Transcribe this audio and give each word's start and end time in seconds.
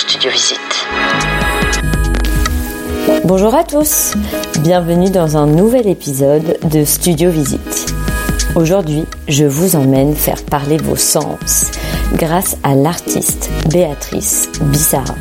Studio 0.00 0.30
Visite. 0.30 0.86
Bonjour 3.26 3.54
à 3.54 3.64
tous, 3.64 4.14
bienvenue 4.60 5.10
dans 5.10 5.36
un 5.36 5.46
nouvel 5.46 5.86
épisode 5.86 6.56
de 6.70 6.84
Studio 6.84 7.30
Visite. 7.30 7.92
Aujourd'hui, 8.54 9.04
je 9.28 9.44
vous 9.44 9.76
emmène 9.76 10.16
faire 10.16 10.42
parler 10.42 10.78
vos 10.78 10.96
sens 10.96 11.70
grâce 12.14 12.56
à 12.62 12.74
l'artiste 12.74 13.50
Béatrice 13.68 14.48
Bissara. 14.62 15.14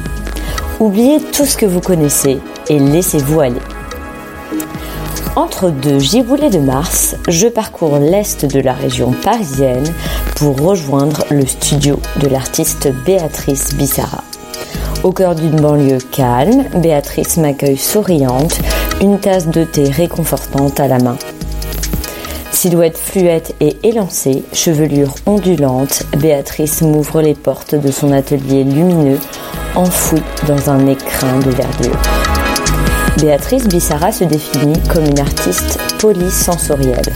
Oubliez 0.80 1.20
tout 1.20 1.46
ce 1.46 1.58
que 1.58 1.66
vous 1.66 1.82
connaissez 1.82 2.40
et 2.70 2.80
laissez-vous 2.80 3.42
aller. 3.42 3.62
Entre 5.36 5.72
deux 5.72 6.00
giboulées 6.00 6.50
de 6.50 6.60
Mars, 6.60 7.18
je 7.28 7.50
parcours 7.50 7.98
l'est 7.98 8.46
de 8.46 8.62
la 8.62 8.74
région 8.74 9.12
parisienne 9.12 9.94
pour 10.38 10.58
rejoindre 10.62 11.26
le 11.32 11.46
studio 11.46 12.00
de 12.22 12.30
l'artiste 12.30 12.88
Béatrice 13.06 13.76
Bissara. 13.76 14.24
Au 15.02 15.14
cœur 15.14 15.34
d'une 15.34 15.62
banlieue 15.62 16.00
calme, 16.12 16.66
Béatrice 16.76 17.38
m'accueille 17.38 17.78
souriante, 17.78 18.60
une 19.00 19.18
tasse 19.18 19.48
de 19.48 19.64
thé 19.64 19.86
réconfortante 19.86 20.78
à 20.82 20.90
la 20.90 21.00
main. 21.00 21.16
Silhouette 22.52 22.98
fluette 22.98 23.56
et 23.62 23.78
élancée, 23.84 24.44
chevelure 24.52 25.16
ondulante, 25.26 26.04
Béatrice 26.18 26.82
m'ouvre 26.82 27.22
les 27.22 27.34
portes 27.34 27.76
de 27.76 27.92
son 27.92 28.12
atelier 28.12 28.66
lumineux, 28.66 29.20
enfoui 29.76 30.22
dans 30.48 30.70
un 30.70 30.86
écrin 30.88 31.40
de 31.40 31.52
verdure. 31.52 31.98
Béatrice 33.22 33.70
Bissara 33.70 34.12
se 34.12 34.26
définit 34.26 34.82
comme 34.94 35.06
une 35.06 35.20
artiste 35.20 35.80
polysensorielle. 36.02 37.14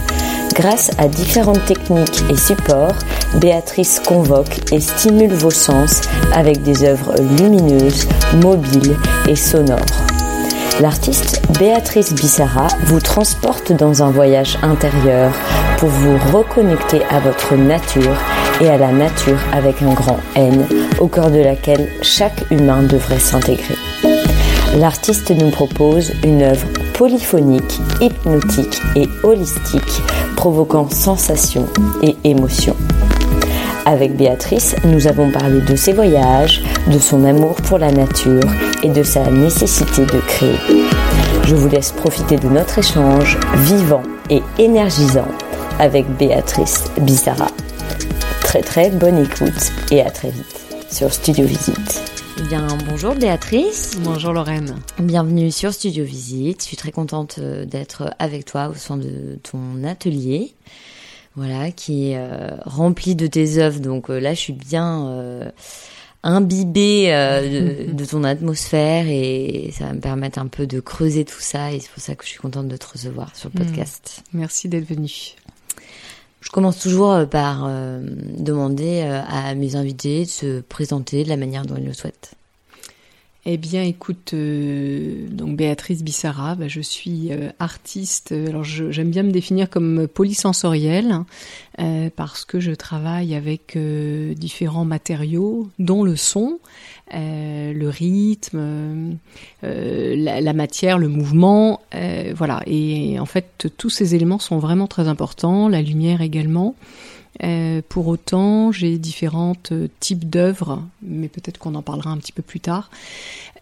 Grâce 0.53 0.91
à 0.99 1.07
différentes 1.07 1.65
techniques 1.65 2.23
et 2.29 2.37
supports, 2.37 2.93
Béatrice 3.37 3.99
convoque 3.99 4.71
et 4.71 4.79
stimule 4.79 5.33
vos 5.33 5.49
sens 5.49 6.01
avec 6.31 6.61
des 6.61 6.83
œuvres 6.83 7.15
lumineuses, 7.39 8.07
mobiles 8.35 8.95
et 9.27 9.35
sonores. 9.35 9.79
L'artiste 10.79 11.41
Béatrice 11.57 12.13
Bissara 12.13 12.67
vous 12.83 12.99
transporte 12.99 13.71
dans 13.71 14.03
un 14.03 14.11
voyage 14.11 14.59
intérieur 14.61 15.31
pour 15.77 15.89
vous 15.89 16.17
reconnecter 16.31 17.01
à 17.09 17.19
votre 17.19 17.55
nature 17.55 18.15
et 18.61 18.69
à 18.69 18.77
la 18.77 18.91
nature 18.91 19.39
avec 19.53 19.81
un 19.81 19.93
grand 19.93 20.19
N, 20.35 20.67
au 20.99 21.07
cœur 21.07 21.31
de 21.31 21.39
laquelle 21.39 21.89
chaque 22.03 22.45
humain 22.51 22.83
devrait 22.83 23.19
s'intégrer. 23.19 23.75
L'artiste 24.77 25.31
nous 25.31 25.49
propose 25.49 26.11
une 26.23 26.43
œuvre 26.43 26.67
polyphonique, 26.93 27.79
hypnotique 28.01 28.81
et 28.95 29.07
holistique, 29.23 30.01
provoquant 30.35 30.89
sensations 30.89 31.67
et 32.01 32.15
émotions. 32.23 32.75
Avec 33.85 34.15
Béatrice, 34.15 34.75
nous 34.85 35.07
avons 35.07 35.29
parlé 35.31 35.59
de 35.61 35.75
ses 35.75 35.91
voyages, 35.91 36.63
de 36.87 36.99
son 36.99 37.25
amour 37.25 37.55
pour 37.55 37.77
la 37.77 37.91
nature 37.91 38.49
et 38.81 38.89
de 38.89 39.03
sa 39.03 39.29
nécessité 39.29 40.05
de 40.05 40.19
créer. 40.19 40.57
Je 41.45 41.55
vous 41.55 41.67
laisse 41.67 41.91
profiter 41.91 42.37
de 42.37 42.47
notre 42.47 42.79
échange 42.79 43.37
vivant 43.57 44.03
et 44.29 44.41
énergisant 44.57 45.27
avec 45.79 46.07
Béatrice 46.17 46.85
Bizarra. 47.01 47.47
Très 48.41 48.61
très 48.61 48.89
bonne 48.89 49.17
écoute 49.17 49.71
et 49.91 50.01
à 50.01 50.09
très 50.09 50.29
vite 50.29 50.65
sur 50.89 51.11
Studio 51.11 51.45
Visite. 51.45 52.12
Eh 52.39 52.43
bien, 52.47 52.67
bonjour 52.89 53.15
Béatrice. 53.15 53.97
Bonjour 54.01 54.33
Lorraine. 54.33 54.75
Bienvenue 54.99 55.51
sur 55.51 55.73
Studio 55.73 56.03
Visite. 56.03 56.61
Je 56.61 56.67
suis 56.67 56.77
très 56.77 56.91
contente 56.91 57.35
euh, 57.39 57.65
d'être 57.65 58.13
avec 58.19 58.45
toi 58.45 58.69
au 58.69 58.73
sein 58.73 58.97
de 58.97 59.37
ton 59.43 59.83
atelier. 59.83 60.53
Voilà, 61.35 61.71
qui 61.71 62.11
est 62.11 62.17
euh, 62.17 62.51
rempli 62.65 63.15
de 63.15 63.27
tes 63.27 63.57
œuvres. 63.57 63.79
Donc 63.79 64.09
euh, 64.09 64.19
là, 64.19 64.33
je 64.33 64.39
suis 64.39 64.53
bien 64.53 65.07
euh, 65.09 65.49
imbibée 66.23 67.07
de, 67.07 67.91
de, 67.93 68.05
ton 68.05 68.23
atmosphère 68.23 69.05
et 69.07 69.71
ça 69.77 69.85
va 69.85 69.93
me 69.93 69.99
permettre 69.99 70.39
un 70.39 70.47
peu 70.47 70.65
de 70.67 70.79
creuser 70.79 71.25
tout 71.25 71.39
ça. 71.41 71.71
Et 71.71 71.79
c'est 71.79 71.89
pour 71.91 72.01
ça 72.01 72.15
que 72.15 72.23
je 72.23 72.29
suis 72.29 72.39
contente 72.39 72.67
de 72.67 72.77
te 72.77 72.85
recevoir 72.91 73.35
sur 73.35 73.49
le 73.53 73.59
Hmm. 73.59 73.65
podcast. 73.65 74.23
Merci 74.33 74.69
d'être 74.69 74.87
venue. 74.87 75.35
Je 76.43 76.49
commence 76.51 76.77
toujours 76.77 77.25
par 77.29 77.69
demander 78.37 79.01
à 79.01 79.55
mes 79.55 79.75
invités 79.75 80.25
de 80.25 80.29
se 80.29 80.59
présenter 80.59 81.23
de 81.23 81.29
la 81.29 81.37
manière 81.37 81.65
dont 81.65 81.77
ils 81.77 81.85
le 81.85 81.93
souhaitent. 81.93 82.35
Eh 83.45 83.57
bien, 83.57 83.83
écoute, 83.83 84.33
euh, 84.33 85.27
donc 85.27 85.57
Béatrice 85.57 86.01
Bissara, 86.01 86.55
bah, 86.55 86.69
je 86.69 86.79
suis 86.79 87.27
euh, 87.33 87.49
artiste. 87.59 88.31
Alors, 88.31 88.63
j'aime 88.63 89.09
bien 89.09 89.23
me 89.23 89.31
définir 89.31 89.69
comme 89.69 90.07
polysensorielle 90.07 91.19
euh, 91.79 92.09
parce 92.15 92.45
que 92.45 92.61
je 92.61 92.71
travaille 92.71 93.35
avec 93.35 93.75
euh, 93.75 94.33
différents 94.33 94.85
matériaux, 94.85 95.67
dont 95.77 96.05
le 96.05 96.15
son, 96.15 96.59
euh, 97.13 97.73
le 97.73 97.89
rythme, 97.89 98.57
euh, 98.57 99.11
euh, 99.63 100.15
la, 100.15 100.53
matière, 100.53 100.97
le 100.97 101.07
mouvement, 101.07 101.81
voilà. 102.35 102.61
Et 102.65 103.19
en 103.19 103.25
fait, 103.25 103.67
tous 103.77 103.89
ces 103.89 104.15
éléments 104.15 104.39
sont 104.39 104.57
vraiment 104.57 104.87
très 104.87 105.07
importants. 105.07 105.67
La 105.67 105.81
lumière 105.81 106.21
également. 106.21 106.75
Euh, 107.41 107.81
pour 107.89 108.07
autant, 108.07 108.71
j'ai 108.71 108.97
différents 108.99 109.55
euh, 109.71 109.87
types 109.99 110.29
d'œuvres, 110.29 110.83
mais 111.01 111.27
peut-être 111.27 111.57
qu'on 111.57 111.73
en 111.73 111.81
parlera 111.81 112.11
un 112.11 112.17
petit 112.17 112.31
peu 112.31 112.43
plus 112.43 112.59
tard. 112.59 112.91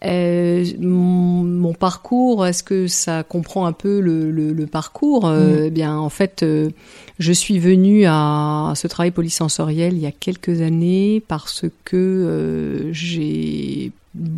Euh, 0.04 0.64
mon, 0.78 1.42
mon 1.44 1.72
parcours, 1.72 2.46
est-ce 2.46 2.62
que 2.62 2.86
ça 2.86 3.22
comprend 3.22 3.64
un 3.66 3.72
peu 3.72 4.00
le, 4.00 4.30
le- 4.30 4.52
le 4.52 4.66
parcours? 4.66 5.26
Euh, 5.26 5.64
Eh 5.66 5.70
Bien, 5.70 5.96
en 5.96 6.10
fait, 6.10 6.44
je 7.18 7.32
suis 7.32 7.58
venue 7.58 8.04
à 8.06 8.72
ce 8.76 8.86
travail 8.88 9.10
polysensoriel 9.10 9.94
il 9.94 10.00
y 10.00 10.06
a 10.06 10.12
quelques 10.12 10.60
années 10.60 11.22
parce 11.26 11.64
que 11.84 12.90
j'ai 12.92 13.92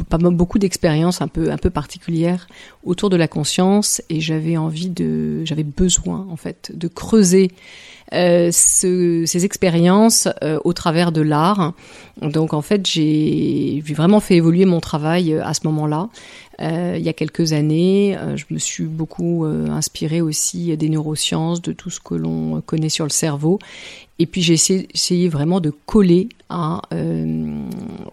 pas 0.09 0.19
beaucoup 0.19 0.61
d'expériences 0.61 1.21
un 1.21 1.27
peu 1.29 1.51
un 1.51 1.57
peu 1.57 1.71
particulières 1.71 2.47
autour 2.85 3.11
de 3.11 3.17
la 3.17 3.27
conscience 3.27 4.01
et 4.09 4.21
j'avais 4.21 4.57
envie 4.57 4.89
de 4.89 5.45
j'avais 5.45 5.65
besoin 5.65 6.27
en 6.31 6.37
fait 6.37 6.71
de 6.75 6.87
creuser 6.87 7.51
ce- 8.13 9.25
ces 9.27 9.45
expériences 9.45 10.29
euh, 10.43 10.59
au 10.65 10.73
travers 10.73 11.11
de 11.13 11.21
l'art. 11.21 11.73
Donc 12.23 12.53
en 12.55 12.63
fait, 12.63 12.87
j'ai 12.87 13.83
vraiment 13.95 14.21
fait 14.21 14.37
évoluer 14.37 14.65
mon 14.67 14.81
travail 14.81 15.33
euh, 15.33 15.45
à 15.45 15.55
ce 15.55 15.61
moment-là. 15.65 16.09
Euh, 16.61 16.95
il 16.97 17.03
y 17.05 17.09
a 17.09 17.13
quelques 17.13 17.53
années, 17.53 18.17
euh, 18.17 18.37
je 18.37 18.45
me 18.51 18.59
suis 18.59 18.85
beaucoup 18.85 19.45
euh, 19.45 19.67
inspirée 19.71 20.21
aussi 20.21 20.77
des 20.77 20.89
neurosciences, 20.89 21.61
de 21.61 21.73
tout 21.73 21.91
ce 21.91 21.99
que 21.99 22.15
l'on 22.15 22.61
connaît 22.61 22.89
sur 22.89 23.05
le 23.05 23.11
cerveau. 23.11 23.59
Et 24.21 24.27
puis 24.27 24.43
j'ai 24.43 24.55
essayé, 24.95 25.29
vraiment 25.29 25.59
de 25.61 25.71
coller 25.87 26.29
à, 26.49 26.83
euh, 26.93 27.49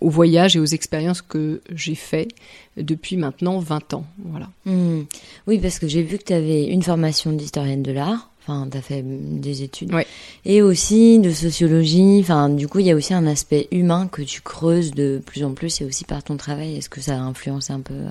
au 0.02 0.10
voyage 0.10 0.56
et 0.56 0.60
aux 0.60 0.66
expériences 0.66 1.22
que 1.22 1.62
j'ai 1.76 1.94
fait 1.94 2.30
depuis 2.78 3.18
maintenant 3.18 3.60
20 3.60 3.94
ans. 3.94 4.06
Voilà. 4.26 4.48
Hmm. 4.66 5.02
Oui, 5.46 5.60
parce 5.60 5.78
que 5.78 5.88
j'ai 5.88 6.02
vu 6.02 6.18
que 6.18 6.24
tu 6.24 6.34
avais 6.34 6.64
une 6.66 6.82
formation 6.82 7.32
d'historienne 7.34 7.84
de 7.84 7.92
l'art. 7.92 8.31
Enfin, 8.48 8.68
tu 8.72 8.78
as 8.78 8.82
fait 8.82 9.04
des 9.06 9.62
études. 9.62 9.94
Ouais. 9.94 10.08
Et 10.46 10.62
aussi 10.64 11.20
de 11.20 11.30
sociologie. 11.32 12.18
Enfin, 12.22 12.50
du 12.50 12.68
coup, 12.68 12.80
il 12.80 12.88
y 12.88 12.92
a 12.92 12.96
aussi 12.96 13.14
un 13.14 13.28
aspect 13.28 13.68
humain 13.72 14.08
que 14.12 14.22
tu 14.24 14.42
creuses 14.42 14.92
de 14.92 15.22
plus 15.26 15.44
en 15.44 15.52
plus 15.54 15.80
et 15.82 15.86
aussi 15.86 16.06
par 16.06 16.24
ton 16.24 16.38
travail. 16.38 16.76
Est-ce 16.78 16.90
que 16.90 17.02
ça 17.02 17.14
a 17.18 17.20
influencé 17.20 17.72
un 17.72 17.82
peu 17.82 17.94
euh, 17.94 18.10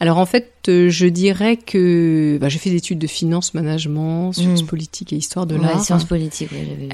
Alors 0.00 0.16
en 0.18 0.24
fait, 0.26 0.50
euh, 0.68 0.88
je 0.88 1.06
dirais 1.06 1.56
que 1.58 2.38
bah, 2.40 2.48
j'ai 2.48 2.58
fait 2.58 2.70
des 2.70 2.76
études 2.76 2.98
de 2.98 3.06
finance, 3.06 3.52
management, 3.54 4.32
sciences 4.32 4.62
Mm. 4.62 4.66
politiques 4.66 5.12
et 5.12 5.16
histoire 5.16 5.46
de 5.46 5.56
Ouais, 5.56 5.62
l'art. 5.62 5.84
sciences 5.84 6.04
politiques, 6.04 6.50
ouais, 6.50 6.66
j'avais 6.66 6.86
vu. 6.86 6.88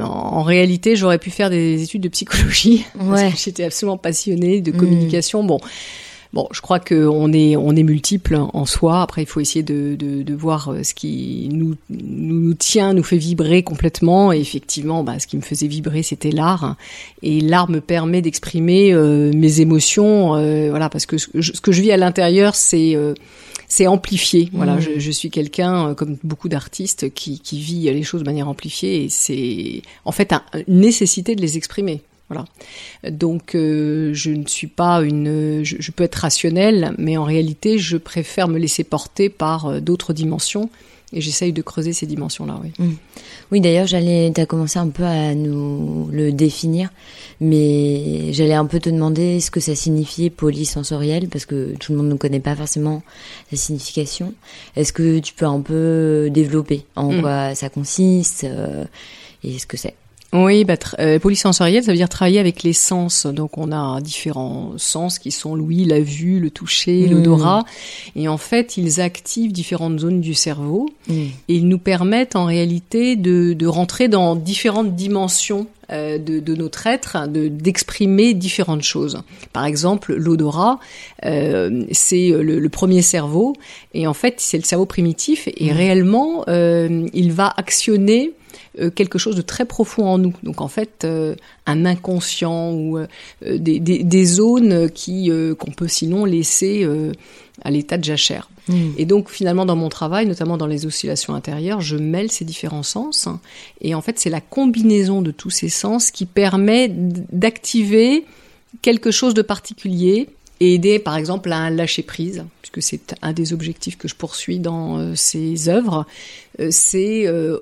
Euh, 0.00 0.02
en, 0.02 0.38
en 0.38 0.42
réalité, 0.42 0.96
j'aurais 0.96 1.18
pu 1.18 1.30
faire 1.30 1.48
des 1.48 1.80
études 1.82 2.02
de 2.02 2.08
psychologie 2.08 2.84
Ouais. 2.96 3.06
parce 3.22 3.34
que 3.34 3.38
j'étais 3.38 3.64
absolument 3.64 3.98
passionnée 3.98 4.60
de 4.60 4.72
Mm. 4.72 4.76
communication. 4.76 5.44
Bon, 5.44 5.60
bon, 6.32 6.46
je 6.52 6.60
crois 6.60 6.78
que 6.80 7.06
on 7.06 7.32
est 7.32 7.56
on 7.56 7.74
est 7.76 7.82
multiple 7.82 8.36
en 8.36 8.64
soi. 8.66 9.02
Après, 9.02 9.22
il 9.22 9.26
faut 9.26 9.40
essayer 9.40 9.62
de, 9.62 9.96
de, 9.96 10.22
de 10.22 10.34
voir 10.34 10.68
euh, 10.68 10.82
ce 10.82 10.94
qui 10.94 11.48
nous, 11.52 11.74
nous 11.90 12.40
nous 12.40 12.54
tient, 12.54 12.94
nous 12.94 13.02
fait 13.02 13.16
vibrer 13.18 13.62
complètement. 13.62 14.32
Et 14.32 14.40
effectivement, 14.40 15.02
bah, 15.04 15.18
ce 15.18 15.26
qui 15.26 15.36
me 15.36 15.42
faisait 15.42 15.66
vibrer, 15.66 16.02
c'était 16.02 16.30
l'art. 16.30 16.76
Et 17.22 17.40
l'art 17.40 17.68
me 17.70 17.80
permet 17.80 18.22
d'exprimer 18.22 18.92
euh, 18.92 19.32
mes 19.34 19.60
émotions. 19.60 20.34
euh, 20.36 20.70
voilà, 20.70 20.88
parce 20.88 21.06
que 21.06 21.18
ce, 21.18 21.26
que 21.28 21.40
je- 21.40 21.52
ce 21.52 21.60
que 21.60 21.72
je 21.72 21.82
vis 21.82 21.92
à 21.92 21.96
l'intérieur, 21.96 22.54
c'est 22.54 22.94
euh, 22.96 23.14
c'est 23.68 23.86
amplifié. 23.86 24.48
Voilà, 24.52 24.76
Mm. 24.76 24.80
je, 24.80 24.90
je 24.98 25.10
suis 25.12 25.30
quelqu'un, 25.30 25.90
euh, 25.90 25.94
comme 25.94 26.16
beaucoup 26.24 26.48
d'artistes, 26.48 27.12
qui, 27.14 27.38
qui 27.38 27.60
vit 27.60 27.82
les 27.82 28.02
choses 28.02 28.20
de 28.22 28.26
manière 28.26 28.48
amplifiée 28.48 29.04
et 29.04 29.08
c'est 29.08 29.82
en 30.04 30.10
fait 30.10 30.32
un- 30.32 30.42
une 30.66 30.80
nécessité 30.80 31.36
de 31.36 31.40
les 31.40 31.56
exprimer. 31.56 32.02
Voilà. 32.30 32.46
Donc, 33.10 33.54
euh, 33.54 34.14
je 34.14 34.30
ne 34.30 34.46
suis 34.46 34.68
pas 34.68 35.02
une. 35.02 35.62
Je, 35.64 35.76
je 35.80 35.90
peux 35.90 36.04
être 36.04 36.14
rationnelle, 36.14 36.94
mais 36.96 37.16
en 37.16 37.24
réalité, 37.24 37.76
je 37.78 37.96
préfère 37.96 38.46
me 38.48 38.58
laisser 38.58 38.84
porter 38.84 39.28
par 39.28 39.66
euh, 39.66 39.80
d'autres 39.80 40.12
dimensions 40.12 40.70
et 41.12 41.20
j'essaye 41.20 41.52
de 41.52 41.60
creuser 41.60 41.92
ces 41.92 42.06
dimensions-là. 42.06 42.60
Oui. 42.62 42.86
Oui, 43.50 43.60
d'ailleurs, 43.60 43.88
j'allais, 43.88 44.30
t'as 44.32 44.46
commencé 44.46 44.78
un 44.78 44.86
peu 44.90 45.02
à 45.02 45.34
nous 45.34 46.08
le 46.12 46.30
définir, 46.30 46.90
mais 47.40 48.32
j'allais 48.32 48.54
un 48.54 48.64
peu 48.66 48.78
te 48.78 48.88
demander 48.88 49.40
ce 49.40 49.50
que 49.50 49.58
ça 49.58 49.74
signifiait 49.74 50.30
polysensoriel, 50.30 51.26
parce 51.28 51.46
que 51.46 51.74
tout 51.80 51.90
le 51.90 51.98
monde 51.98 52.10
ne 52.10 52.14
connaît 52.14 52.38
pas 52.38 52.54
forcément 52.54 53.02
la 53.50 53.58
signification. 53.58 54.34
Est-ce 54.76 54.92
que 54.92 55.18
tu 55.18 55.34
peux 55.34 55.46
un 55.46 55.60
peu 55.62 56.28
développer 56.30 56.84
en 56.94 57.10
Mm. 57.12 57.20
quoi 57.22 57.54
ça 57.56 57.68
consiste 57.70 58.44
euh, 58.44 58.84
et 59.42 59.58
ce 59.58 59.66
que 59.66 59.76
c'est? 59.76 59.94
Oui, 60.32 60.62
bah, 60.64 60.76
euh, 61.00 61.18
polysensoriel, 61.18 61.82
ça 61.82 61.90
veut 61.90 61.96
dire 61.96 62.08
travailler 62.08 62.38
avec 62.38 62.62
les 62.62 62.72
sens. 62.72 63.26
Donc, 63.26 63.58
on 63.58 63.72
a 63.72 64.00
différents 64.00 64.74
sens 64.76 65.18
qui 65.18 65.32
sont 65.32 65.56
l'ouïe, 65.56 65.84
la 65.84 65.98
vue, 66.00 66.38
le 66.38 66.50
toucher, 66.50 67.08
Mm. 67.08 67.10
l'odorat. 67.10 67.64
Et 68.14 68.28
en 68.28 68.36
fait, 68.36 68.76
ils 68.76 69.00
activent 69.00 69.50
différentes 69.52 69.98
zones 69.98 70.20
du 70.20 70.34
cerveau 70.34 70.88
et 71.10 71.30
ils 71.48 71.66
nous 71.66 71.78
permettent 71.78 72.36
en 72.36 72.44
réalité 72.44 73.16
de, 73.16 73.54
de 73.54 73.66
rentrer 73.66 74.06
dans 74.06 74.36
différentes 74.36 74.94
dimensions 74.94 75.66
euh, 75.90 76.18
de, 76.18 76.38
de 76.38 76.54
notre 76.54 76.86
être, 76.86 77.26
de- 77.26 77.48
d'exprimer 77.48 78.32
différentes 78.32 78.82
choses. 78.82 79.22
Par 79.52 79.64
exemple, 79.64 80.14
l'odorat, 80.14 80.78
euh, 81.24 81.82
c'est 81.90 82.28
le, 82.28 82.60
le 82.60 82.68
premier 82.68 83.02
cerveau, 83.02 83.54
et 83.94 84.06
en 84.06 84.14
fait, 84.14 84.34
c'est 84.38 84.58
le 84.58 84.62
cerveau 84.62 84.86
primitif, 84.86 85.48
et 85.56 85.72
réellement, 85.72 86.44
euh, 86.46 87.08
il 87.12 87.32
va 87.32 87.52
actionner 87.56 88.30
quelque 88.94 89.18
chose 89.18 89.36
de 89.36 89.42
très 89.42 89.64
profond 89.64 90.06
en 90.06 90.18
nous. 90.18 90.34
Donc 90.42 90.60
en 90.60 90.68
fait, 90.68 91.04
euh, 91.04 91.34
un 91.66 91.86
inconscient 91.86 92.72
ou 92.72 92.98
euh, 92.98 93.06
des, 93.42 93.80
des, 93.80 94.04
des 94.04 94.24
zones 94.24 94.90
qui 94.90 95.30
euh, 95.30 95.54
qu'on 95.54 95.72
peut 95.72 95.88
sinon 95.88 96.24
laisser 96.24 96.84
euh, 96.84 97.12
à 97.62 97.70
l'état 97.70 97.98
de 97.98 98.04
jachère. 98.04 98.48
Et 98.98 99.04
donc 99.04 99.30
finalement 99.30 99.66
dans 99.66 99.74
mon 99.74 99.88
travail, 99.88 100.26
notamment 100.26 100.56
dans 100.56 100.68
les 100.68 100.86
oscillations 100.86 101.34
intérieures, 101.34 101.80
je 101.80 101.96
mêle 101.96 102.30
ces 102.30 102.44
différents 102.44 102.84
sens. 102.84 103.26
Et 103.80 103.96
en 103.96 104.00
fait, 104.00 104.20
c'est 104.20 104.30
la 104.30 104.40
combinaison 104.40 105.22
de 105.22 105.32
tous 105.32 105.50
ces 105.50 105.68
sens 105.68 106.12
qui 106.12 106.24
permet 106.24 106.88
d'activer 106.88 108.24
quelque 108.80 109.10
chose 109.10 109.34
de 109.34 109.42
particulier 109.42 110.28
et 110.60 110.74
aider 110.74 110.98
par 110.98 111.16
exemple 111.16 111.50
à 111.52 111.70
lâcher 111.70 112.02
prise, 112.02 112.44
puisque 112.60 112.82
c'est 112.82 113.14
un 113.22 113.32
des 113.32 113.52
objectifs 113.52 113.96
que 113.96 114.08
je 114.08 114.14
poursuis 114.14 114.58
dans 114.58 114.98
euh, 114.98 115.14
ces 115.14 115.68
œuvres, 115.68 116.06
euh, 116.60 116.68
c'est 116.70 117.26
euh, 117.26 117.58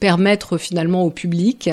permettre 0.00 0.58
finalement 0.58 1.04
au 1.04 1.10
public, 1.10 1.70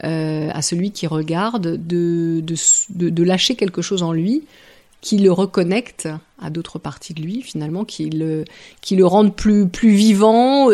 à 0.00 0.62
celui 0.62 0.92
qui 0.92 1.08
regarde, 1.08 1.76
de, 1.76 2.40
de, 2.40 3.10
de, 3.10 3.22
lâcher 3.24 3.56
quelque 3.56 3.82
chose 3.82 4.04
en 4.04 4.12
lui 4.12 4.44
qui 5.00 5.18
le 5.18 5.32
reconnecte 5.32 6.08
à 6.40 6.50
d'autres 6.50 6.78
parties 6.78 7.14
de 7.14 7.20
lui 7.20 7.42
finalement, 7.42 7.84
qui 7.84 8.08
le, 8.08 8.44
qui 8.80 8.94
le 8.94 9.30
plus, 9.30 9.66
plus 9.66 9.90
vivant 9.90 10.68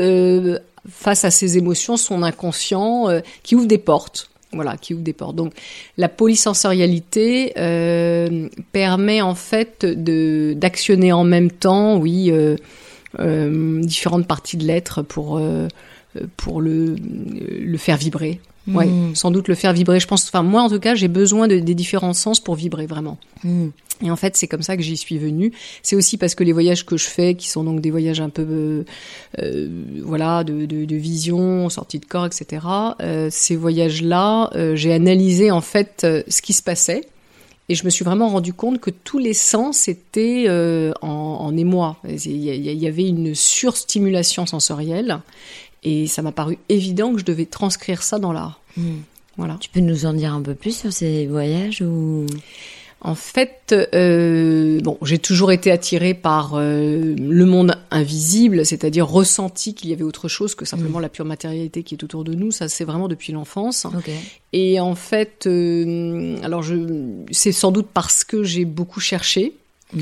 face 0.91 1.25
à 1.25 1.31
ses 1.31 1.57
émotions, 1.57 1.97
son 1.97 2.23
inconscient, 2.23 3.09
qui 3.43 3.57
ouvre 3.57 3.67
des 3.67 3.79
portes. 3.79 4.29
Voilà, 4.55 4.77
qui 4.77 4.95
ouvre 4.95 5.03
des 5.03 5.13
portes. 5.13 5.37
Donc, 5.37 5.53
la 5.99 6.09
polysensorialité 6.09 7.53
euh, 7.59 8.49
permet 8.73 9.21
en 9.21 9.35
fait 9.35 9.85
de 9.85 10.55
d'actionner 10.57 11.13
en 11.13 11.25
même 11.25 11.51
temps, 11.51 11.97
oui, 11.97 12.31
euh, 12.31 12.57
euh, 13.21 13.81
différentes 13.81 14.27
parties 14.27 14.57
de 14.57 14.65
l'être 14.65 15.03
pour 15.03 15.41
pour 16.37 16.61
le 16.61 16.95
le 16.97 17.79
faire 17.79 17.97
vibrer. 17.97 18.41
Ouais, 18.67 18.87
Mm. 18.87 19.15
sans 19.15 19.31
doute 19.31 19.49
le 19.49 19.55
faire 19.55 19.75
vibrer. 19.75 20.01
Je 20.01 20.07
pense, 20.07 20.25
enfin 20.27 20.43
moi 20.43 20.63
en 20.63 20.71
tout 20.71 20.79
cas, 20.81 20.95
j'ai 20.95 21.09
besoin 21.09 21.49
de, 21.49 21.59
des 21.59 21.75
différents 21.75 22.15
sens 22.15 22.41
pour 22.41 22.55
vibrer 22.55 22.87
vraiment. 22.87 23.19
Mm. 23.43 23.67
Et 24.03 24.11
en 24.11 24.17
fait, 24.17 24.37
c'est 24.37 24.49
comme 24.49 24.63
ça 24.63 24.77
que 24.77 24.83
j'y 24.83 24.97
suis 24.97 25.19
venue. 25.19 25.53
C'est 25.83 25.97
aussi 25.97 26.19
parce 26.19 26.35
que 26.35 26.43
les 26.43 26.53
voyages 26.53 26.85
que 26.85 26.97
je 26.97 27.05
fais, 27.05 27.35
qui 27.35 27.49
sont 27.49 27.63
donc 27.63 27.81
des 27.81 27.91
voyages 27.91 28.21
un 28.21 28.29
peu, 28.29 28.43
euh, 28.43 28.85
euh, 29.39 29.69
voilà, 30.03 30.43
de, 30.45 30.67
de, 30.67 30.85
de 30.85 30.97
vision, 30.97 31.69
sortie 31.69 32.01
de 32.01 32.05
corps, 32.05 32.27
etc. 32.27 32.67
euh, 33.01 33.29
ces 33.31 33.57
voyages-là, 33.57 34.51
euh, 34.55 34.75
j'ai 34.75 34.93
analysé 34.93 35.51
en 35.51 35.61
fait 35.61 36.07
ce 36.29 36.43
qui 36.43 36.53
se 36.53 36.63
passait. 36.63 37.07
Et 37.71 37.75
je 37.75 37.85
me 37.87 37.91
suis 37.91 38.05
vraiment 38.05 38.29
rendu 38.29 38.53
compte 38.53 38.79
que 38.79 38.91
tous 38.91 39.19
les 39.19 39.33
sens 39.33 39.89
étaient 39.89 40.51
en, 41.01 41.09
en 41.09 41.57
émoi. 41.57 41.97
Il 42.07 42.37
y, 42.45 42.87
avait 42.87 43.09
une 43.09 43.35
surstimulation 43.35 44.45
sensorielle. 44.45 45.21
Et 45.83 46.07
ça 46.07 46.21
m'a 46.21 46.33
paru 46.33 46.59
évident 46.69 47.15
que 47.15 47.21
je 47.21 47.25
devais 47.25 47.47
transcrire 47.47 48.03
ça 48.03 48.19
dans 48.19 48.35
l'art. 48.35 48.61
Mm. 48.77 48.97
Voilà. 49.39 49.57
Tu 49.61 49.71
peux 49.71 49.81
nous 49.81 50.05
en 50.05 50.13
dire 50.13 50.35
un 50.35 50.43
peu 50.43 50.55
plus 50.55 50.77
sur 50.77 50.93
ces 50.93 51.27
voyages 51.27 51.81
ou? 51.81 52.27
En 53.05 53.15
fait, 53.15 53.75
euh, 53.93 54.81
bon, 54.81 54.97
j'ai 55.03 55.19
toujours 55.19 55.53
été 55.53 55.71
attirée 55.71 56.15
par 56.15 56.55
euh, 56.55 57.15
le 57.19 57.45
monde 57.45 57.77
invisible, 57.91 58.65
c'est-à-dire 58.65 59.07
ressenti 59.07 59.75
qu'il 59.75 59.91
y 59.91 59.93
avait 59.93 60.05
autre 60.05 60.27
chose 60.27 60.55
que 60.55 60.65
simplement 60.65 61.01
la 61.01 61.11
pure 61.11 61.27
matérialité 61.27 61.83
qui 61.83 61.97
est 61.97 62.03
autour 62.03 62.25
de 62.25 62.33
nous. 62.33 62.51
Ça, 62.51 62.71
c'est 62.71 62.85
vraiment 62.85 63.07
depuis 63.07 63.35
l'enfance. 63.35 63.87
Et 64.55 64.81
en 64.81 64.95
fait, 64.95 65.47
euh, 65.47 66.39
alors 66.43 66.63
je, 66.63 66.77
c'est 67.31 67.53
sans 67.53 67.73
doute 67.73 67.89
parce 67.93 68.25
que 68.25 68.43
j'ai 68.43 68.65
beaucoup 68.65 69.01
cherché 69.01 69.53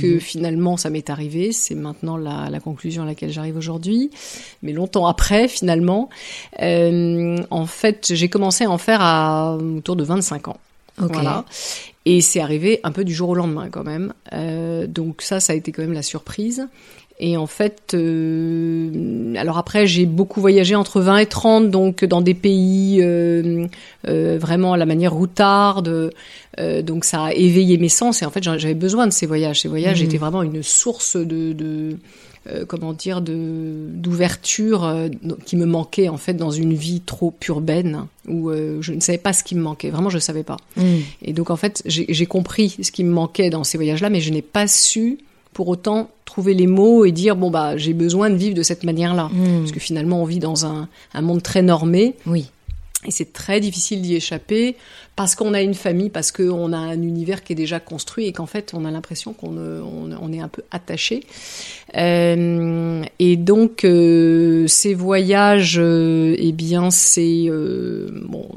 que 0.00 0.20
finalement 0.20 0.76
ça 0.76 0.88
m'est 0.88 1.10
arrivé. 1.10 1.50
C'est 1.50 1.74
maintenant 1.74 2.16
la, 2.16 2.48
la 2.50 2.60
conclusion 2.60 3.02
à 3.02 3.06
laquelle 3.06 3.32
j'arrive 3.32 3.56
aujourd'hui. 3.56 4.12
Mais 4.62 4.72
longtemps 4.72 5.06
après, 5.08 5.48
finalement, 5.48 6.08
en 6.60 7.66
fait, 7.66 8.12
j'ai 8.14 8.28
commencé 8.28 8.62
à 8.62 8.70
en 8.70 8.78
faire 8.78 9.00
à 9.02 9.56
autour 9.56 9.96
de 9.96 10.04
25 10.04 10.46
ans. 10.46 10.60
Voilà. 10.98 11.44
Et 12.04 12.20
c'est 12.20 12.40
arrivé 12.40 12.80
un 12.82 12.90
peu 12.92 13.04
du 13.04 13.14
jour 13.14 13.28
au 13.30 13.34
lendemain 13.34 13.68
quand 13.70 13.84
même. 13.84 14.12
Euh, 14.32 14.86
donc 14.86 15.22
ça, 15.22 15.38
ça 15.40 15.52
a 15.52 15.56
été 15.56 15.70
quand 15.72 15.82
même 15.82 15.92
la 15.92 16.02
surprise. 16.02 16.66
Et 17.20 17.36
en 17.36 17.46
fait, 17.46 17.94
euh, 17.94 19.34
alors 19.36 19.58
après, 19.58 19.86
j'ai 19.86 20.06
beaucoup 20.06 20.40
voyagé 20.40 20.74
entre 20.74 21.00
20 21.00 21.18
et 21.18 21.26
30, 21.26 21.70
donc 21.70 22.04
dans 22.04 22.20
des 22.20 22.34
pays 22.34 22.98
euh, 23.00 23.66
euh, 24.08 24.38
vraiment 24.40 24.72
à 24.72 24.76
la 24.76 24.86
manière 24.86 25.12
routarde. 25.12 26.10
Euh, 26.58 26.82
donc 26.82 27.04
ça 27.04 27.26
a 27.26 27.32
éveillé 27.32 27.78
mes 27.78 27.88
sens. 27.88 28.22
Et 28.22 28.26
en 28.26 28.30
fait, 28.30 28.42
j'avais 28.42 28.74
besoin 28.74 29.06
de 29.06 29.12
ces 29.12 29.26
voyages. 29.26 29.60
Ces 29.60 29.68
voyages 29.68 30.00
Mhm. 30.00 30.06
étaient 30.08 30.18
vraiment 30.18 30.42
une 30.42 30.62
source 30.64 31.16
de, 31.16 31.52
de 31.52 31.96
euh, 32.48 32.64
comment 32.66 32.92
dire, 32.92 33.20
de 33.20 33.86
d'ouverture 33.92 34.84
euh, 34.84 35.08
qui 35.46 35.56
me 35.56 35.64
manquait 35.66 36.08
en 36.08 36.16
fait 36.16 36.34
dans 36.34 36.50
une 36.50 36.74
vie 36.74 37.00
trop 37.00 37.32
urbaine 37.48 38.06
où 38.28 38.50
euh, 38.50 38.78
je 38.80 38.92
ne 38.92 39.00
savais 39.00 39.18
pas 39.18 39.32
ce 39.32 39.44
qui 39.44 39.54
me 39.54 39.62
manquait. 39.62 39.90
Vraiment, 39.90 40.10
je 40.10 40.16
ne 40.16 40.20
savais 40.20 40.42
pas. 40.42 40.56
Mm. 40.76 40.82
Et 41.22 41.32
donc 41.32 41.50
en 41.50 41.56
fait, 41.56 41.82
j'ai 41.86 42.26
compris 42.26 42.76
ce 42.82 42.90
qui 42.90 43.04
me 43.04 43.12
manquait 43.12 43.50
dans 43.50 43.64
ces 43.64 43.78
voyages-là, 43.78 44.10
mais 44.10 44.20
je 44.20 44.30
n'ai 44.32 44.42
pas 44.42 44.66
su 44.66 45.18
pour 45.52 45.68
autant 45.68 46.10
trouver 46.24 46.54
les 46.54 46.66
mots 46.66 47.04
et 47.04 47.12
dire 47.12 47.36
bon 47.36 47.50
bah 47.50 47.76
j'ai 47.76 47.92
besoin 47.92 48.30
de 48.30 48.36
vivre 48.36 48.54
de 48.56 48.62
cette 48.62 48.84
manière-là, 48.84 49.28
Mm. 49.32 49.58
parce 49.60 49.72
que 49.72 49.80
finalement 49.80 50.22
on 50.22 50.24
vit 50.24 50.38
dans 50.38 50.64
un, 50.66 50.88
un 51.14 51.20
monde 51.22 51.42
très 51.42 51.62
normé 51.62 52.14
Oui. 52.26 52.50
Et 53.04 53.10
c'est 53.10 53.32
très 53.32 53.58
difficile 53.58 54.00
d'y 54.00 54.14
échapper 54.14 54.76
parce 55.16 55.34
qu'on 55.34 55.54
a 55.54 55.60
une 55.60 55.74
famille, 55.74 56.08
parce 56.08 56.30
qu'on 56.30 56.72
a 56.72 56.76
un 56.76 57.02
univers 57.02 57.42
qui 57.42 57.52
est 57.52 57.56
déjà 57.56 57.80
construit 57.80 58.26
et 58.26 58.32
qu'en 58.32 58.46
fait 58.46 58.72
on 58.74 58.84
a 58.84 58.90
l'impression 58.92 59.32
qu'on 59.32 59.56
on, 59.56 60.32
est 60.32 60.40
un 60.40 60.48
peu 60.48 60.62
attaché. 60.70 61.24
Euh, 61.96 63.02
et 63.18 63.36
donc 63.36 63.84
euh, 63.84 64.68
ces 64.68 64.94
voyages, 64.94 65.78
euh, 65.78 66.36
eh 66.38 66.52
bien 66.52 66.92
c'est 66.92 67.46
euh, 67.48 68.08
bon, 68.28 68.48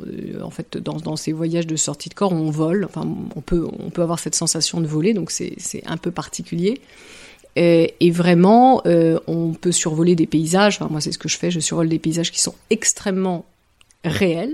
en 0.41 0.51
fait 0.51 0.77
dans, 0.77 0.97
dans 0.97 1.15
ces 1.15 1.31
voyages 1.31 1.67
de 1.67 1.75
sortie 1.75 2.09
de 2.09 2.13
corps 2.13 2.31
on 2.31 2.51
vole, 2.51 2.85
enfin 2.85 3.07
on 3.35 3.41
peut 3.41 3.65
on 3.79 3.89
peut 3.89 4.03
avoir 4.03 4.19
cette 4.19 4.35
sensation 4.35 4.79
de 4.79 4.85
voler, 4.85 5.13
donc 5.13 5.31
c'est 5.31 5.83
un 5.87 5.97
peu 5.97 6.11
particulier. 6.11 6.81
Et, 7.57 7.95
et 8.01 8.11
vraiment, 8.11 8.83
on 9.27 9.53
peut 9.53 9.71
survoler 9.71 10.15
des 10.15 10.27
paysages. 10.27 10.75
Enfin, 10.75 10.89
moi, 10.91 10.99
c'est 10.99 11.13
ce 11.13 11.17
que 11.17 11.29
je 11.29 11.37
fais. 11.37 11.51
Je 11.51 11.61
survole 11.61 11.87
des 11.87 11.99
paysages 11.99 12.29
qui 12.29 12.41
sont 12.41 12.53
extrêmement 12.69 13.45
réel. 14.05 14.53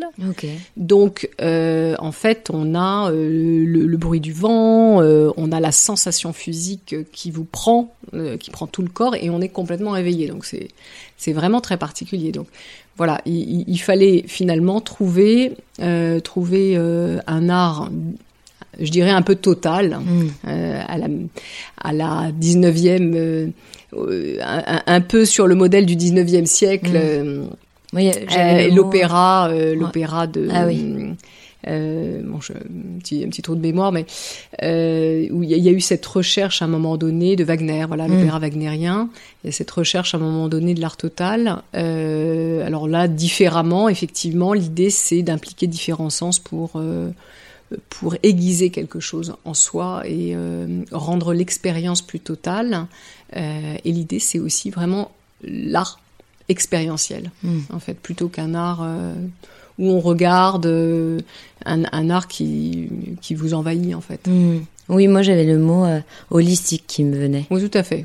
Donc, 0.77 1.29
euh, 1.41 1.96
en 2.00 2.12
fait, 2.12 2.50
on 2.51 2.74
a 2.75 3.12
euh, 3.12 3.63
le, 3.65 3.86
le 3.86 3.98
bruit 3.98 4.20
du 4.20 4.34
vent, 4.34 5.01
euh, 5.01 5.29
on 5.38 5.51
a 5.51 5.60
la 5.60 5.72
sensation 5.72 6.34
physique 6.34 6.96
qui 7.12 7.31
vous 7.31 7.43
prend, 7.46 7.93
qui 8.39 8.50
prend 8.51 8.67
tout 8.67 8.81
le 8.81 8.89
corps, 8.89 9.15
et 9.15 9.29
on 9.29 9.41
est 9.41 9.50
complètement 9.50 9.91
réveillé. 9.91 10.27
Donc, 10.27 10.46
c'est 10.46 10.70
c'est 11.17 11.34
vraiment 11.34 11.62
très 11.62 11.77
particulier. 11.77 12.31
Donc, 12.31 12.48
voilà, 12.98 13.22
il, 13.25 13.77
fallait 13.79 14.24
finalement 14.27 14.81
trouver 14.81 15.53
trouver 16.24 16.75
un 16.77 17.50
art, 17.50 17.89
je 18.79 18.89
dirais 18.91 19.12
un 19.12 19.22
peu 19.22 19.36
total, 19.36 20.00
Mm. 20.03 20.27
euh, 20.48 20.81
à 20.88 20.98
la 20.98 21.08
à 21.84 21.93
la 21.93 22.31
19e. 22.31 23.13
euh, 23.15 23.48
euh, 23.93 24.38
un, 24.88 25.01
peu 25.01 25.25
sur 25.25 25.48
le 25.48 25.55
modèle 25.55 25.86
du 25.86 25.96
19e 25.98 26.46
siècle, 26.46 26.91
Mm. 26.98 27.50
Euh, 27.93 27.98
Oui, 27.98 28.12
euh, 28.38 28.69
l'opéra, 28.74 29.50
euh, 29.50 29.75
l'opéra 29.75 30.27
de. 30.27 30.48
Ah 30.51 30.65
oui. 30.67 31.13
euh, 31.67 32.21
bon, 32.25 32.41
je, 32.41 32.53
un, 32.53 33.00
petit, 33.00 33.24
un 33.24 33.29
petit 33.29 33.41
trou 33.43 33.53
de 33.55 33.62
mémoire, 33.62 33.91
mais 33.91 34.05
euh, 34.63 35.27
où 35.31 35.43
il 35.43 35.50
y, 35.51 35.53
a- 35.53 35.57
il 35.57 35.63
y 35.63 35.69
a 35.69 35.71
eu 35.71 35.81
cette 35.81 36.05
recherche 36.05 36.62
à 36.62 36.65
un 36.65 36.67
moment 36.67 36.98
donné 36.98 37.36
de 37.36 37.43
Wagner, 37.43 37.86
voilà, 37.88 38.07
Mm. 38.07 38.17
l'opéra 38.17 38.39
wagnérien. 38.39 39.10
Il 39.43 39.48
y 39.48 39.50
a 39.50 39.51
cette 39.53 39.69
recherche 39.71 40.15
à 40.15 40.17
un 40.17 40.21
moment 40.21 40.48
donné 40.48 40.74
de 40.74 40.81
l'art 40.81 40.98
total. 40.98 41.62
Euh, 41.75 42.65
alors 42.65 42.88
là, 42.88 43.07
différemment, 43.07 43.89
effectivement, 43.89 44.53
l'idée 44.53 44.89
c'est 44.89 45.21
d'impliquer 45.21 45.67
différents 45.67 46.10
sens 46.10 46.39
pour 46.39 46.81
pour 47.89 48.15
aiguiser 48.24 48.69
quelque 48.69 49.00
chose 49.00 49.36
en 49.45 49.53
soi 49.53 50.01
et 50.05 50.36
rendre 50.91 51.33
l'expérience 51.33 52.01
plus 52.01 52.19
totale. 52.19 52.88
Et 53.33 53.91
l'idée, 53.91 54.19
c'est 54.19 54.39
aussi 54.39 54.69
vraiment 54.71 55.12
l'art 55.41 56.00
expérientiel, 56.50 57.31
Mm. 57.43 57.60
en 57.74 57.79
fait, 57.79 57.93
plutôt 57.95 58.27
qu'un 58.27 58.53
art 58.55 58.81
euh, 58.83 59.13
où 59.79 59.89
on 59.89 60.00
regarde 60.00 60.65
euh, 60.65 61.19
un, 61.65 61.83
un 61.91 62.10
art 62.10 62.27
qui, 62.27 62.89
qui 63.21 63.36
vous 63.36 63.53
envahit, 63.53 63.95
en 63.95 64.01
fait. 64.01 64.27
Mm. 64.27 64.60
Oui, 64.89 65.07
moi 65.07 65.21
j'avais 65.21 65.45
le 65.45 65.57
mot 65.57 65.86
euh, 65.86 66.01
holistique 66.31 66.83
qui 66.86 67.05
me 67.05 67.15
venait. 67.15 67.45
Oui, 67.50 67.62
tout 67.65 67.77
à 67.77 67.83
fait. 67.83 68.03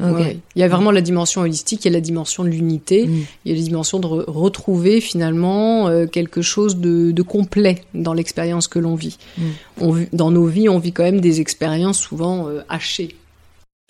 Il 0.54 0.60
y 0.60 0.62
a 0.62 0.68
vraiment 0.68 0.92
la 0.92 1.00
dimension 1.00 1.40
holistique, 1.40 1.84
il 1.84 1.88
y 1.88 1.90
a 1.90 1.92
la 1.94 2.00
dimension 2.00 2.44
de 2.44 2.48
l'unité, 2.50 3.06
Mm. 3.08 3.24
il 3.44 3.52
y 3.52 3.54
a 3.54 3.58
la 3.58 3.64
dimension 3.64 3.98
de 3.98 4.06
re- 4.06 4.24
retrouver 4.30 5.00
finalement 5.00 5.88
euh, 5.88 6.06
quelque 6.06 6.42
chose 6.42 6.76
de, 6.76 7.10
de 7.10 7.22
complet 7.22 7.82
dans 7.94 8.12
l'expérience 8.12 8.68
que 8.68 8.78
l'on 8.78 8.94
vit. 8.94 9.18
Mm. 9.36 9.42
On 9.80 9.90
vit- 9.92 10.08
dans 10.12 10.30
nos 10.30 10.46
vies, 10.46 10.68
on 10.68 10.78
vit 10.78 10.92
quand 10.92 11.02
même 11.02 11.20
des 11.20 11.40
expériences 11.40 11.98
souvent 11.98 12.46
euh, 12.48 12.60
hachées. 12.68 13.16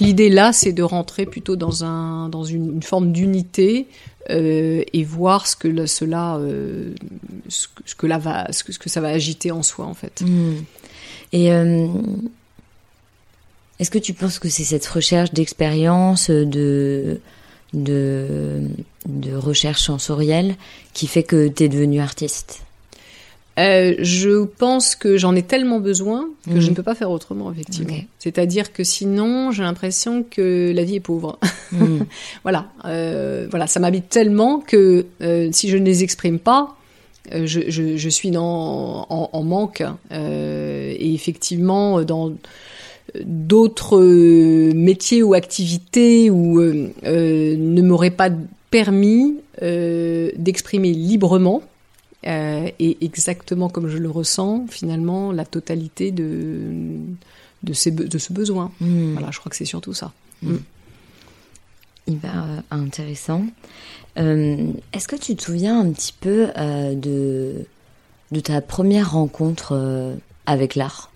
L'idée 0.01 0.29
là, 0.31 0.53
c'est 0.55 0.73
de 0.73 0.83
rentrer 0.83 1.27
plutôt 1.27 1.57
dans, 1.57 1.85
un, 1.85 2.29
dans 2.31 2.45
une, 2.45 2.73
une 2.75 2.83
forme 2.83 3.13
d'unité 3.13 3.87
euh, 4.31 4.83
et 4.93 5.05
voir 5.05 5.47
ce 5.47 5.57
que 5.57 5.87
cela, 5.87 6.37
euh, 6.37 6.95
ce, 7.49 7.67
que- 7.69 8.07
va, 8.19 8.51
ce 8.53 8.65
que, 8.65 8.73
ce 8.73 8.79
que 8.79 8.89
ça 8.89 9.01
va 9.01 9.09
agiter 9.09 9.51
en 9.51 9.63
soi 9.63 9.87
en 9.87 9.95
fait. 9.95 10.23
Mm. 10.23 10.55
Et 11.33 11.53
euh, 11.53 11.87
est-ce 13.79 13.91
que 13.91 13.99
tu 13.99 14.15
penses 14.15 14.39
que 14.39 14.49
c'est 14.49 14.65
cette 14.65 14.87
recherche 14.87 15.33
d'expérience, 15.33 16.31
de, 16.31 17.21
de, 17.73 18.63
de 19.07 19.35
recherche 19.35 19.83
sensorielle 19.83 20.57
qui 20.93 21.07
fait 21.07 21.23
que 21.23 21.49
tu 21.49 21.65
es 21.65 21.69
devenu 21.69 22.01
artiste? 22.01 22.63
Euh, 23.59 23.95
je 24.01 24.45
pense 24.45 24.95
que 24.97 25.17
j'en 25.17 25.35
ai 25.35 25.43
tellement 25.43 25.81
besoin 25.81 26.29
que 26.45 26.51
Mhm. 26.55 26.61
je 26.61 26.71
ne 26.71 26.75
peux 26.75 26.83
pas 26.83 26.95
faire 26.95 27.11
autrement, 27.11 27.51
effectivement. 27.51 27.97
C'est-à-dire 28.19 28.73
que 28.73 28.85
sinon, 28.85 29.51
j'ai 29.51 29.63
l'impression 29.63 30.23
que 30.31 30.73
la 30.75 30.85
vie 30.85 30.97
est 30.97 31.01
pauvre. 31.01 31.39
Mm. 31.73 32.05
voilà, 32.45 32.67
euh, 32.85 33.49
voilà, 33.51 33.67
ça 33.67 33.81
m'habite 33.81 34.09
tellement 34.09 34.61
que 34.61 35.07
euh, 35.21 35.49
si 35.53 35.69
je 35.69 35.77
ne 35.79 35.85
les 35.85 36.05
exprime 36.05 36.39
pas, 36.39 36.77
je, 37.33 37.63
je, 37.69 37.97
je 37.97 38.09
suis 38.09 38.31
dans, 38.31 39.05
en, 39.11 39.31
en 39.33 39.43
manque. 39.43 39.83
Et 40.13 41.13
effectivement, 41.15 42.03
dans 42.03 42.33
d'autres 43.25 43.99
métiers 44.75 45.23
ou 45.25 45.35
activités 45.35 46.31
où 46.31 46.61
euh, 46.61 46.89
ne 47.05 47.83
m'auraient 47.83 48.11
pas 48.11 48.31
permis 48.71 49.37
d'exprimer 49.61 50.93
librement 50.93 51.63
euh, 52.27 52.69
et 52.79 52.99
exactement 53.05 53.69
comme 53.69 53.89
je 53.89 53.99
le 53.99 54.11
ressens, 54.11 54.67
finalement, 54.69 55.33
la 55.33 55.45
totalité 55.45 56.11
de, 56.11 56.61
de, 57.63 57.73
ces, 57.73 57.91
be- 57.91 58.09
de 58.09 58.19
ce 58.19 58.33
besoin. 58.33 58.73
Mm. 58.81 59.13
Voilà, 59.13 59.31
je 59.31 59.39
crois 59.39 59.51
que 59.51 59.57
c'est 59.57 59.65
surtout 59.65 59.95
ça. 59.95 60.13
Hyper 62.07 62.45
euh, 62.45 62.61
intéressant. 62.71 63.45
Euh, 64.19 64.73
Est-ce 64.93 65.09
que 65.09 65.17
tu 65.17 65.35
te 65.37 65.43
souviens 65.43 65.81
un 65.81 65.91
petit 65.93 66.15
peu 66.19 66.49
euh, 66.57 66.95
de, 66.95 67.65
de 68.33 68.41
ta 68.41 68.61
première 68.61 69.13
rencontre 69.13 70.17
avec 70.47 70.75
l'art? 70.77 71.11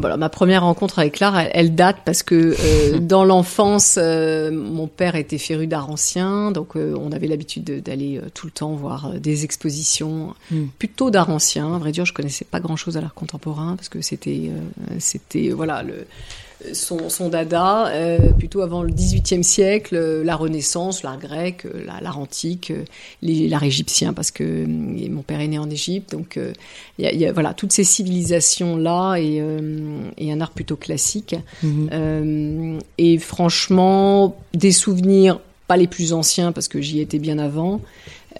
Voilà, 0.00 0.16
ma 0.16 0.28
première 0.28 0.62
rencontre 0.62 0.98
avec 0.98 1.18
l'art, 1.20 1.38
elle, 1.38 1.50
elle 1.54 1.74
date 1.74 1.96
parce 2.04 2.22
que 2.22 2.54
euh, 2.58 2.98
dans 3.00 3.24
l'enfance, 3.24 3.98
euh, 4.00 4.50
mon 4.50 4.86
père 4.86 5.14
était 5.16 5.38
féru 5.38 5.66
d'art 5.66 5.90
ancien, 5.90 6.50
donc 6.52 6.76
euh, 6.76 6.94
on 7.00 7.12
avait 7.12 7.26
l'habitude 7.26 7.64
de- 7.64 7.80
d'aller 7.80 8.20
tout 8.34 8.46
le 8.46 8.52
temps 8.52 8.72
voir 8.72 9.12
des 9.20 9.44
expositions, 9.44 10.34
Mm. 10.50 10.64
plutôt 10.78 11.10
d'art 11.10 11.30
ancien. 11.30 11.74
À 11.74 11.78
vrai 11.78 11.92
dire, 11.92 12.04
je 12.04 12.12
connaissais 12.12 12.44
pas 12.44 12.60
grand-chose 12.60 12.96
à 12.96 13.00
l'art 13.00 13.14
contemporain 13.14 13.74
parce 13.76 13.88
que 13.88 14.00
c'était, 14.00 14.50
euh, 14.50 14.94
c'était 14.98 15.48
voilà 15.50 15.82
le 15.82 16.06
son, 16.72 17.08
son 17.08 17.28
dada, 17.28 17.88
euh, 17.88 18.18
plutôt 18.38 18.62
avant 18.62 18.82
le 18.82 18.90
XVIIIe 18.92 19.44
siècle, 19.44 19.94
euh, 19.96 20.24
la 20.24 20.36
Renaissance, 20.36 21.02
l'art 21.02 21.18
grec, 21.18 21.64
euh, 21.66 21.84
la- 21.86 22.00
l'art 22.00 22.18
antique, 22.18 22.72
l'art 23.22 23.62
égyptien, 23.62 24.12
parce 24.12 24.30
que 24.30 24.66
mon 24.66 25.22
père 25.22 25.40
est 25.40 25.48
né 25.48 25.58
en 25.58 25.68
Égypte, 25.70 26.12
donc 26.12 26.38
il 26.98 27.04
y 27.04 27.08
a, 27.08 27.12
il 27.12 27.20
y 27.20 27.26
a, 27.26 27.32
voilà 27.32 27.54
toutes 27.54 27.72
ces 27.72 27.84
civilisations 27.84 28.76
là 28.76 29.16
et, 29.16 29.42
et 30.18 30.32
un 30.32 30.40
art 30.40 30.50
plutôt 30.50 30.76
classique. 30.76 31.34
Mhm. 31.62 32.78
Et 32.98 33.18
franchement, 33.18 34.36
des 34.54 34.72
souvenirs 34.72 35.40
pas 35.68 35.76
les 35.76 35.86
plus 35.88 36.12
anciens 36.12 36.52
parce 36.52 36.68
que 36.68 36.80
j'y 36.80 37.00
étais 37.00 37.18
bien 37.18 37.38
avant. 37.38 37.80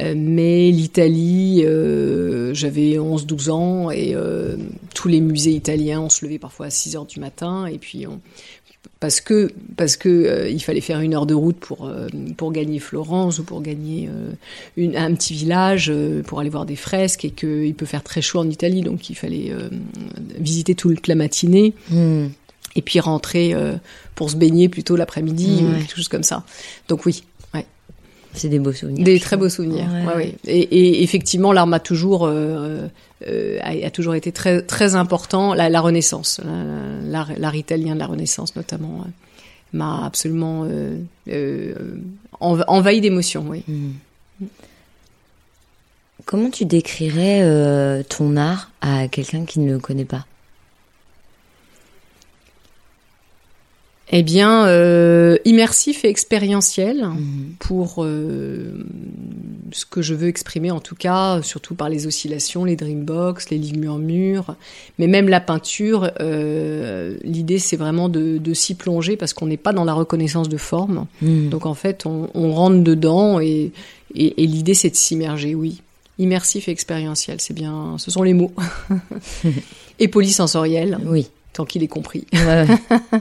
Euh, 0.01 0.15
mais 0.17 0.71
l'Italie, 0.71 1.63
euh, 1.65 2.53
j'avais 2.55 2.99
11-12 2.99 3.51
ans 3.51 3.91
et 3.91 4.13
euh, 4.15 4.57
tous 4.95 5.09
les 5.09 5.21
musées 5.21 5.53
italiens, 5.53 6.01
on 6.03 6.09
se 6.11 6.25
levait 6.25 6.39
parfois 6.39 6.67
à 6.67 6.71
6 6.71 6.97
heures 6.97 7.07
du 7.07 7.21
matin 7.21 7.67
et 7.67 7.79
puis 7.79 8.07
on, 8.07 8.21
parce 9.01 9.21
que 9.21 9.51
parce 9.77 9.97
que 9.97 10.09
euh, 10.09 10.49
il 10.49 10.61
fallait 10.63 10.81
faire 10.81 11.01
une 11.01 11.15
heure 11.15 11.27
de 11.27 11.35
route 11.35 11.57
pour 11.59 11.87
euh, 11.87 12.07
pour 12.37 12.53
gagner 12.53 12.79
Florence 12.79 13.39
ou 13.39 13.45
pour 13.45 13.61
gagner 13.61 14.09
euh, 14.09 14.33
une, 14.77 14.97
un 14.97 15.13
petit 15.15 15.35
village 15.35 15.91
euh, 15.91 16.23
pour 16.23 16.41
aller 16.41 16.51
voir 16.51 16.67
des 16.67 16.77
fresques 16.77 17.25
et 17.25 17.31
que 17.31 17.65
il 17.65 17.75
peut 17.75 17.85
faire 17.87 18.03
très 18.05 18.23
chaud 18.23 18.39
en 18.39 18.49
Italie 18.49 18.83
donc 18.83 19.11
il 19.11 19.15
fallait 19.17 19.51
euh, 19.51 19.69
visiter 20.39 20.75
toute 20.75 21.09
la 21.09 21.15
matinée 21.15 21.75
Mm. 21.91 22.27
et 22.77 22.83
puis 22.83 23.01
rentrer 23.01 23.55
euh, 23.55 23.75
pour 24.15 24.31
se 24.31 24.37
baigner 24.37 24.69
plutôt 24.69 24.97
l'après-midi 24.97 25.61
ou 25.63 25.67
Ouais. 25.73 25.79
quelque 25.81 25.97
chose 25.97 26.09
comme 26.09 26.23
ça. 26.23 26.45
Donc 26.89 27.05
oui, 27.07 27.25
C'est 28.37 28.49
des 28.49 28.59
beaux 28.59 28.73
souvenirs. 28.73 29.05
des 29.05 29.19
très 29.19 29.37
beaux 29.37 29.49
souvenirs. 29.49 29.87
Ouais, 29.93 30.01
Ouais, 30.07 30.07
ouais. 30.07 30.15
ouais. 30.17 30.35
Et, 30.47 30.61
et 30.61 31.03
effectivement, 31.03 31.53
l'art 31.53 31.67
m'a 31.67 31.81
toujours 31.81 32.27
euh, 32.27 32.87
euh, 33.27 33.59
a, 33.63 33.87
a 33.87 33.91
toujours 33.91 34.15
été 34.15 34.31
très 34.33 34.63
très 34.63 34.95
important. 34.95 35.55
La, 35.55 35.69
la 35.69 35.81
Renaissance, 35.81 36.41
la- 36.45 37.27
l'art 37.39 37.55
italien 37.55 37.95
de 37.95 38.01
la 38.01 38.07
Renaissance 38.07 38.55
notamment, 38.57 39.01
euh, 39.05 39.11
m'a 39.73 40.05
absolument 40.07 40.65
euh, 40.65 40.99
euh, 41.29 41.75
env- 42.41 42.65
envahi 42.69 43.01
d'émotions. 43.01 43.45
Oui. 43.49 43.63
Mm. 43.67 44.45
Comment 46.25 46.51
tu 46.51 46.65
décrirais 46.65 47.41
euh, 47.43 48.03
ton 48.03 48.37
art 48.37 48.71
à 48.81 49.07
quelqu'un 49.09 49.45
qui 49.45 49.61
ne 49.61 49.71
le 49.73 49.79
connaît 49.79 50.05
pas? 50.05 50.27
Eh 54.13 54.23
bien, 54.23 54.67
euh, 54.67 55.37
immersif 55.45 56.05
et 56.05 56.09
expérientiel. 56.09 57.05
Mhm. 57.07 57.55
pour 57.59 58.05
euh, 58.05 58.85
ce 59.73 59.85
que 59.85 60.01
je 60.01 60.15
veux 60.15 60.29
exprimer, 60.29 60.71
en 60.71 60.79
tout 60.79 60.95
cas, 60.95 61.43
surtout 61.43 61.75
par 61.75 61.89
les 61.89 62.07
oscillations, 62.07 62.65
les 62.65 62.77
dreambox, 62.77 63.51
les 63.51 63.59
livres 63.59 63.79
murmures, 63.81 64.55
mais 65.01 65.09
même 65.09 65.29
la 65.29 65.41
peinture. 65.41 66.11
euh, 66.21 67.17
L'idée, 67.25 67.59
c'est 67.59 67.77
vraiment 67.77 68.09
de, 68.09 68.39
de 68.39 68.55
s'y 68.55 68.75
plonger 68.77 69.17
parce 69.17 69.33
qu'on 69.35 69.47
n'est 69.47 69.57
pas 69.57 69.73
dans 69.73 69.85
la 69.85 69.93
reconnaissance 69.95 70.49
de 70.49 70.57
forme. 70.57 71.07
Mm. 71.21 71.49
Donc 71.49 71.67
en 71.67 71.75
fait, 71.75 72.07
on, 72.07 72.31
on 72.35 72.53
rentre 72.53 72.85
dedans 72.85 73.41
et, 73.41 73.73
et, 74.15 74.43
et 74.43 74.47
l'idée, 74.47 74.75
c'est 74.75 74.91
de 74.91 74.97
s'immerger, 74.97 75.57
oui. 75.57 75.83
Immersif 76.21 76.69
et 76.69 76.71
expérientiel, 76.71 77.41
c'est 77.41 77.55
bien, 77.55 77.97
ce 77.99 78.11
sont 78.13 78.23
les 78.23 78.35
mots. 78.35 78.53
et 79.99 80.09
polysensoriel, 80.09 80.99
Oui. 81.07 81.27
tant 81.53 81.65
qu'il 81.65 81.83
est 81.83 81.89
compris. 81.89 82.25
Ouais, 82.33 82.67
ouais. 82.69 83.21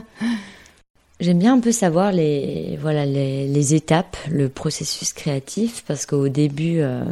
J'aime 1.18 1.38
bien 1.38 1.54
un 1.54 1.60
peu 1.60 1.72
savoir 1.72 2.12
les 2.12 2.78
voilà 2.80 3.06
les, 3.06 3.74
étapes, 3.74 4.16
le 4.30 4.48
processus 4.48 5.12
créatif, 5.14 5.82
parce 5.86 6.04
qu'au 6.04 6.28
début, 6.28 6.80
euh, 6.80 7.04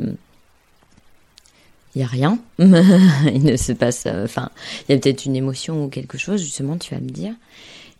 il 1.95 2.01
y 2.01 2.05
a 2.05 2.07
rien, 2.07 2.39
il 2.59 3.45
ne 3.45 3.57
se 3.57 3.73
passe, 3.73 4.05
euh, 4.07 4.25
enfin, 4.25 4.51
il 4.89 4.93
y 4.93 4.95
a 4.97 4.99
peut-être 4.99 5.27
une 5.27 5.37
émotion 5.37 5.85
ou 5.85 5.89
quelque 5.89 6.19
chose, 6.19 6.43
justement, 6.43 6.77
tu 6.77 6.95
vas 6.95 7.01
me 7.01 7.09
dire. 7.09 7.33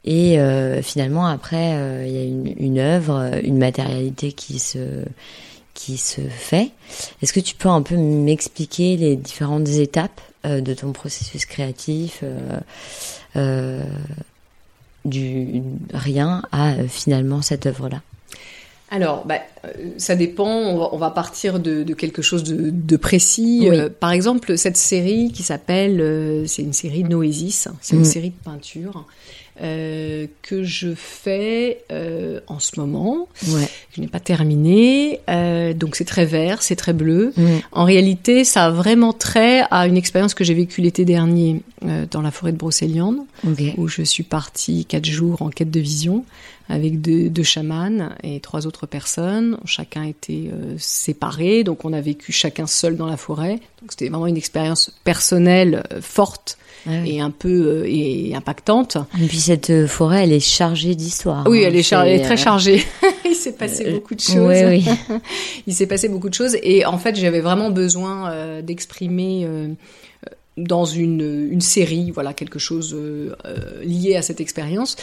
Et 0.05 0.39
euh, 0.39 0.83
finalement, 0.83 1.27
après, 1.27 1.75
euh, 1.75 2.05
il 2.07 2.13
y 2.13 2.19
a 2.19 2.25
une, 2.25 2.55
une 2.59 2.79
œuvre, 2.79 3.41
une 3.43 3.59
matérialité 3.59 4.33
qui 4.33 4.59
se 4.59 5.05
qui 5.73 5.97
se 5.97 6.21
fait. 6.21 6.71
Est-ce 7.21 7.33
que 7.33 7.41
tu 7.41 7.57
peux 7.57 7.69
un 7.69 7.83
peu 7.83 7.97
m'expliquer 7.97 8.97
les 8.97 9.17
différentes 9.17 9.69
étapes 9.69 10.21
de 10.45 10.75
ton 10.75 10.93
processus 10.93 11.47
créatif 11.47 12.23
du 15.05 15.63
rien 15.93 16.43
à 16.53 16.75
finalement 16.89 17.43
cette 17.43 17.67
œuvre-là 17.67 18.01
alors, 18.95 19.25
bah, 19.27 19.41
euh, 19.65 19.69
ça 19.97 20.15
dépend. 20.15 20.47
On 20.47 20.97
va, 20.97 21.11
partir 21.11 21.59
de, 21.59 21.83
quelque 21.95 22.23
chose 22.23 22.45
de, 22.45 22.97
précis. 22.97 23.69
Euh, 23.69 23.89
par 23.89 24.13
exemple, 24.13 24.57
cette 24.57 24.77
série 24.77 25.33
qui 25.33 25.43
s'appelle, 25.43 26.01
euh, 26.01 26.47
c'est 26.47 26.63
une 26.63 26.73
série 26.73 27.03
Noésis. 27.03 27.67
C'est 27.81 27.97
une 27.97 28.03
mm. 28.03 28.05
série 28.05 28.31
de 28.31 28.45
peinture 28.45 29.05
que 29.57 30.65
je 30.65 30.95
fais 30.95 31.85
en 32.47 32.59
ce 32.59 32.81
moment. 32.81 33.29
Ouais. 33.49 33.69
Je 33.95 34.01
n'ai 34.01 34.09
pas 34.09 34.21
terminé. 34.21 35.21
donc 35.75 35.97
c'est 35.97 36.05
très 36.05 36.27
vert, 36.27 36.63
c'est 36.63 36.77
très 36.77 36.93
bleu. 36.93 37.33
En 37.73 37.85
réalité, 37.85 38.45
ça 38.45 38.67
a 38.67 38.71
vraiment 38.71 39.13
trait 39.13 39.63
à 39.71 39.87
une 39.87 39.97
expérience 39.97 40.35
que 40.35 40.45
j'ai 40.45 40.55
vécue 40.55 40.81
l'été 40.81 41.05
dernier 41.05 41.63
dans 42.11 42.23
la 42.23 42.31
forêt 42.31 42.53
de 42.53 42.59
Brocéliande, 42.59 43.19
où 43.77 43.89
je 43.89 44.03
suis 44.03 44.25
partie 44.25 44.85
quatre 44.85 45.07
jours 45.07 45.43
en 45.43 45.51
quête 45.51 45.71
de 45.71 45.81
vision 45.81 46.25
avec 46.69 47.01
deux, 47.01 47.29
deux, 47.29 47.43
chamans 47.43 48.11
et 48.23 48.41
trois 48.41 48.67
autres 48.67 48.87
personnes. 48.87 49.59
Chacun 49.65 50.05
était 50.05 50.51
euh, 50.53 50.77
séparé, 50.79 51.65
donc 51.65 51.85
on 51.85 51.93
a 51.93 52.01
vécu 52.01 52.33
chacun 52.33 52.67
seul 52.67 52.97
dans 52.97 53.07
la 53.07 53.17
forêt. 53.17 53.61
Donc 53.81 53.91
c'était 53.91 54.09
vraiment 54.09 54.27
une 54.27 54.37
expérience 54.37 54.91
personnelle 55.05 55.85
euh, 55.93 56.01
forte 56.01 56.59
ah 56.87 57.07
et 57.07 57.21
un 57.21 57.31
peu 57.31 57.83
euh, 57.83 57.85
et 57.87 58.35
impactante. 58.35 58.99
Et 59.21 59.27
puis 59.27 59.39
cette 59.39 59.87
forêt, 59.87 60.25
elle 60.25 60.33
est 60.33 60.41
chargée 60.41 60.95
d'histoire. 60.95 61.45
Oui, 61.47 61.65
hein. 61.65 61.69
elle, 61.69 61.77
est, 61.77 61.93
elle 61.93 62.21
est 62.21 62.25
très 62.25 62.37
chargée. 62.37 62.85
Il 63.25 63.35
s'est 63.35 63.53
passé 63.53 63.91
beaucoup 63.91 64.15
de 64.15 64.21
choses. 64.21 64.37
Oui, 64.37 64.65
oui. 64.65 65.19
Il 65.67 65.75
s'est 65.75 65.87
passé 65.87 66.09
beaucoup 66.09 66.29
de 66.29 66.35
choses 66.35 66.57
et 66.63 66.85
en 66.85 66.99
fait 66.99 67.17
j'avais 67.17 67.41
vraiment 67.41 67.71
besoin 67.71 68.61
d'exprimer 68.63 69.47
dans 70.57 70.85
une, 70.85 71.49
une, 71.51 71.61
série, 71.61 72.13
voilà, 72.13 72.33
quelque 72.33 72.61
chose 72.61 72.95
euh, 72.95 73.35
euh, 73.45 73.83
lié 73.83 74.15
à 74.15 74.23
cette 74.23 74.41
expérience. 74.41 74.95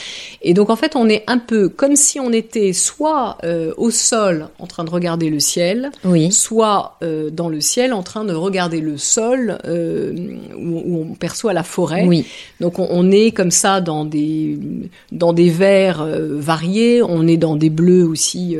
Et 0.41 0.53
donc 0.53 0.69
en 0.69 0.77
fait, 0.77 0.95
on 0.95 1.09
est 1.09 1.23
un 1.27 1.39
peu 1.39 1.67
comme 1.67 1.97
si 1.97 2.21
on 2.21 2.31
était 2.31 2.71
soit 2.71 3.37
euh, 3.43 3.73
au 3.75 3.91
sol 3.91 4.47
en 4.59 4.67
train 4.67 4.85
de 4.85 4.89
regarder 4.89 5.29
le 5.29 5.41
ciel, 5.41 5.91
oui. 6.05 6.31
soit 6.31 6.97
dans 7.31 7.49
le 7.49 7.59
ciel 7.59 7.93
en 7.93 8.03
train 8.03 8.23
de 8.23 8.33
regarder 8.33 8.79
le 8.79 8.97
sol 8.97 9.57
où, 9.65 11.01
on 11.01 11.15
perçoit 11.15 11.53
la 11.53 11.63
forêt. 11.63 12.05
Oui. 12.07 12.25
Donc 12.59 12.79
on, 12.79 12.87
on, 12.89 13.11
est 13.11 13.31
comme 13.31 13.51
ça 13.51 13.81
dans 13.81 14.05
des 14.05 14.57
dans 15.11 15.33
des 15.33 15.49
verts 15.49 16.05
variés, 16.05 17.01
on 17.01 17.27
est 17.27 17.37
dans 17.37 17.55
des 17.55 17.69
bleus 17.69 18.05
aussi 18.05 18.55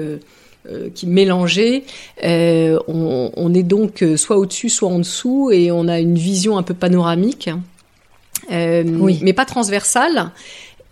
qui 0.94 1.08
mélangeait. 1.08 1.84
Euh, 2.24 2.80
on, 2.88 3.54
est 3.54 3.64
donc 3.64 4.04
euh, 4.04 4.18
soit 4.18 4.38
au-dessus, 4.38 4.70
soit 4.70 4.90
en 4.90 5.00
dessous, 5.00 5.50
et 5.52 5.72
on 5.72 5.88
a 5.88 6.00
une 6.00 6.16
vision 6.16 6.58
un 6.58 6.64
peu 6.64 6.74
panoramique, 6.74 7.50
oui. 8.50 9.20
mais 9.22 9.34
pas 9.34 9.46
transversale. 9.46 10.32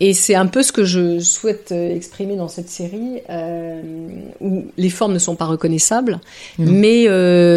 Et 0.01 0.13
c'est 0.13 0.35
un 0.35 0.47
peu 0.47 0.63
ce 0.63 0.71
que 0.71 0.85
je 0.85 1.19
souhaite 1.19 1.73
exprimer 1.73 2.37
dans 2.37 2.47
cette 2.47 2.69
série, 2.69 3.21
où 4.39 4.65
les 4.77 4.89
formes 4.89 5.13
ne 5.13 5.19
sont 5.19 5.35
pas 5.35 5.45
reconnaissables, 5.45 6.21
mais 6.57 7.07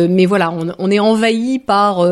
mais 0.09 0.27
voilà, 0.27 0.51
on, 0.51 0.75
on 0.79 0.91
est 0.91 0.99
envahi 0.99 1.61
par 1.61 2.05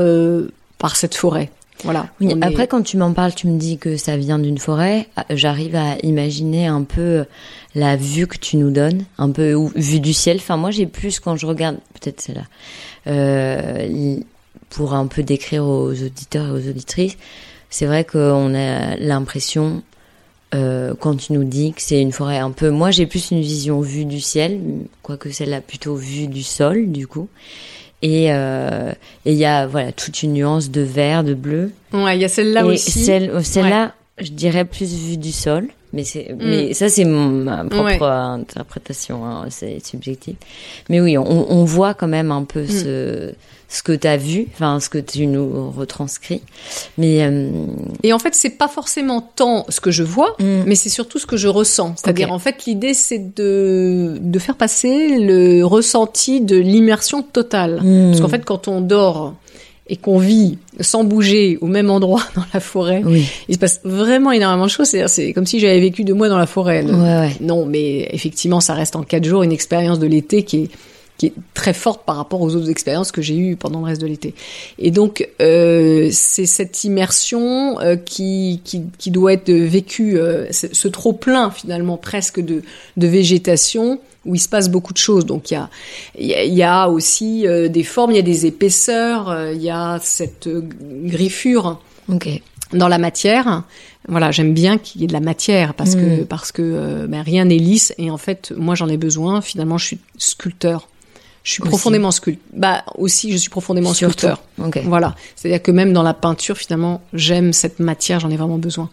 par 0.78 0.95
cette 0.95 1.16
forêt. 1.16 1.50
Voilà. 1.85 2.09
après, 2.43 2.67
quand 2.67 2.83
tu 2.83 2.97
m'en 2.97 3.13
parles, 3.13 3.35
tu 3.35 3.47
me 3.47 3.59
dis 3.59 3.79
que 3.79 3.97
ça 3.97 4.17
vient 4.17 4.39
d'une 4.39 4.59
forêt. 4.59 5.09
J'arrive 5.31 5.77
à 5.77 5.97
imaginer 6.03 6.67
un 6.67 6.83
peu 6.83 7.25
la 7.75 7.97
vue 7.97 8.27
que 8.27 8.37
tu 8.39 8.57
nous 8.57 8.71
donnes, 8.71 9.05
un 9.19 9.31
peu 9.31 9.57
vue 9.75 10.01
du 10.01 10.13
ciel. 10.13 10.37
Enfin, 10.39 10.57
moi, 10.57 10.71
j'ai 10.71 10.87
plus 10.87 11.21
quand 11.21 11.37
je 11.37 11.47
regarde, 11.47 11.77
peut-être 11.95 12.21
c'est 12.21 12.35
là, 12.35 12.43
euh, 13.07 14.17
pour 14.69 14.95
un 14.95 15.07
peu 15.07 15.23
décrire 15.23 15.65
aux 15.65 15.91
auditeurs 15.91 16.49
et 16.49 16.51
aux 16.51 16.69
auditrices. 16.69 17.17
C'est 17.71 17.87
vrai 17.87 18.05
qu'on 18.05 18.55
a 18.55 18.97
l'impression, 18.97 19.83
euh, 20.55 20.95
quand 20.99 21.17
tu 21.17 21.33
nous 21.33 21.45
dis 21.45 21.73
que 21.73 21.83
c'est 21.83 22.01
une 22.01 22.13
forêt 22.13 22.39
un 22.39 22.51
peu. 22.51 22.71
Moi, 22.71 22.91
j'ai 22.91 23.07
plus 23.07 23.31
une 23.31 23.41
vision 23.41 23.81
vue 23.81 24.05
du 24.05 24.21
ciel, 24.21 24.61
quoique 25.03 25.31
celle-là 25.31 25.61
plutôt 25.61 25.95
vue 25.95 26.27
du 26.27 26.43
sol, 26.43 26.91
du 26.91 27.07
coup. 27.07 27.29
Et 28.02 28.33
euh, 28.33 28.92
il 29.26 29.35
y 29.35 29.45
a 29.45 29.66
voilà 29.66 29.92
toute 29.92 30.23
une 30.23 30.33
nuance 30.33 30.71
de 30.71 30.80
vert, 30.80 31.23
de 31.23 31.35
bleu. 31.35 31.73
Ouais, 31.92 32.16
il 32.16 32.21
y 32.21 32.25
a 32.25 32.28
celle-là 32.28 32.64
aussi. 32.64 33.04
Celle, 33.04 33.45
celle-là, 33.45 33.95
je 34.19 34.30
dirais 34.30 34.64
plus 34.64 34.92
vue 34.92 35.16
du 35.16 35.32
sol. 35.32 35.69
Mais 35.93 36.05
c'est, 36.05 36.33
mm. 36.33 36.37
mais 36.39 36.75
ça 36.75 36.89
c'est 36.89 37.05
ma 37.05 37.65
propre 37.65 38.05
interprétation, 38.05 39.25
hein, 39.25 39.47
c'est 39.50 39.85
subjectif. 39.85 40.37
Mais 40.89 41.00
oui, 41.00 41.19
on, 41.19 41.53
on, 41.53 41.65
voit 41.65 41.95
quand 41.95 42.09
même 42.09 42.31
un 42.31 42.45
peu 42.45 42.63
mm. 42.63 42.69
ce 42.69 43.33
ce 43.69 43.85
que 43.85 43.93
tu 43.93 44.07
as 44.09 44.17
vu, 44.17 44.47
enfin 44.53 44.81
ce 44.81 44.89
que 44.89 44.99
tu 44.99 45.26
nous 45.26 45.71
retranscris. 45.71 46.43
Mais 46.99 47.23
euh, 47.23 47.50
et 48.03 48.13
en 48.13 48.19
fait, 48.19 48.35
c'est 48.35 48.50
pas 48.50 48.67
forcément 48.69 49.21
tant 49.21 49.65
ce 49.69 49.81
que 49.81 49.91
je 49.91 50.03
vois, 50.03 50.37
mm. 50.39 50.63
mais 50.67 50.75
c'est 50.75 50.89
surtout 50.89 51.19
ce 51.19 51.26
que 51.26 51.37
je 51.37 51.49
ressens. 51.49 51.95
C'est-à-dire 51.97 52.33
en 52.33 52.39
fait, 52.39 52.67
l'idée 52.67 52.95
c'est 52.95 53.35
de 53.35 54.19
de 54.21 54.39
faire 54.39 54.57
passer 54.57 55.19
le 55.19 55.65
ressenti 55.65 56.41
de 56.41 56.57
l'immersion 56.57 57.23
totale. 57.23 57.81
Parce 58.11 58.21
qu'en 58.21 58.29
fait, 58.29 58.45
quand 58.45 58.69
on 58.69 58.81
dort 58.81 59.35
et 59.91 59.97
qu'on 59.97 60.19
vit 60.19 60.57
sans 60.79 61.03
bouger 61.03 61.59
au 61.61 61.67
même 61.67 61.91
endroit 61.91 62.23
dans 62.37 62.45
la 62.55 62.61
forêt, 62.61 63.03
il 63.49 63.55
se 63.55 63.59
passe 63.59 63.81
vraiment 63.85 64.31
énormément 64.31 64.65
de 64.65 64.71
choses. 64.71 64.95
C'est 65.09 65.33
comme 65.33 65.47
si 65.47 65.59
j'avais 65.59 65.81
vécu 65.81 66.05
deux 66.05 66.15
mois 66.15 66.29
dans 66.29 66.39
la 66.39 66.47
forêt. 66.47 66.85
Non, 67.41 67.67
mais 67.67 68.09
effectivement, 68.13 68.61
ça 68.61 68.75
reste 68.75 68.97
en 68.97 69.03
quatre 69.03 69.25
jours 69.25 69.43
une 69.43 69.53
expérience 69.53 69.99
de 69.99 70.07
l'été 70.07 70.45
qui 70.45 70.57
est 70.59 70.71
qui 71.21 71.26
est 71.26 71.35
très 71.52 71.75
forte 71.75 72.06
par 72.06 72.17
rapport 72.17 72.41
aux 72.41 72.56
autres 72.56 72.71
expériences 72.71 73.13
que 73.13 73.21
j'ai 73.21 73.37
eues 73.37 73.54
pendant 73.54 73.80
le 73.80 73.85
reste 73.85 74.00
de 74.00 74.06
l'été. 74.06 74.35
Et 74.78 74.91
donc, 74.91 75.28
euh, 75.43 76.09
c'est 76.11 76.47
cette 76.47 76.83
immersion 76.85 77.78
euh, 77.80 77.97
qui, 77.97 78.63
qui, 78.65 78.85
qui, 78.97 79.11
doit 79.11 79.35
être 79.35 79.52
vécue, 79.52 80.17
euh, 80.17 80.47
ce 80.50 80.89
trop 80.89 81.13
plein 81.13 81.50
finalement 81.50 81.99
presque 81.99 82.41
de, 82.41 82.63
de 82.97 83.06
végétation 83.06 84.00
où 84.25 84.35
il 84.35 84.39
se 84.39 84.49
passe 84.49 84.71
beaucoup 84.71 84.95
de 84.95 84.99
choses. 84.99 85.26
Donc 85.26 85.50
il 85.50 85.54
y 86.21 86.33
a, 86.35 86.43
il 86.43 86.54
y 86.54 86.63
a 86.63 86.89
aussi 86.89 87.43
des 87.43 87.85
formes, 87.85 88.13
il 88.13 88.17
y 88.17 88.21
a 88.21 88.23
des 88.23 88.47
épaisseurs, 88.47 89.52
il 89.52 89.61
y 89.61 89.69
a 89.69 89.99
cette 90.02 90.49
griffure 91.04 91.83
dans 92.73 92.89
la 92.89 92.99
matière. 92.99 93.65
Voilà, 94.09 94.30
j'aime 94.30 94.54
bien 94.54 94.78
qu'il 94.78 95.02
y 95.02 95.04
ait 95.04 95.06
de 95.06 95.13
la 95.13 95.21
matière 95.21 95.75
parce 95.75 95.97
que 95.97 96.23
mm. 96.23 96.26
parce 96.26 96.50
que 96.50 97.06
ben, 97.06 97.21
rien 97.21 97.45
n'est 97.45 97.59
lisse 97.59 97.93
et 97.99 98.11
en 98.11 98.17
fait 98.17 98.54
moi 98.56 98.75
j'en 98.75 98.89
ai 98.89 98.97
besoin. 98.97 99.43
Finalement, 99.43 99.76
je 99.76 99.85
suis 99.85 99.99
sculpteur. 100.17 100.89
Je 101.43 101.53
suis 101.53 101.63
profondément 101.63 102.11
sculpteur. 102.11 102.45
Bah 102.53 102.85
aussi, 102.97 103.33
je 103.33 103.37
suis 103.37 103.50
profondément 103.50 103.95
sculpteur. 103.95 104.43
Voilà, 104.85 105.15
c'est-à-dire 105.37 105.63
que 105.63 105.71
même 105.71 105.93
dans 105.93 106.03
la 106.03 106.15
peinture, 106.15 106.57
finalement, 106.57 107.00
j'aime 107.13 107.53
cette 107.53 107.81
matière, 107.81 108.21
j'en 108.21 108.31
ai 108.31 108.37
vraiment 108.37 108.59
besoin 108.59 108.91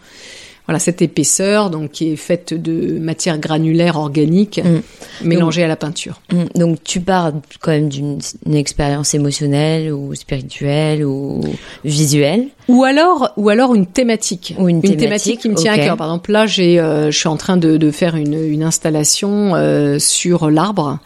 voilà 0.67 0.79
cette 0.79 1.01
épaisseur 1.01 1.69
donc 1.69 1.91
qui 1.91 2.11
est 2.11 2.17
faite 2.17 2.53
de 2.53 2.99
matière 2.99 3.39
granulaire 3.39 3.95
organique 3.95 4.59
mm. 4.63 5.25
mélangée 5.25 5.63
à 5.63 5.67
la 5.67 5.77
peinture. 5.77 6.21
Mm. 6.31 6.59
Donc 6.59 6.83
tu 6.83 6.99
pars 6.99 7.31
quand 7.61 7.71
même 7.71 7.89
d'une 7.89 8.19
expérience 8.53 9.13
émotionnelle 9.13 9.93
ou 9.93 10.13
spirituelle 10.13 11.05
ou 11.05 11.41
visuelle 11.85 12.47
ou 12.67 12.83
alors 12.83 13.31
ou 13.37 13.49
alors 13.49 13.75
une 13.75 13.85
thématique 13.85 14.55
ou 14.57 14.67
une, 14.69 14.81
thématique, 14.81 15.41
qui 15.41 15.49
me 15.49 15.55
tient 15.55 15.73
à 15.73 15.77
cœur. 15.77 15.97
Par 15.97 16.07
exemple 16.07 16.31
là 16.31 16.45
j'ai 16.45 16.79
euh, 16.79 17.11
je 17.11 17.17
suis 17.17 17.27
en 17.27 17.37
train 17.37 17.57
de, 17.57 17.77
de 17.77 17.91
faire 17.91 18.15
une, 18.15 18.33
une 18.33 18.63
installation 18.63 19.55
euh, 19.55 19.99
sur 19.99 20.49
l'arbre 20.49 20.99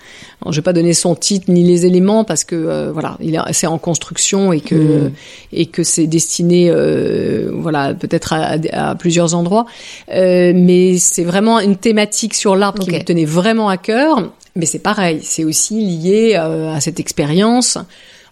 je 0.49 0.55
vais 0.55 0.63
pas 0.63 0.73
donner 0.73 0.93
son 0.93 1.13
titre 1.13 1.51
ni 1.51 1.63
les 1.63 1.85
éléments 1.85 2.23
parce 2.23 2.43
que 2.43 2.55
euh, 2.55 2.91
voilà, 2.91 3.17
il 3.21 3.39
c'est 3.51 3.67
en 3.67 3.77
construction 3.77 4.51
et 4.51 4.59
que 4.59 4.75
mm. 4.75 5.11
et 5.53 5.65
que 5.67 5.83
c'est 5.83 6.07
destiné 6.07 6.69
euh, 6.69 7.51
voilà 7.53 7.93
peut-être 7.93 8.33
à, 8.33 8.57
à, 8.71 8.95
plusieurs 8.95 9.35
endroits. 9.35 9.67
Euh, 10.11 10.53
mais 10.55 10.97
c'est 10.97 11.23
vraiment 11.23 11.59
une 11.59 11.75
thématique 11.75 12.33
sur 12.33 12.55
l'arbre 12.55 12.83
qui 12.83 12.91
me 12.91 13.03
tenait 13.03 13.25
vraiment 13.25 13.69
à 13.69 13.77
cœur. 13.77 14.31
Mais 14.55 14.65
c'est 14.65 14.79
pareil, 14.79 15.19
c'est 15.21 15.45
aussi 15.45 15.79
lié 15.79 16.33
euh, 16.35 16.73
à 16.73 16.81
cette 16.81 16.99
expérience. 16.99 17.77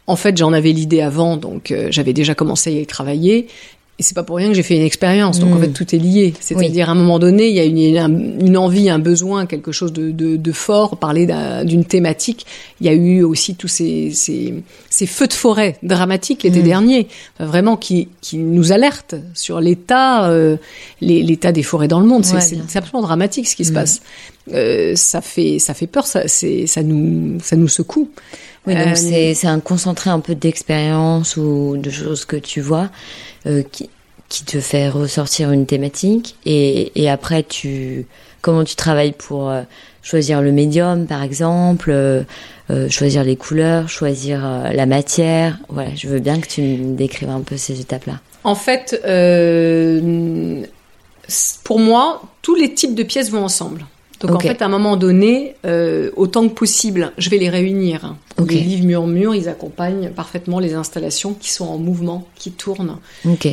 En 0.09 0.15
fait, 0.15 0.35
j'en 0.35 0.53
avais 0.53 0.71
l'idée 0.71 1.01
avant, 1.01 1.37
donc 1.37 1.69
euh, 1.69 1.89
j'avais 1.91 2.13
déjà 2.13 2.33
commencé 2.33 2.75
à 2.75 2.81
y 2.81 2.85
travailler. 2.87 3.47
Et 3.99 4.03
c'est 4.03 4.15
pas 4.15 4.23
pour 4.23 4.37
rien 4.37 4.47
que 4.47 4.55
j'ai 4.55 4.63
fait 4.63 4.75
une 4.75 4.81
expérience. 4.81 5.39
Donc 5.39 5.53
en 5.53 5.57
hmm. 5.57 5.61
fait, 5.61 5.67
tout 5.67 5.95
est 5.95 5.99
lié. 5.99 6.33
C'est-à-dire, 6.39 6.89
à 6.89 6.93
un 6.93 6.95
moment 6.95 7.19
donné, 7.19 7.49
il 7.49 7.55
y 7.55 7.59
a 7.59 7.65
une, 7.65 7.77
une, 7.77 8.57
envie, 8.57 8.89
un 8.89 8.97
besoin, 8.97 9.45
quelque 9.45 9.71
chose 9.71 9.93
de, 9.93 10.09
de, 10.09 10.35
de 10.35 10.51
fort, 10.51 10.97
parler 10.97 11.27
d'une 11.63 11.85
thématique. 11.85 12.47
Il 12.81 12.87
y 12.87 12.89
a 12.89 12.93
eu 12.93 13.21
aussi 13.21 13.53
tous 13.53 13.67
ces, 13.67 14.09
ces, 14.11 14.63
ces 14.89 15.05
feux 15.05 15.27
de 15.27 15.33
forêt 15.33 15.77
dramatiques 15.83 16.41
l'été 16.41 16.61
hmm. 16.61 16.65
dernier, 16.65 17.07
vraiment 17.39 17.77
qui, 17.77 18.07
qui 18.21 18.37
nous 18.37 18.71
alertent 18.71 19.15
sur 19.35 19.61
l'état, 19.61 20.27
euh, 20.29 20.57
l'état 21.01 21.51
des 21.51 21.63
forêts 21.63 21.87
dans 21.87 21.99
le 21.99 22.07
monde. 22.07 22.25
c'est 22.25 22.57
absolument 22.77 23.03
dramatique 23.03 23.47
ce 23.47 23.55
qui 23.55 23.65
se 23.65 23.71
hmm. 23.71 23.75
passe. 23.75 24.01
Euh, 24.53 24.93
ça 24.95 25.21
fait, 25.21 25.59
ça 25.59 25.75
fait 25.75 25.87
peur. 25.87 26.07
Ça, 26.07 26.27
ça 26.27 26.83
nous, 26.83 27.37
ça 27.43 27.55
nous 27.55 27.67
secoue. 27.67 28.09
Oui, 28.67 28.75
donc 28.75 28.87
euh, 28.87 29.33
c'est 29.33 29.47
un 29.47 29.59
concentré 29.59 30.09
un 30.09 30.19
peu 30.19 30.35
d'expérience 30.35 31.37
ou 31.37 31.77
de 31.77 31.89
choses 31.89 32.25
que 32.25 32.35
tu 32.35 32.61
vois. 32.61 32.89
Euh, 33.45 33.63
qui, 33.63 33.89
qui 34.27 34.43
te 34.43 34.59
fait 34.59 34.89
ressortir 34.89 35.51
une 35.51 35.65
thématique 35.65 36.35
et, 36.45 36.91
et 37.01 37.09
après 37.09 37.41
tu 37.41 38.05
comment 38.41 38.65
tu 38.65 38.75
travailles 38.75 39.13
pour 39.13 39.49
euh, 39.49 39.61
choisir 40.03 40.41
le 40.41 40.51
médium, 40.51 41.07
par 41.07 41.23
exemple, 41.23 41.89
euh, 41.89 42.23
choisir 42.89 43.23
les 43.23 43.37
couleurs, 43.37 43.87
choisir 43.87 44.41
la 44.73 44.85
matière. 44.85 45.57
Voilà, 45.69 45.95
je 45.95 46.07
veux 46.07 46.19
bien 46.19 46.39
que 46.39 46.47
tu 46.47 46.61
me 46.61 46.95
décrives 46.95 47.29
un 47.29 47.41
peu 47.41 47.57
ces 47.57 47.79
étapes-là. 47.79 48.19
En 48.43 48.55
fait, 48.55 48.91
pour 51.63 51.79
moi, 51.79 52.21
tous 52.41 52.55
les 52.55 52.73
types 52.73 52.95
de 52.95 53.03
pièces 53.03 53.31
vont 53.31 53.43
ensemble. 53.43 53.85
Donc 54.19 54.31
en 54.31 54.39
fait, 54.39 54.61
à 54.61 54.65
un 54.65 54.69
moment 54.69 54.97
donné, 54.97 55.55
euh, 55.65 56.11
autant 56.15 56.47
que 56.47 56.53
possible, 56.53 57.13
je 57.17 57.29
vais 57.29 57.37
les 57.37 57.49
réunir. 57.49 58.15
Ok. 58.37 58.51
Les 58.51 58.59
livres 58.59 58.85
murmures, 58.85 59.35
ils 59.35 59.47
accompagnent 59.49 60.09
parfaitement 60.09 60.59
les 60.59 60.73
installations 60.73 61.33
qui 61.33 61.51
sont 61.51 61.67
en 61.67 61.77
mouvement, 61.77 62.27
qui 62.35 62.51
tournent. 62.51 62.97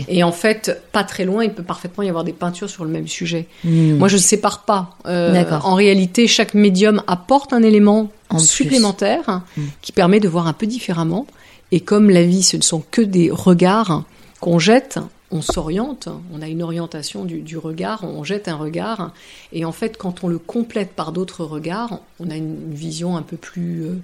Et 0.08 0.22
en 0.22 0.32
fait, 0.32 0.82
pas 0.92 1.04
très 1.04 1.24
loin, 1.24 1.44
il 1.44 1.52
peut 1.52 1.62
parfaitement 1.62 2.02
y 2.02 2.08
avoir 2.08 2.24
des 2.24 2.32
peintures 2.32 2.70
sur 2.70 2.84
le 2.84 2.90
même 2.90 3.06
sujet. 3.08 3.46
Hmm. 3.64 3.96
Moi, 3.96 4.08
je 4.08 4.16
ne 4.16 4.20
sépare 4.20 4.64
pas. 4.64 4.96
Euh. 5.06 5.44
En 5.62 5.74
réalité, 5.74 6.26
chaque 6.26 6.54
médium 6.54 7.02
apporte 7.06 7.52
un 7.52 7.62
élément 7.62 8.10
En 8.28 8.38
supplémentaire 8.38 9.42
Mm. 9.56 9.62
qui 9.82 9.92
permet 9.92 10.20
de 10.20 10.28
voir 10.28 10.46
un 10.46 10.52
peu 10.52 10.66
différemment. 10.66 11.26
Et 11.72 11.80
comme 11.80 12.10
la 12.10 12.22
vie, 12.22 12.42
ce 12.42 12.56
ne 12.56 12.62
sont 12.62 12.82
que 12.90 13.02
des 13.02 13.30
regards 13.30 14.04
qu'on 14.40 14.58
jette, 14.58 14.98
on 15.30 15.42
s'oriente, 15.42 16.08
on 16.32 16.40
a 16.42 16.48
une 16.48 16.62
orientation 16.62 17.24
du, 17.24 17.40
du 17.40 17.58
regard, 17.58 18.04
on 18.04 18.22
jette 18.24 18.48
un 18.48 18.56
regard. 18.56 19.12
Et 19.52 19.64
en 19.64 19.72
fait, 19.72 19.96
quand 19.96 20.22
on 20.24 20.28
le 20.28 20.38
complète 20.38 20.90
par 20.92 21.12
d'autres 21.12 21.44
regards, 21.44 22.00
on 22.20 22.30
a 22.30 22.36
une, 22.36 22.56
une 22.70 22.74
vision 22.74 23.16
un 23.16 23.22
peu 23.22 23.36
plus... 23.36 23.82
euh, 23.84 23.94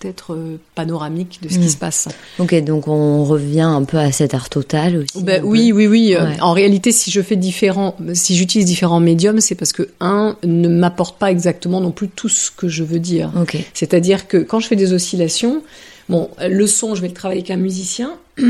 peut-être 0.00 0.34
euh, 0.34 0.58
panoramique 0.74 1.38
de 1.42 1.48
ce 1.48 1.58
qui 1.58 1.68
se 1.70 1.76
passe. 1.76 2.08
Ok, 2.40 2.54
donc 2.64 2.88
on 2.88 3.24
revient 3.24 3.60
un 3.60 3.84
peu 3.84 3.98
à 3.98 4.10
cet 4.10 4.34
art 4.34 4.48
total 4.48 4.96
aussi. 4.96 5.22
Ben 5.22 5.42
oui, 5.44 5.70
oui, 5.72 5.86
oui. 5.86 6.14
euh, 6.16 6.24
Ouais. 6.28 6.40
En 6.40 6.52
réalité, 6.52 6.90
si 6.90 7.10
je 7.12 7.20
fais 7.20 7.36
différents, 7.36 7.94
si 8.14 8.34
j'utilise 8.36 8.66
différents 8.66 8.98
médiums, 9.00 9.40
c'est 9.40 9.54
parce 9.54 9.72
que 9.72 9.88
un 10.00 10.36
ne 10.44 10.68
m'apporte 10.68 11.18
pas 11.18 11.30
exactement 11.30 11.80
non 11.80 11.92
plus 11.92 12.08
tout 12.08 12.28
ce 12.28 12.50
que 12.50 12.68
je 12.68 12.82
veux 12.82 12.98
dire. 12.98 13.30
Ok. 13.40 13.56
C'est-à-dire 13.74 14.26
que 14.26 14.38
quand 14.38 14.58
je 14.60 14.66
fais 14.66 14.76
des 14.76 14.92
oscillations, 14.92 15.62
bon, 16.08 16.30
le 16.48 16.66
son, 16.66 16.94
je 16.96 17.00
vais 17.02 17.08
le 17.08 17.14
travailler 17.14 17.40
avec 17.42 17.50
un 17.52 17.56
musicien. 17.56 18.14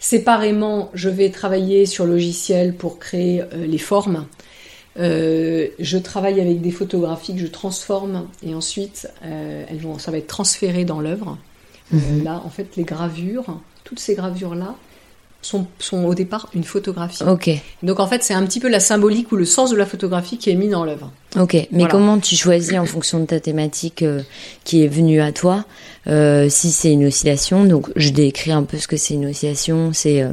Séparément, 0.00 0.90
je 0.94 1.10
vais 1.10 1.28
travailler 1.28 1.84
sur 1.84 2.06
logiciel 2.06 2.74
pour 2.74 2.98
créer 2.98 3.42
euh, 3.42 3.66
les 3.66 3.78
formes. 3.78 4.26
Euh, 4.98 5.68
je 5.78 5.98
travaille 5.98 6.40
avec 6.40 6.62
des 6.62 6.70
photographies 6.70 7.34
que 7.34 7.40
je 7.40 7.46
transforme 7.46 8.26
et 8.42 8.54
ensuite 8.54 9.08
euh, 9.22 9.64
elles 9.68 9.78
vont, 9.78 9.98
ça 9.98 10.10
va 10.10 10.16
être 10.16 10.26
transféré 10.26 10.84
dans 10.86 11.00
l'œuvre. 11.00 11.38
Mhm. 11.92 12.24
là, 12.24 12.40
en 12.44 12.48
fait, 12.48 12.76
les 12.76 12.84
gravures, 12.84 13.60
toutes 13.84 13.98
ces 13.98 14.14
gravures-là 14.14 14.74
sont, 15.42 15.66
sont 15.78 16.04
au 16.04 16.14
départ 16.14 16.48
une 16.54 16.64
photographie. 16.64 17.22
Ok. 17.24 17.50
Donc 17.82 17.98
en 18.00 18.06
fait, 18.06 18.22
c'est 18.22 18.34
un 18.34 18.44
petit 18.44 18.60
peu 18.60 18.68
la 18.68 18.80
symbolique 18.80 19.32
ou 19.32 19.36
le 19.36 19.44
sens 19.44 19.70
de 19.70 19.76
la 19.76 19.86
photographie 19.86 20.36
qui 20.38 20.50
est 20.50 20.54
mis 20.54 20.68
dans 20.68 20.84
l'œuvre. 20.84 21.10
Ok, 21.38 21.54
mais 21.54 21.66
Voilà. 21.72 21.88
comment 21.88 22.18
tu 22.18 22.36
choisis 22.36 22.74
en 22.78 22.84
fonction 22.84 23.20
de 23.20 23.26
ta 23.26 23.40
thématique 23.40 24.02
euh, 24.02 24.20
qui 24.64 24.84
est 24.84 24.88
venue 24.88 25.20
à 25.20 25.32
toi 25.32 25.64
euh, 26.08 26.48
Si 26.50 26.70
c'est 26.72 26.92
une 26.92 27.06
oscillation, 27.06 27.64
donc 27.64 27.90
je 27.96 28.10
décris 28.10 28.52
un 28.52 28.64
peu 28.64 28.78
ce 28.78 28.86
que 28.88 28.96
c'est 28.96 29.14
une 29.14 29.26
oscillation. 29.26 29.92
C'est 29.94 30.22
euh, 30.22 30.30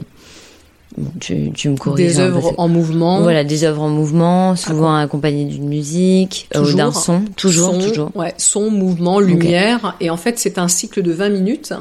bon, 0.97 1.11
tu, 1.21 1.51
tu 1.53 1.69
me 1.69 1.77
corriges. 1.77 2.15
Des 2.15 2.19
œuvres 2.19 2.53
en 2.57 2.67
mouvement. 2.67 3.21
Voilà, 3.21 3.43
des 3.45 3.63
œuvres 3.63 3.83
en 3.83 3.89
mouvement, 3.89 4.55
souvent 4.57 4.95
accompagnées 4.95 5.45
d'une 5.45 5.69
musique, 5.69 6.49
Toujours. 6.51 6.75
d'un 6.77 6.91
son, 6.91 7.21
toujours, 7.37 7.73
son, 7.73 7.79
toujours. 7.79 8.11
Ouais, 8.15 8.33
son, 8.37 8.69
mouvement, 8.71 9.19
lumière. 9.21 9.95
Et 10.01 10.09
en 10.09 10.17
fait, 10.17 10.37
c'est 10.37 10.57
un 10.57 10.67
cycle 10.67 11.01
de 11.01 11.13
20 11.13 11.29
minutes 11.29 11.73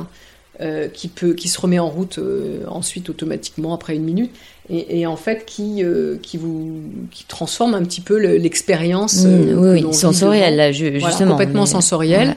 euh, 0.61 0.89
qui, 0.89 1.09
peut, 1.09 1.35
qui 1.35 1.49
se 1.49 1.61
remet 1.61 1.79
en 1.79 1.89
route 1.89 2.19
euh, 2.19 2.61
ensuite 2.69 3.11
automatiquement 3.11 3.75
après 3.75 3.95
une 3.95 4.05
minute. 4.05 4.31
Et, 4.69 5.01
et 5.01 5.07
en 5.07 5.17
fait, 5.17 5.45
qui, 5.47 5.85
euh, 5.85 6.17
qui, 6.23 6.39
vous, 6.39 6.81
qui 7.13 7.25
transforme 7.25 7.75
un 7.75 7.85
petit 7.85 8.01
peu 8.01 8.19
le- 8.19 8.37
l'expérience. 8.37 9.25
Mm, 9.25 9.27
euh, 9.27 9.39
que 9.39 9.55
oui, 9.55 9.81
l'on 9.81 9.89
oui, 9.89 9.93
vit 9.93 9.95
sensoriel 9.95 10.53
devant. 10.57 10.65
là, 10.65 10.73
Voilà, 10.73 11.09
justement. 11.11 11.31
complètement 11.33 11.61
mais- 11.63 11.67
sensoriel. 11.67 12.37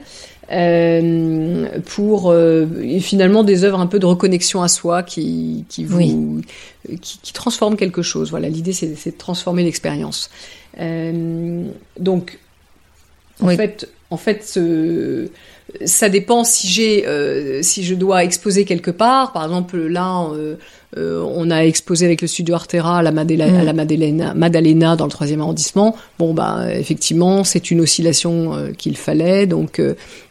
Euh, 0.51 1.67
pour 1.85 2.33
et 2.35 2.99
finalement 3.01 3.43
des 3.43 3.63
œuvres 3.65 3.79
un 3.79 3.85
peu 3.85 3.99
de 3.99 4.07
reconnexion 4.07 4.63
à 4.63 4.67
soi 4.67 5.03
qui 5.03 5.63
qui 5.69 5.83
vous 5.85 5.97
Oui. 5.97 6.97
qui, 7.01 7.19
qui 7.21 7.33
transforment 7.33 7.75
quelque 7.77 8.01
chose. 8.01 8.31
Voilà, 8.31 8.49
l'idée 8.49 8.73
c'est 8.73 8.87
de 9.11 9.17
transformer 9.17 9.63
l'expérience. 9.63 10.31
Donc 11.99 12.39
en 13.41 13.47
fait 13.49 13.87
en 14.11 14.17
fait 14.17 14.43
ce- 14.43 15.27
ça 15.85 16.09
dépend 16.09 16.43
si 16.43 16.67
j'ai 16.67 17.05
euh, 17.07 17.61
si 17.61 17.83
je 17.83 17.93
dois 17.93 18.23
exposer 18.23 18.65
quelque 18.65 18.91
part. 18.91 19.31
Par 19.33 19.43
exemple 19.43 19.77
là. 19.77 20.27
euh, 20.33 20.55
euh, 20.97 21.23
on 21.35 21.51
a 21.51 21.59
exposé 21.65 22.07
avec 22.07 22.19
le 22.23 22.27
studio 22.27 22.55
Artera 22.55 22.97
à 22.97 23.01
la, 23.03 23.11
Madela- 23.11 23.51
Mm. 23.51 23.55
à 23.57 23.63
la 23.63 23.73
Maddalena, 23.73 24.33
Maddalena 24.33 24.95
dans 24.95 25.05
le 25.05 25.11
troisième 25.11 25.39
arrondissement. 25.39 25.95
Bon, 26.17 26.33
bah, 26.33 26.65
effectivement, 26.73 27.43
c'est 27.43 27.69
une 27.69 27.81
oscillation 27.81 28.71
qu'il 28.75 28.97
fallait. 28.97 29.45
Donc, 29.45 29.79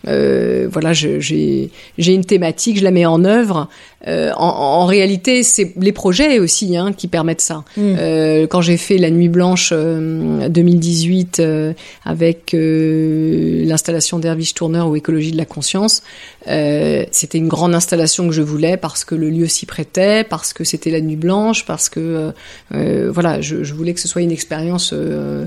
voilà, 0.05 0.93
j'ai 0.93 1.71
une 1.99 2.25
thématique, 2.25 2.79
je 2.79 2.83
la 2.85 2.91
mets 2.91 3.07
en 3.07 3.25
œuvre. 3.25 3.69
Euh, 4.07 4.31
en, 4.37 4.47
en 4.47 4.87
réalité, 4.87 5.43
c'est 5.43 5.73
les 5.77 5.91
projets 5.91 6.39
aussi 6.39 6.77
hein, 6.77 6.93
qui 6.93 7.09
permettent 7.09 7.41
ça. 7.41 7.65
Mm. 7.77 7.81
Euh, 7.99 8.47
quand 8.47 8.61
j'ai 8.61 8.77
fait 8.77 8.97
la 8.97 9.11
Nuit 9.11 9.29
Blanche 9.29 9.71
euh, 9.73 10.49
2018 10.49 11.41
euh, 11.41 11.73
avec 12.05 12.55
euh, 12.55 13.65
l'installation 13.65 14.21
d'Herviche 14.21 14.55
Tourneur 14.55 14.89
ou 14.89 14.95
Écologie 14.95 15.33
de 15.33 15.37
la 15.37 15.45
conscience, 15.45 16.03
euh, 16.47 17.05
c'était 17.11 17.39
une 17.39 17.49
grande 17.49 17.75
installation 17.75 18.29
que 18.29 18.35
je 18.35 18.43
voulais 18.43 18.77
parce 18.77 19.05
que 19.05 19.17
le 19.17 19.31
lieu 19.31 19.49
s'y 19.49 19.67
prêtait, 19.67 20.23
parce 20.23 20.53
que 20.53 20.63
c'était 20.63 20.91
la 20.91 21.01
Nuit 21.01 21.17
Blanche, 21.17 21.65
parce 21.67 21.89
que 21.89 22.33
voilà, 22.71 23.41
je, 23.41 23.65
je 23.65 23.75
voulais 23.75 23.95
que 23.95 24.01
ce 24.01 24.09
soit 24.09 24.23
une 24.23 24.31
expérience 24.31 24.93
euh, 24.93 25.47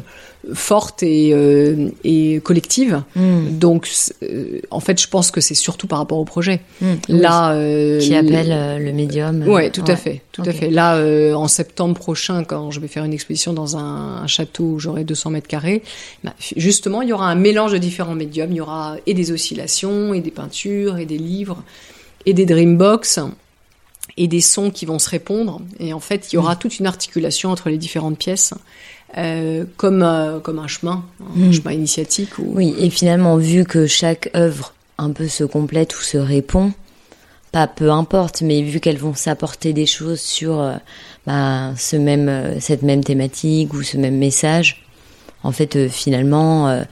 forte 0.53 1.03
et, 1.03 1.31
euh, 1.33 1.89
et 2.03 2.39
collective. 2.43 3.03
Mm, 3.15 3.57
Donc, 3.59 3.89
euh, 4.23 4.59
en 4.71 4.79
fait, 4.79 4.99
je 4.99 5.07
pense 5.07 5.29
que 5.31 5.39
c'est 5.41 5.53
surtout 5.55 5.87
par 5.87 5.99
rapport 5.99 6.17
au 6.17 6.25
projet. 6.25 6.61
mm, 6.81 6.85
oui. 7.09 7.19
Là, 7.19 7.51
euh, 7.53 7.99
qui 7.99 8.15
appelle 8.15 8.83
le 8.83 8.91
médium. 8.91 9.47
Ouais, 9.47 9.69
tout 9.69 9.83
à 9.87 9.95
fait, 9.95 10.21
tout 10.31 10.41
à 10.45 10.51
fait. 10.51 10.69
Là, 10.69 10.97
en 11.35 11.47
septembre 11.47 11.95
prochain, 11.95 12.43
quand 12.43 12.71
je 12.71 12.79
vais 12.79 12.87
faire 12.87 13.03
une 13.03 13.13
exposition 13.13 13.53
dans 13.53 13.77
un, 13.77 14.23
un 14.23 14.27
château 14.27 14.63
où 14.63 14.79
j'aurai 14.79 15.03
200 15.03 15.29
mètres 15.29 15.47
carrés, 15.47 15.83
bah, 16.23 16.33
justement, 16.57 17.01
il 17.01 17.09
y 17.09 17.13
aura 17.13 17.27
un 17.29 17.35
mélange 17.35 17.71
de 17.73 17.77
différents 17.77 18.15
médiums. 18.15 18.51
Il 18.51 18.55
y 18.57 18.61
aura 18.61 18.95
et 19.05 19.13
des 19.13 19.31
oscillations, 19.31 20.13
et 20.13 20.21
des 20.21 20.31
peintures, 20.31 20.97
et 20.97 21.05
des 21.05 21.17
livres, 21.17 21.63
et 22.25 22.33
des 22.33 22.45
dreambox, 22.45 23.19
et 24.17 24.27
des 24.27 24.41
sons 24.41 24.71
qui 24.71 24.85
vont 24.85 24.99
se 24.99 25.09
répondre. 25.09 25.61
Et 25.79 25.93
en 25.93 25.99
fait, 25.99 26.27
il 26.31 26.35
y 26.35 26.37
Mm. 26.37 26.41
aura 26.41 26.55
toute 26.55 26.79
une 26.79 26.85
articulation 26.87 27.49
entre 27.51 27.69
les 27.69 27.77
différentes 27.77 28.17
pièces, 28.17 28.53
euh, 29.17 29.65
comme 29.77 30.03
euh, 30.03 30.39
comme 30.39 30.59
un 30.59 30.67
chemin, 30.67 31.03
un 31.21 31.47
Mm. 31.47 31.53
chemin 31.53 31.71
initiatique. 31.71 32.37
Ou... 32.39 32.53
Oui, 32.55 32.75
et 32.79 32.89
finalement, 32.89 33.37
vu 33.37 33.63
que 33.65 33.87
chaque 33.87 34.29
œuvre 34.35 34.73
un 34.97 35.11
peu 35.11 35.27
se 35.27 35.43
complète 35.43 35.97
ou 35.97 36.01
se 36.01 36.17
répond, 36.17 36.71
pas 37.51 37.67
peu 37.67 37.91
importe, 37.91 38.41
mais 38.41 38.61
vu 38.61 38.79
qu'elles 38.79 38.97
vont 38.97 39.13
s'apporter 39.13 39.73
des 39.73 39.85
choses 39.85 40.21
sur 40.21 40.59
euh, 40.61 40.73
bah, 41.27 41.71
ce 41.77 41.95
même, 41.95 42.59
cette 42.59 42.83
même 42.83 43.03
thématique 43.03 43.73
ou 43.73 43.83
ce 43.83 43.97
même 43.97 44.17
message, 44.17 44.85
en 45.43 45.51
fait, 45.51 45.89
finalement, 45.89 46.83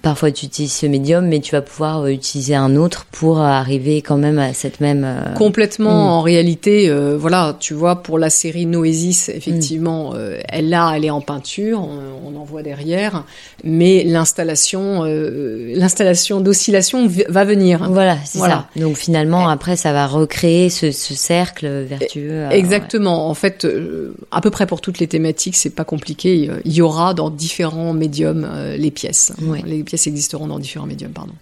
parfois 0.00 0.30
tu 0.32 0.46
utilises 0.46 0.72
ce 0.72 0.86
médium, 0.86 1.26
mais 1.26 1.40
tu 1.40 1.52
vas 1.52 1.60
pouvoir 1.62 2.02
euh, 2.04 2.08
utiliser 2.08 2.54
un 2.54 2.76
autre 2.76 3.06
pour 3.12 3.40
arriver 3.40 4.00
quand 4.00 4.16
même 4.16 4.38
à 4.38 4.54
cette 4.54 4.80
même. 4.80 5.04
euh, 5.04 5.34
Complètement. 5.34 5.90
Mm. 5.90 6.08
En 6.08 6.20
réalité, 6.22 6.88
euh, 6.88 7.16
voilà, 7.18 7.56
tu 7.60 7.74
vois, 7.74 8.02
pour 8.02 8.18
la 8.18 8.30
série 8.30 8.64
Noésis, 8.66 9.28
effectivement, 9.28 10.12
euh, 10.14 10.38
elle 10.48 10.68
là, 10.70 10.92
elle 10.96 11.04
est 11.04 11.10
en 11.10 11.20
peinture, 11.20 11.80
on, 11.82 12.34
on 12.34 12.40
en 12.40 12.44
voit 12.44 12.62
derrière, 12.62 13.24
mais 13.64 14.02
l'installation, 14.04 15.04
euh, 15.04 15.72
l'installation 15.76 16.40
d'oscillation 16.40 17.08
va 17.28 17.44
venir. 17.44 17.86
Voilà, 17.90 18.16
c'est 18.24 18.38
Voilà. 18.38 18.66
ça. 18.74 18.80
Donc 18.80 18.96
finalement, 18.96 19.48
après, 19.48 19.76
ça 19.76 19.92
va 19.92 20.06
recréer 20.06 20.70
ce, 20.70 20.90
ce 20.90 21.14
cercle 21.14 21.66
vertueux. 21.82 22.30
euh, 22.30 22.50
Exactement. 22.50 23.28
En 23.28 23.34
fait, 23.34 23.64
euh, 23.64 24.14
à 24.30 24.40
peu 24.40 24.50
près 24.50 24.66
pour 24.66 24.80
toutes 24.80 24.98
les 24.98 25.06
thématiques, 25.06 25.56
c'est 25.56 25.70
pas 25.74 25.84
compliqué. 25.84 26.50
Il 26.64 26.72
y 26.72 26.80
aura 26.82 27.14
dans 27.14 27.30
différents 27.30 27.92
médiums 27.92 28.48
euh, 28.50 28.76
les 28.76 28.90
pièces. 28.90 29.32
Ouais. 29.42 29.60
Les 29.66 29.81
pièces 29.82 30.06
existeront 30.06 30.46
dans 30.46 30.58
différents 30.58 30.86
médiums, 30.86 31.12
pardon. 31.12 31.34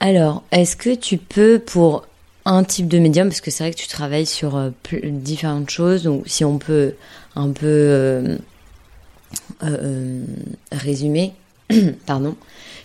Alors, 0.00 0.42
est-ce 0.50 0.76
que 0.76 0.94
tu 0.94 1.18
peux, 1.18 1.58
pour 1.58 2.06
un 2.44 2.64
type 2.64 2.88
de 2.88 2.98
médium, 2.98 3.28
parce 3.28 3.40
que 3.40 3.50
c'est 3.50 3.64
vrai 3.64 3.72
que 3.72 3.78
tu 3.78 3.88
travailles 3.88 4.26
sur 4.26 4.56
euh, 4.56 4.70
différentes 5.04 5.70
choses, 5.70 6.02
donc 6.02 6.24
si 6.26 6.44
on 6.44 6.58
peut 6.58 6.94
un 7.36 7.50
peu 7.50 7.66
euh, 7.66 8.36
euh, 9.62 10.24
résumer, 10.72 11.32
pardon, 12.06 12.34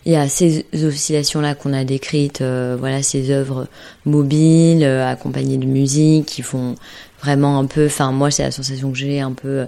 il 0.05 0.11
y 0.11 0.15
a 0.15 0.27
ces 0.27 0.65
oscillations-là 0.73 1.55
qu'on 1.55 1.73
a 1.73 1.83
décrites, 1.83 2.43
voilà, 2.43 3.01
ces 3.01 3.31
œuvres 3.31 3.67
mobiles, 4.05 4.83
accompagnées 4.83 5.57
de 5.57 5.65
musique, 5.65 6.27
qui 6.27 6.43
font 6.43 6.75
vraiment 7.21 7.57
un 7.57 7.65
peu, 7.65 7.87
enfin 7.87 8.11
moi 8.11 8.29
c'est 8.29 8.43
la 8.43 8.51
sensation 8.51 8.91
que 8.91 8.97
j'ai, 8.97 9.19
un 9.19 9.31
peu 9.31 9.65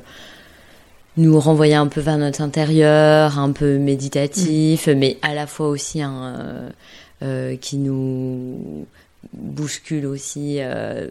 nous 1.17 1.39
renvoyer 1.39 1.75
un 1.75 1.87
peu 1.87 2.01
vers 2.01 2.17
notre 2.17 2.41
intérieur, 2.41 3.39
un 3.39 3.51
peu 3.51 3.77
méditatif, 3.77 4.87
mais 4.87 5.17
à 5.21 5.33
la 5.33 5.47
fois 5.47 5.67
aussi 5.67 6.01
un 6.01 6.23
euh, 6.25 6.69
euh, 7.23 7.55
qui 7.57 7.77
nous 7.77 8.85
bouscule 9.33 10.05
aussi 10.05 10.57
euh, 10.59 11.07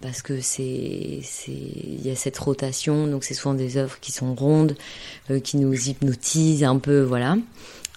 parce 0.00 0.22
que 0.22 0.40
c'est 0.40 1.20
c'est 1.22 1.52
il 1.52 2.04
y 2.04 2.10
a 2.10 2.16
cette 2.16 2.38
rotation 2.38 3.06
donc 3.06 3.22
c'est 3.22 3.34
souvent 3.34 3.54
des 3.54 3.76
œuvres 3.76 3.98
qui 4.00 4.10
sont 4.10 4.34
rondes 4.34 4.74
euh, 5.30 5.38
qui 5.38 5.58
nous 5.58 5.74
hypnotisent 5.88 6.64
un 6.64 6.78
peu 6.78 7.02
voilà 7.02 7.36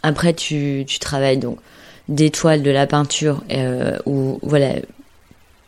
après, 0.03 0.33
tu, 0.33 0.83
tu 0.85 0.99
travailles 0.99 1.37
donc 1.37 1.57
des 2.09 2.29
toiles, 2.29 2.61
de 2.61 2.69
la 2.69 2.85
peinture, 2.85 3.41
euh, 3.51 3.97
où 4.05 4.37
voilà, 4.43 4.73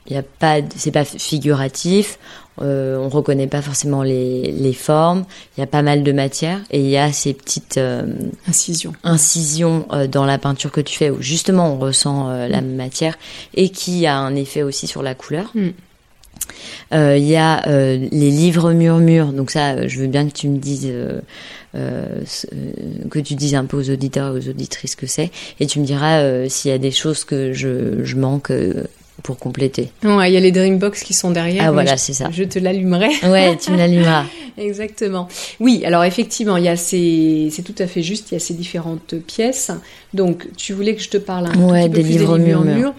il 0.08 0.14
y 0.14 0.18
a 0.18 0.24
pas, 0.24 0.58
c'est 0.76 0.92
pas 0.92 1.06
figuratif. 1.06 2.20
Euh, 2.62 2.98
on 2.98 3.10
reconnaît 3.10 3.48
pas 3.48 3.62
forcément 3.62 4.04
les, 4.04 4.52
les 4.52 4.74
formes. 4.74 5.26
Il 5.58 5.62
y 5.62 5.64
a 5.64 5.68
pas 5.68 5.82
mal 5.82 6.04
de 6.04 6.12
matière 6.12 6.60
et 6.72 6.80
il 6.80 6.90
y 6.90 6.98
a 6.98 7.12
ces 7.12 7.34
petites 7.34 7.78
euh, 7.78 8.04
incisions, 8.48 8.94
incisions 9.04 9.86
euh, 9.92 10.08
dans 10.08 10.26
la 10.26 10.38
peinture 10.38 10.72
que 10.72 10.82
tu 10.82 10.98
fais 10.98 11.10
où 11.10 11.22
justement 11.22 11.74
on 11.74 11.80
ressent 11.80 12.30
euh, 12.30 12.48
la 12.48 12.62
matière 12.62 13.18
et 13.54 13.70
qui 13.70 14.06
a 14.06 14.18
un 14.18 14.36
effet 14.36 14.64
aussi 14.64 14.88
sur 14.88 15.04
la 15.04 15.16
couleur. 15.16 15.52
Mm. 15.56 15.70
Il 16.92 17.26
y 17.26 17.36
a 17.36 17.66
les 17.66 18.30
livres 18.30 18.72
murmures. 18.72 19.34
Donc 19.34 19.52
ça, 19.52 19.88
je 19.88 20.00
veux 20.00 20.08
bien 20.08 20.28
que 20.28 20.34
tu 20.34 20.48
me 20.48 20.58
dises, 20.60 20.94
que 21.74 23.20
tu 23.20 23.36
dises 23.36 23.56
un 23.56 23.66
peu 23.66 23.78
aux 23.78 23.90
auditeurs 23.90 24.28
et 24.28 24.40
aux 24.40 24.50
auditrices 24.50 24.92
ce 24.92 24.96
que 24.96 25.08
c'est, 25.08 25.32
et 25.60 25.66
tu 25.66 25.80
me 25.80 25.86
diras 25.86 26.48
s'il 26.48 26.72
y 26.72 26.74
a 26.74 26.78
des 26.78 26.92
choses 26.92 27.24
que 27.24 27.52
je, 27.54 28.04
je 28.04 28.16
manque 28.16 28.52
pour 29.24 29.38
compléter. 29.38 29.90
Ouais, 30.04 30.30
il 30.30 30.34
y 30.34 30.38
a 30.38 30.40
les 30.40 30.52
Dreambox 30.52 31.04
qui 31.04 31.14
sont 31.14 31.32
derrière. 31.32 31.64
Ah 31.68 31.72
voilà, 31.72 31.96
je- 31.96 32.02
c'est 32.02 32.14
ça. 32.14 32.30
Je 32.32 32.44
te 32.44 32.60
l'allumerai. 32.60 33.10
Ouais, 33.24 33.58
tu 33.62 33.72
me 33.72 33.78
l'allumeras. 33.78 34.26
Exactement. 34.58 35.28
Oui, 35.60 35.84
alors 35.86 36.04
effectivement, 36.06 36.56
il 36.58 36.64
y 36.64 36.70
a 36.70 36.78
ces, 36.78 37.50
c'est 37.52 37.62
tout 37.64 37.76
à 37.80 37.88
fait 37.88 38.02
juste, 38.02 38.32
il 38.32 38.36
y 38.36 38.38
a 38.38 38.40
ces 38.40 38.54
différentes 38.54 39.16
pièces. 39.26 39.72
Donc, 40.14 40.48
tu 40.56 40.72
voulais 40.74 40.96
que 40.96 41.02
je 41.02 41.10
te 41.10 41.18
parle 41.18 41.48
un 41.48 41.60
Ouais, 41.70 41.84
petit 41.84 41.90
peu 41.90 41.96
des 41.98 42.04
plus 42.04 42.12
livres 42.12 42.38
des 42.38 42.46
livres 42.46 42.60
murmures. 42.64 42.76
murmures. 42.76 42.94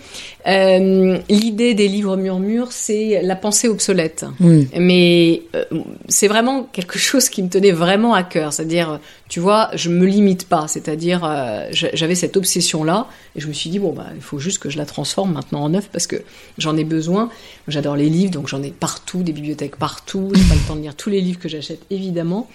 Euh, 0.47 1.19
L'idée 1.29 1.75
des 1.75 1.89
livres 1.89 2.17
murmures, 2.17 2.73
c'est 2.73 3.21
la 3.23 3.37
pensée 3.37 3.69
obsolète. 3.69 4.25
Hmm. 4.39 4.63
Mais 4.79 5.43
euh, 5.55 5.65
c'est 6.09 6.29
vraiment 6.29 6.65
quelque 6.65 6.99
chose 6.99 7.29
qui 7.29 7.43
me 7.43 7.49
tenait 7.49 7.73
vraiment 7.73 8.15
à 8.15 8.23
cœur. 8.23 8.53
C'est-à-dire, 8.53 9.01
tu 9.29 9.41
vois, 9.41 9.71
je 9.75 9.89
me 9.91 10.05
limite 10.07 10.47
pas. 10.49 10.67
C'est-à-dire, 10.69 11.23
euh, 11.25 11.67
j'a- 11.73 11.89
j'avais 11.95 12.15
cette 12.15 12.37
obsession-là 12.37 13.07
et 13.35 13.41
je 13.41 13.49
me 13.49 13.53
suis 13.53 13.71
dit 13.71 13.79
bon 13.79 13.93
bah 13.93 14.07
il 14.15 14.23
faut 14.23 14.39
juste 14.39 14.59
que 14.59 14.71
je 14.71 14.79
la 14.79 14.85
transforme 14.87 15.33
maintenant 15.33 15.63
en 15.63 15.75
œuvre 15.75 15.89
parce 15.93 16.06
que 16.07 16.17
j'en 16.59 16.77
ai 16.77 16.85
besoin. 16.85 17.29
J'adore 17.69 17.97
les 17.97 18.09
livres, 18.09 18.33
donc 18.33 18.49
j'en 18.49 18.63
ai 18.63 18.71
partout, 18.71 19.23
des 19.23 19.33
bibliothèques 19.33 19.77
partout. 19.77 20.31
J'ai 20.35 20.43
pas 20.45 20.55
le 20.55 20.67
temps 20.69 20.77
de 20.77 20.83
lire 20.83 20.95
tous 20.95 21.11
les 21.11 21.21
livres 21.21 21.39
que 21.41 21.49
j'achète, 21.49 21.81
évidemment, 21.91 22.49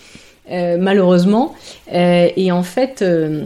Euh, 0.49 0.77
malheureusement. 0.79 1.55
Euh, 1.93 2.29
et 2.35 2.51
en 2.51 2.63
fait. 2.63 3.01
euh, 3.01 3.43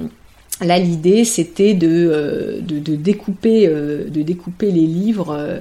Là, 0.61 0.79
l'idée, 0.79 1.25
c'était 1.25 1.73
de, 1.73 2.61
découper, 2.95 3.67
les 3.67 4.71
livres 4.71 5.59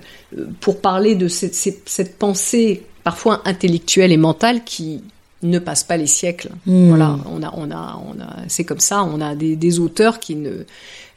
pour 0.61 0.81
parler 0.81 1.17
de 1.17 1.27
cette 1.27 2.17
pensée 2.17 2.83
parfois 3.03 3.43
intellectuelle 3.45 4.13
et 4.13 4.17
mentale 4.17 4.63
qui 4.65 5.03
ne 5.45 5.59
passe 5.59 5.85
pas 5.85 5.97
les 5.97 6.07
siècles. 6.07 6.51
Hmm. 6.67 6.89
Voilà, 6.89 7.19
on 7.31 7.43
a, 7.43 7.53
on 7.57 7.71
a, 7.71 8.01
on 8.07 8.21
a, 8.21 8.37
c'est 8.49 8.65
comme 8.65 8.81
ça. 8.81 9.05
On 9.05 9.21
a 9.21 9.35
des, 9.35 9.57
des 9.57 9.79
auteurs 9.79 10.19
qui 10.19 10.35
ne, 10.35 10.65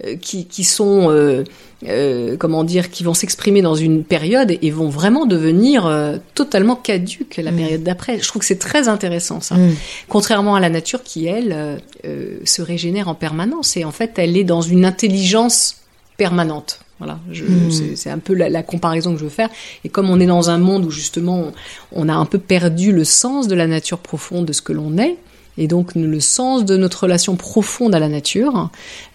euh, 0.06 0.16
qui, 0.16 0.46
qui 0.46 0.64
sont, 0.64 1.10
euh, 1.10 1.44
euh, 1.88 2.38
comment 2.38 2.64
dire, 2.64 2.92
qui 2.92 3.04
vont 3.04 3.14
s'exprimer 3.14 3.62
dans 3.62 3.74
une 3.74 4.04
période 4.04 4.52
et 4.62 4.70
vont 4.70 4.90
vraiment 4.90 5.26
devenir 5.26 5.86
euh, 5.88 6.18
totalement 6.36 6.76
caduques 6.76 7.38
la 7.38 7.52
période 7.52 7.84
d'après. 7.84 8.20
Je 8.20 8.28
trouve 8.28 8.42
que 8.42 8.46
c'est 8.46 8.60
très 8.60 8.88
intéressant 8.88 9.42
ça. 9.42 9.56
Mm. 9.56 9.76
Contrairement 10.08 10.56
à 10.56 10.60
la 10.60 10.70
nature 10.70 11.02
qui 11.04 11.26
elle 11.26 11.82
se 12.44 12.62
régénère 12.62 13.08
en 13.08 13.16
permanence 13.16 13.76
et 13.78 13.86
en 13.86 13.92
fait 13.92 14.20
elle 14.20 14.38
est 14.38 14.44
dans 14.44 14.62
une 14.62 14.86
intelligence 14.86 15.78
permanente. 16.18 16.80
Voilà, 17.00 17.20
je- 17.32 17.44
Mm. 17.44 17.96
c'est- 17.96 18.10
un 18.10 18.18
peu 18.18 18.34
la, 18.34 18.50
la 18.50 18.64
comparaison 18.64 19.14
que 19.14 19.20
je 19.20 19.24
veux 19.26 19.30
faire. 19.30 19.50
Et 19.86 19.90
comme 19.90 20.10
on 20.10 20.20
est 20.20 20.26
dans 20.26 20.50
un 20.50 20.58
monde 20.58 20.84
où 20.86 20.90
justement 20.92 21.52
on 21.92 22.10
a 22.10 22.14
un 22.14 22.26
peu 22.26 22.40
perdu 22.40 22.92
le 22.92 23.04
sens 23.04 23.48
de 23.48 23.54
la 23.56 23.68
nature 23.68 24.00
profonde 24.00 24.46
de 24.46 24.54
ce 24.54 24.62
que 24.64 24.74
l'on 24.74 24.98
est, 24.98 25.16
et 25.60 25.68
donc 25.68 25.94
le 25.96 26.20
sens 26.20 26.66
de 26.66 26.76
notre 26.78 27.04
relation 27.04 27.36
profonde 27.36 27.94
à 27.96 28.00
la 28.00 28.10
nature, 28.10 28.70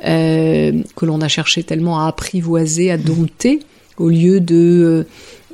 euh, 0.05 0.73
que 0.97 1.07
l'on 1.07 1.21
a 1.21 1.29
cherché 1.29 1.63
tellement 1.63 2.01
à 2.05 2.09
apprivoiser, 2.09 2.91
à 2.91 2.99
dompter, 2.99 3.61
au 3.99 4.09
lieu 4.09 4.41
de, 4.41 5.07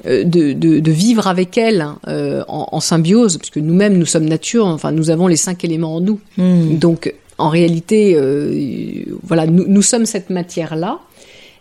euh, 0.07 0.25
de, 0.25 0.53
de, 0.53 0.79
de 0.81 0.91
vivre 0.91 1.27
avec 1.27 1.59
elle 1.59 1.87
euh, 2.09 2.43
en, 2.49 2.69
en 2.73 2.81
symbiose, 2.81 3.37
puisque 3.39 3.59
nous-mêmes 3.59 3.99
nous 3.99 4.07
sommes 4.07 4.27
nature, 4.27 4.67
enfin 4.67 4.93
nous 4.93 5.11
avons 5.11 5.27
les 5.27 5.37
cinq 5.37 5.65
éléments 5.65 5.97
en 5.97 6.01
nous. 6.01 6.21
Hmm. 6.37 6.77
Donc, 6.79 7.13
en 7.39 7.49
réalité, 7.51 8.15
euh, 8.17 9.05
voilà, 9.23 9.47
nous, 9.47 9.65
nous 9.69 9.83
sommes 9.83 10.07
cette 10.07 10.31
matière-là. 10.31 10.99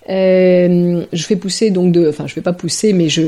Euh, 0.10 1.04
je 1.12 1.24
fais 1.24 1.36
pousser 1.36 1.70
donc 1.70 1.92
de, 1.92 2.08
enfin, 2.08 2.28
je 2.28 2.34
fais 2.34 2.42
pas 2.42 2.54
pousser, 2.54 2.94
mais 2.94 3.10
je 3.10 3.24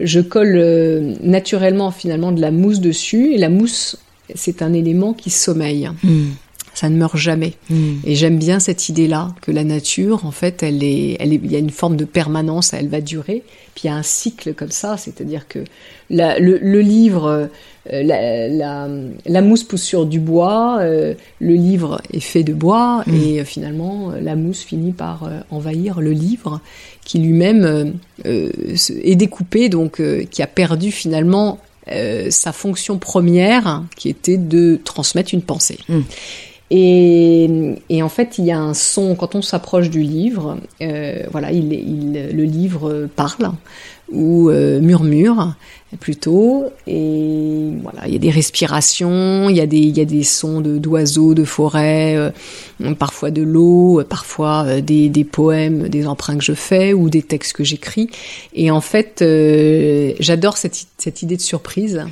je 0.00 0.20
colle 0.20 0.56
euh, 0.56 1.14
naturellement 1.22 1.90
finalement 1.90 2.32
de 2.32 2.40
la 2.40 2.50
mousse 2.50 2.80
dessus. 2.80 3.32
Et 3.32 3.38
la 3.38 3.48
mousse, 3.48 3.98
c'est 4.34 4.62
un 4.62 4.72
élément 4.72 5.12
qui 5.12 5.30
sommeille. 5.30 5.90
Hmm. 6.02 6.30
Ça 6.74 6.88
ne 6.88 6.96
meurt 6.96 7.16
jamais. 7.16 7.52
Hmm. 7.68 7.96
Et 8.04 8.14
j'aime 8.14 8.38
bien 8.38 8.58
cette 8.58 8.88
idée-là 8.88 9.34
que 9.42 9.50
la 9.52 9.62
nature, 9.62 10.24
en 10.24 10.30
fait, 10.30 10.62
elle 10.62 10.82
est, 10.82 11.16
elle 11.20 11.32
est, 11.34 11.40
il 11.44 11.52
y 11.52 11.56
a 11.56 11.58
une 11.58 11.70
forme 11.70 11.96
de 11.96 12.06
permanence, 12.06 12.72
elle 12.72 12.88
va 12.88 13.00
durer. 13.02 13.42
Puis 13.74 13.82
il 13.84 13.86
y 13.88 13.90
a 13.90 13.94
un 13.94 14.02
cycle 14.02 14.54
comme 14.54 14.70
ça, 14.70 14.96
c'est-à-dire 14.96 15.48
que 15.48 15.58
la- 16.08 16.38
le, 16.38 16.58
le 16.58 16.80
livre, 16.80 17.48
euh, 17.92 18.02
la, 18.02 18.48
la, 18.48 18.88
la 19.26 19.42
mousse 19.42 19.64
pousse 19.64 19.82
sur 19.82 20.06
du 20.06 20.18
bois, 20.18 20.78
euh, 20.80 21.14
le 21.40 21.54
livre 21.54 22.00
est 22.12 22.20
fait 22.20 22.42
de 22.42 22.52
bois, 22.54 23.04
et 23.06 23.40
euh, 23.40 23.44
finalement 23.44 24.12
la 24.20 24.34
mousse 24.36 24.62
finit 24.62 24.92
par 24.92 25.28
envahir 25.50 26.00
le 26.00 26.12
livre, 26.12 26.60
qui 27.04 27.18
lui-même 27.18 27.94
est 28.24 29.16
découpé, 29.16 29.68
donc 29.68 30.00
qui 30.30 30.42
a 30.42 30.46
perdu 30.46 30.90
finalement 30.92 31.58
sa 32.30 32.52
fonction 32.52 32.98
première, 32.98 33.82
qui 33.96 34.08
était 34.08 34.36
de 34.36 34.80
transmettre 34.84 35.34
une 35.34 35.42
pensée. 35.42 35.78
Et, 36.74 38.02
en 38.02 38.08
fait, 38.08 38.38
il 38.38 38.46
y 38.46 38.50
a 38.50 38.58
un 38.58 38.72
son 38.72 39.14
quand 39.14 39.34
on 39.34 39.42
s'approche 39.42 39.90
du 39.90 40.00
livre. 40.00 40.56
euh, 40.80 41.24
voilà, 41.30 41.52
il, 41.52 41.70
il, 41.72 42.30
le 42.34 42.44
livre 42.44 43.08
parle 43.14 43.52
ou 44.10 44.48
euh, 44.48 44.80
murmure 44.80 45.54
plutôt. 46.00 46.64
Et 46.86 47.70
voilà, 47.82 48.06
il 48.06 48.12
y 48.12 48.16
a 48.16 48.18
des 48.18 48.30
respirations, 48.30 49.48
il 49.48 49.56
y 49.56 49.60
a 49.60 49.66
des, 49.66 49.78
il 49.78 49.96
y 49.96 50.00
a 50.00 50.04
des 50.04 50.22
sons 50.22 50.60
de 50.60 50.78
d'oiseaux, 50.78 51.34
de 51.34 51.44
forêts, 51.44 52.16
euh, 52.16 52.30
parfois 52.98 53.30
de 53.30 53.42
l'eau, 53.42 54.00
euh, 54.00 54.04
parfois 54.04 54.64
euh, 54.66 54.80
des, 54.80 55.08
des 55.08 55.24
poèmes, 55.24 55.88
des 55.88 56.06
emprunts 56.06 56.36
que 56.38 56.44
je 56.44 56.54
fais 56.54 56.92
ou 56.94 57.10
des 57.10 57.22
textes 57.22 57.52
que 57.52 57.64
j'écris. 57.64 58.08
Et 58.54 58.70
en 58.70 58.80
fait, 58.80 59.20
euh, 59.22 60.12
j'adore 60.18 60.56
cette, 60.56 60.86
cette 60.98 61.22
idée 61.22 61.36
de 61.36 61.42
surprise 61.42 62.02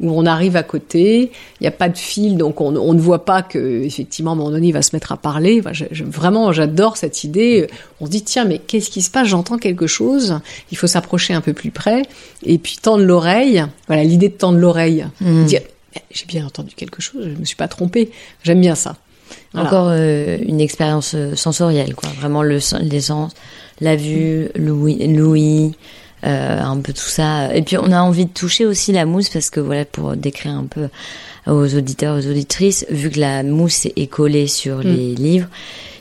où 0.00 0.10
on 0.10 0.24
arrive 0.26 0.56
à 0.56 0.62
côté, 0.62 1.30
il 1.60 1.62
n'y 1.62 1.66
a 1.66 1.72
pas 1.72 1.88
de 1.88 1.98
fil, 1.98 2.36
donc 2.36 2.60
on, 2.60 2.74
on 2.76 2.94
ne 2.94 3.00
voit 3.00 3.24
pas 3.24 3.42
que 3.42 3.82
effectivement 3.84 4.30
à 4.32 4.34
un 4.34 4.36
moment 4.36 4.50
donné 4.50 4.68
il 4.68 4.72
va 4.72 4.82
se 4.82 4.94
mettre 4.94 5.12
à 5.12 5.16
parler. 5.16 5.58
Enfin, 5.60 5.72
je- 5.72 5.84
je- 5.92 6.04
vraiment, 6.04 6.52
j'adore 6.52 6.96
cette 6.96 7.22
idée. 7.24 7.66
On 8.00 8.06
se 8.06 8.10
dit 8.10 8.22
tiens, 8.22 8.44
mais 8.44 8.58
qu'est-ce 8.58 8.90
qui 8.90 9.02
se 9.02 9.10
passe? 9.10 9.28
J'entends 9.28 9.58
quelque 9.58 9.86
chose. 9.86 10.38
Il 10.72 10.76
faut 10.78 10.86
s'approcher 10.86 11.34
un 11.34 11.40
peu 11.40 11.52
plus 11.52 11.70
près 11.70 12.02
et 12.44 12.58
puis 12.58 12.78
tendre 12.80 13.04
l'oreille. 13.04 13.25
Voilà, 13.86 14.04
l'idée 14.04 14.28
de 14.28 14.34
tendre 14.34 14.58
l'oreille, 14.58 15.06
dire 15.20 15.60
j'ai 16.10 16.26
bien 16.26 16.44
entendu 16.46 16.74
quelque 16.74 17.00
chose, 17.00 17.28
je 17.34 17.40
me 17.40 17.44
suis 17.44 17.56
pas 17.56 17.68
trompée. 17.68 18.10
J'aime 18.42 18.60
bien 18.60 18.74
ça. 18.74 18.96
Voilà. 19.52 19.68
Encore 19.68 19.88
euh, 19.90 20.36
une 20.46 20.60
expérience 20.60 21.14
euh, 21.14 21.34
sensorielle, 21.34 21.94
quoi. 21.94 22.08
Vraiment 22.20 22.42
le 22.42 22.58
les 22.82 23.00
sens, 23.00 23.32
la 23.80 23.96
vue, 23.96 24.48
l'ouïe, 24.54 25.72
euh, 26.24 26.60
un 26.60 26.80
peu 26.80 26.92
tout 26.92 27.00
ça. 27.00 27.54
Et 27.54 27.62
puis 27.62 27.76
on 27.78 27.92
a 27.92 28.00
envie 28.00 28.26
de 28.26 28.30
toucher 28.32 28.66
aussi 28.66 28.92
la 28.92 29.04
mousse 29.06 29.28
parce 29.28 29.50
que 29.50 29.60
voilà, 29.60 29.84
pour 29.84 30.16
décrire 30.16 30.52
un 30.52 30.66
peu 30.66 30.88
aux 31.46 31.74
auditeurs, 31.74 32.16
aux 32.18 32.26
auditrices, 32.30 32.86
vu 32.90 33.10
que 33.10 33.20
la 33.20 33.42
mousse 33.42 33.86
est 33.86 34.06
collée 34.08 34.46
sur 34.46 34.78
Mm. 34.78 34.82
les 34.82 35.14
livres. 35.14 35.48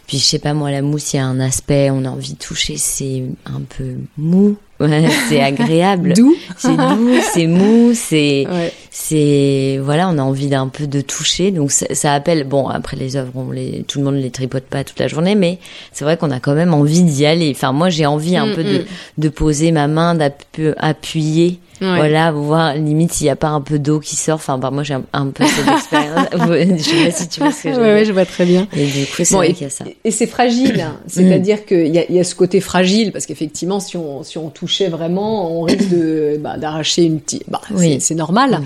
Puis 0.07 0.19
je 0.19 0.23
sais 0.23 0.39
pas 0.39 0.53
moi, 0.53 0.69
la 0.69 0.81
mousse, 0.83 1.13
il 1.13 1.17
y 1.17 1.19
a 1.19 1.25
un 1.25 1.39
aspect, 1.39 1.89
on 1.89 2.05
a 2.05 2.09
envie 2.09 2.33
de 2.33 2.37
toucher, 2.37 2.77
c'est 2.77 3.23
un 3.45 3.61
peu 3.61 3.95
mou, 4.17 4.55
Ouais, 4.79 5.07
c'est 5.29 5.41
agréable. 5.41 6.13
D'où 6.13 6.35
C'est 6.57 6.75
doux, 6.75 7.09
c'est 7.33 7.47
mou, 7.47 7.91
c'est 7.93 8.45
Ouais. 8.51 8.73
c'est 8.91 9.79
voilà, 9.81 10.09
on 10.09 10.17
a 10.17 10.21
envie 10.21 10.47
d'un 10.47 10.67
peu 10.67 10.85
de 10.87 10.99
toucher. 11.01 11.51
Donc 11.51 11.71
ça, 11.71 11.85
ça 11.93 12.13
appelle 12.13 12.43
bon 12.43 12.67
après 12.67 12.97
les 12.97 13.15
œuvres, 13.15 13.31
on 13.35 13.51
les 13.51 13.83
tout 13.87 13.99
le 13.99 14.05
monde 14.05 14.15
les 14.15 14.31
tripote 14.31 14.63
pas 14.65 14.83
toute 14.83 14.99
la 14.99 15.07
journée, 15.07 15.35
mais 15.35 15.59
c'est 15.93 16.03
vrai 16.03 16.17
qu'on 16.17 16.31
a 16.31 16.39
quand 16.39 16.55
même 16.55 16.73
envie 16.73 17.03
d'y 17.03 17.25
aller. 17.25 17.51
Enfin 17.55 17.71
moi 17.71 17.89
j'ai 17.89 18.05
envie 18.05 18.35
un 18.35 18.47
Mm, 18.47 18.53
peu 18.55 18.63
de 18.63 18.77
mm. 18.79 18.85
de 19.19 19.29
poser 19.29 19.71
ma 19.71 19.87
main, 19.87 20.13
d'appuyer. 20.15 21.59
Ouais. 21.81 21.97
Voilà, 21.97 22.31
voir 22.31 22.73
limite 22.75 23.11
s'il 23.11 23.27
y 23.27 23.29
a 23.29 23.35
pas 23.35 23.49
un 23.49 23.59
peu 23.59 23.79
d'eau 23.79 23.99
qui 23.99 24.15
sort. 24.15 24.35
Enfin, 24.35 24.57
bah, 24.57 24.71
moi 24.71 24.83
j'ai 24.83 24.93
un, 24.93 25.03
un 25.11 25.27
peu 25.27 25.43
cette 25.45 25.67
expérience. 25.67 26.27
je 26.77 26.81
sais 26.81 27.03
pas 27.05 27.11
si 27.11 27.27
tu 27.27 27.39
vois 27.41 27.51
ce 27.51 27.63
que 27.63 27.73
je 27.73 27.75
Ouais, 27.75 27.81
veux 27.81 27.93
ouais, 27.95 27.97
dire. 27.97 28.05
je 28.07 28.11
vois 28.13 28.25
très 28.25 28.45
bien. 28.45 28.65
Et 28.77 28.85
du 28.85 29.05
coup, 29.05 29.11
c'est 29.17 29.31
Bon, 29.31 29.37
vrai 29.39 29.49
et, 29.49 29.53
qu'il 29.53 29.63
y 29.63 29.65
a 29.65 29.69
ça. 29.69 29.83
et 30.05 30.11
c'est 30.11 30.25
fragile, 30.25 30.79
hein. 30.79 30.95
c'est-à-dire 31.07 31.65
qu'il 31.65 31.87
y, 31.93 31.99
a- 31.99 32.09
y 32.09 32.17
a 32.17 32.23
ce 32.23 32.33
côté 32.33 32.61
fragile, 32.61 33.11
parce 33.11 33.25
qu'effectivement, 33.25 33.81
si 33.81 33.97
on, 33.97 34.23
si 34.23 34.37
on 34.37 34.49
touchait 34.65 34.89
vraiment, 34.89 35.59
on 35.59 35.61
risque 35.61 35.89
de 35.89 36.37
bah, 36.39 36.57
d'arracher 36.57 37.03
une 37.03 37.19
petite. 37.19 37.43
Bah, 37.47 37.61
Oui. 37.71 37.97
c'est- 38.01 38.15
normal. 38.15 38.61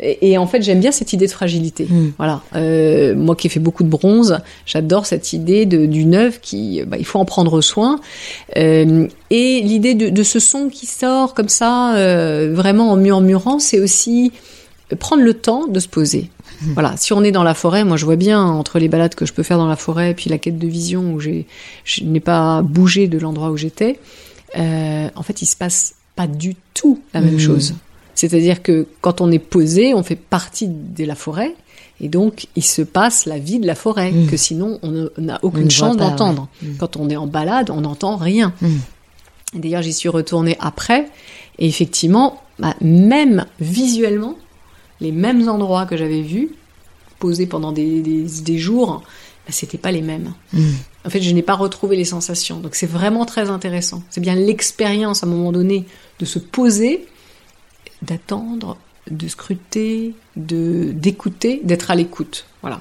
Et, 0.00 0.30
et 0.32 0.38
en 0.38 0.46
fait, 0.48 0.60
j'aime 0.62 0.80
bien 0.80 0.90
cette 0.90 1.12
idée 1.12 1.26
de 1.26 1.30
fragilité. 1.30 1.86
Mm. 1.88 2.12
Voilà. 2.18 2.40
Euh, 2.56 3.14
moi 3.14 3.36
qui 3.36 3.46
ai 3.46 3.50
fait 3.50 3.60
beaucoup 3.60 3.84
de 3.84 3.88
bronze, 3.88 4.38
j'adore 4.66 5.06
cette 5.06 5.32
idée 5.32 5.66
de 5.66 5.86
d'une 5.86 6.14
œuvre 6.16 6.40
qui, 6.40 6.82
bah, 6.84 6.96
il 6.98 7.04
faut 7.04 7.20
en 7.20 7.24
prendre 7.24 7.60
soin. 7.60 8.00
Euh, 8.56 9.06
et 9.30 9.60
l'idée 9.62 9.94
de, 9.94 10.08
de 10.08 10.22
ce 10.24 10.40
son 10.40 10.68
qui 10.68 10.86
sort 10.86 11.34
comme 11.34 11.48
ça, 11.48 11.94
euh, 11.96 12.52
vraiment 12.54 12.90
en 12.90 12.96
murmurant, 12.96 13.60
c'est 13.60 13.78
aussi 13.78 14.32
prendre 14.98 15.22
le 15.22 15.34
temps 15.34 15.66
de 15.68 15.78
se 15.78 15.88
poser. 15.88 16.30
Voilà, 16.74 16.94
si 16.96 17.12
on 17.12 17.22
est 17.24 17.32
dans 17.32 17.42
la 17.42 17.52
forêt, 17.54 17.84
moi 17.84 17.96
je 17.96 18.04
vois 18.04 18.16
bien 18.16 18.42
entre 18.42 18.78
les 18.78 18.88
balades 18.88 19.14
que 19.14 19.26
je 19.26 19.32
peux 19.32 19.42
faire 19.42 19.58
dans 19.58 19.66
la 19.66 19.76
forêt 19.76 20.12
et 20.12 20.14
puis 20.14 20.30
la 20.30 20.38
quête 20.38 20.58
de 20.58 20.66
vision 20.66 21.12
où 21.12 21.20
j'ai, 21.20 21.46
je 21.84 22.04
n'ai 22.04 22.20
pas 22.20 22.62
bougé 22.62 23.06
de 23.06 23.18
l'endroit 23.18 23.50
où 23.50 23.56
j'étais. 23.56 23.98
Euh, 24.56 25.08
en 25.14 25.22
fait, 25.22 25.42
il 25.42 25.46
se 25.46 25.56
passe 25.56 25.94
pas 26.16 26.26
du 26.26 26.54
tout 26.74 27.00
la 27.12 27.20
même 27.20 27.34
Mhm. 27.34 27.40
chose. 27.40 27.74
C'est-à-dire 28.14 28.62
que 28.62 28.86
quand 29.00 29.20
on 29.20 29.30
est 29.32 29.38
posé, 29.40 29.94
on 29.94 30.02
fait 30.02 30.16
partie 30.16 30.68
de 30.68 31.04
la 31.04 31.14
forêt. 31.16 31.54
Et 32.00 32.08
donc, 32.08 32.46
il 32.56 32.64
se 32.64 32.82
passe 32.82 33.26
la 33.26 33.38
vie 33.38 33.58
de 33.58 33.66
la 33.66 33.74
forêt, 33.74 34.10
Mhm. 34.12 34.26
que 34.28 34.36
sinon, 34.36 34.78
on 34.82 35.08
n'a 35.18 35.38
aucune 35.42 35.64
ne 35.64 35.70
chance 35.70 35.96
d'entendre. 35.96 36.48
ouais. 36.62 36.68
Mhm. 36.68 36.76
Quand 36.76 36.96
on 36.96 37.08
est 37.08 37.16
en 37.16 37.26
balade, 37.26 37.70
on 37.70 37.80
n'entend 37.82 38.16
rien. 38.16 38.52
D'ailleurs, 39.54 39.82
j'y 39.82 39.92
suis 39.92 40.08
retournée 40.08 40.56
après. 40.60 41.08
Et 41.58 41.66
effectivement, 41.68 42.42
bah, 42.58 42.74
même 42.80 43.46
visuellement, 43.60 44.36
les 45.00 45.12
mêmes 45.12 45.48
endroits 45.48 45.86
que 45.86 45.96
j'avais 45.96 46.22
vus, 46.22 46.50
posés 47.20 47.46
pendant 47.46 47.70
des, 47.72 48.00
des, 48.02 48.24
des 48.42 48.58
jours, 48.58 49.02
bah, 49.46 49.50
c'était 49.52 49.78
pas 49.78 49.92
les 49.92 50.02
mêmes. 50.02 50.34
En 51.06 51.10
fait, 51.10 51.20
je 51.20 51.30
n'ai 51.30 51.42
pas 51.42 51.54
retrouvé 51.54 51.96
les 51.96 52.04
sensations. 52.04 52.60
Donc, 52.60 52.74
c'est 52.74 52.86
vraiment 52.86 53.26
très 53.26 53.50
intéressant. 53.50 54.02
C'est 54.10 54.20
bien 54.20 54.34
l'expérience, 54.34 55.22
à 55.22 55.26
un 55.26 55.30
moment 55.30 55.52
donné, 55.52 55.84
de 56.18 56.24
se 56.24 56.38
poser, 56.38 57.06
d'attendre, 58.02 58.78
de 59.10 59.28
scruter, 59.28 60.14
de 60.36 60.92
d'écouter, 60.92 61.60
d'être 61.62 61.90
à 61.90 61.94
l'écoute. 61.94 62.46
Voilà. 62.62 62.80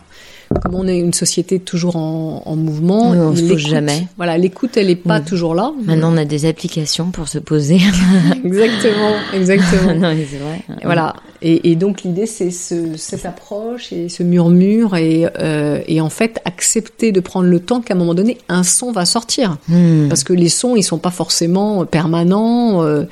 Comme 0.61 0.75
on 0.75 0.87
est 0.87 0.97
une 0.99 1.13
société 1.13 1.59
toujours 1.59 1.95
en, 1.95 2.43
en 2.45 2.55
mouvement, 2.55 3.11
Oui, 3.11 3.17
on 3.17 3.35
se 3.35 3.43
pose 3.43 3.57
jamais. 3.59 4.07
Voilà, 4.17 4.37
l'écoute, 4.37 4.77
elle 4.77 4.89
est 4.89 4.95
pas 4.95 5.19
Oui. 5.19 5.25
toujours 5.25 5.55
là. 5.55 5.73
Maintenant, 5.85 6.13
on 6.13 6.17
a 6.17 6.25
des 6.25 6.45
applications 6.45 7.11
pour 7.11 7.27
se 7.27 7.39
poser. 7.39 7.77
exactement, 8.45 9.13
exactement. 9.33 9.93
non, 9.99 10.13
mais 10.15 10.27
c'est 10.29 10.37
vrai. 10.37 10.61
Et 10.81 10.85
Voilà. 10.85 11.15
Et, 11.41 11.71
et 11.71 11.75
donc 11.75 12.03
l'idée, 12.03 12.25
c'est 12.25 12.51
ce, 12.51 12.95
cette 12.95 13.25
approche 13.25 13.91
et 13.91 14.07
ce 14.07 14.23
murmure 14.23 14.95
et, 14.95 15.27
euh, 15.39 15.81
et 15.87 15.99
en 15.99 16.09
fait 16.09 16.39
accepter 16.45 17.11
de 17.11 17.19
prendre 17.19 17.47
le 17.49 17.59
temps 17.59 17.81
qu'à 17.81 17.95
un 17.95 17.97
moment 17.97 18.13
donné, 18.13 18.37
un 18.47 18.63
son 18.63 18.91
va 18.93 19.03
sortir. 19.05 19.57
Hmm. 19.67 20.07
Parce 20.07 20.23
que 20.23 20.31
les 20.33 20.47
sons, 20.49 20.75
ils 20.77 20.83
sont 20.83 20.99
pas 20.99 21.11
forcément 21.11 21.85
permanents. 21.85 22.83
euh, 22.83 23.03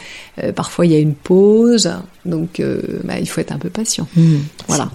euh, 0.43 0.53
parfois, 0.53 0.85
il 0.85 0.93
y 0.93 0.95
a 0.95 0.99
une 0.99 1.13
pause. 1.15 1.91
Donc, 2.25 2.61
bah, 3.03 3.15
il 3.19 3.27
faut 3.27 3.41
être 3.41 3.51
un 3.51 3.57
peu 3.57 3.69
patient. 3.69 4.07
Hmm. 4.15 4.37
Voilà. 4.67 4.89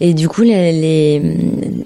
Et 0.00 0.14
du 0.14 0.28
coup, 0.28 0.42
les, 0.42 1.20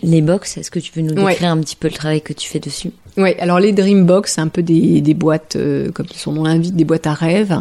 les 0.03 0.21
box, 0.23 0.57
est-ce 0.59 0.71
que 0.71 0.79
tu 0.79 0.93
peux 0.93 1.01
nous 1.01 1.15
Ouais. 1.23 1.33
décrire 1.33 1.51
un 1.51 1.59
petit 1.61 1.77
peu 1.77 1.89
le 1.89 1.95
travail 1.95 2.21
que 2.23 2.33
tu 2.33 2.49
fais 2.49 2.59
dessus? 2.61 2.91
Oui, 3.19 3.35
alors 3.39 3.61
les 3.61 3.73
Dreambox, 3.73 4.37
c'est 4.37 4.41
un 4.41 4.49
peu 4.49 4.63
des, 4.63 5.03
des 5.03 5.13
boîtes, 5.13 5.57
euh, 5.57 5.91
comme 5.93 6.07
son 6.15 6.33
nom 6.33 6.45
l'invite, 6.45 6.75
des 6.75 6.85
boîtes 6.87 7.07
à 7.07 7.13
rêves. 7.13 7.55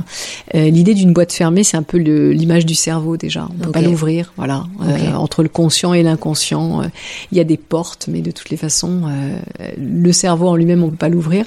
Euh, 0.56 0.70
L'idée 0.70 0.94
d'une 0.94 1.12
boîte 1.12 1.34
fermée, 1.34 1.66
c'est 1.66 1.76
un 1.76 1.84
peu 1.84 1.98
l'image 1.98 2.66
du 2.66 2.74
cerveau 2.74 3.18
déjà. 3.18 3.50
On 3.52 3.58
peut 3.64 3.68
Ok. 3.68 3.74
pas 3.74 3.82
l'ouvrir, 3.82 4.32
voilà. 4.38 4.64
Euh, 4.82 5.12
entre 5.16 5.44
le 5.44 5.50
conscient 5.50 5.94
et 5.94 6.04
l'inconscient, 6.04 6.84
il 7.34 7.38
y 7.38 7.42
a 7.42 7.44
des 7.44 7.58
portes, 7.58 8.08
mais 8.10 8.22
de 8.22 8.32
toutes 8.32 8.50
les 8.50 8.56
façons, 8.56 9.02
le 9.78 10.12
cerveau 10.14 10.48
en 10.48 10.56
lui-même, 10.56 10.84
on 10.86 10.90
peut 10.90 10.96
pas 10.96 11.10
l'ouvrir. 11.10 11.46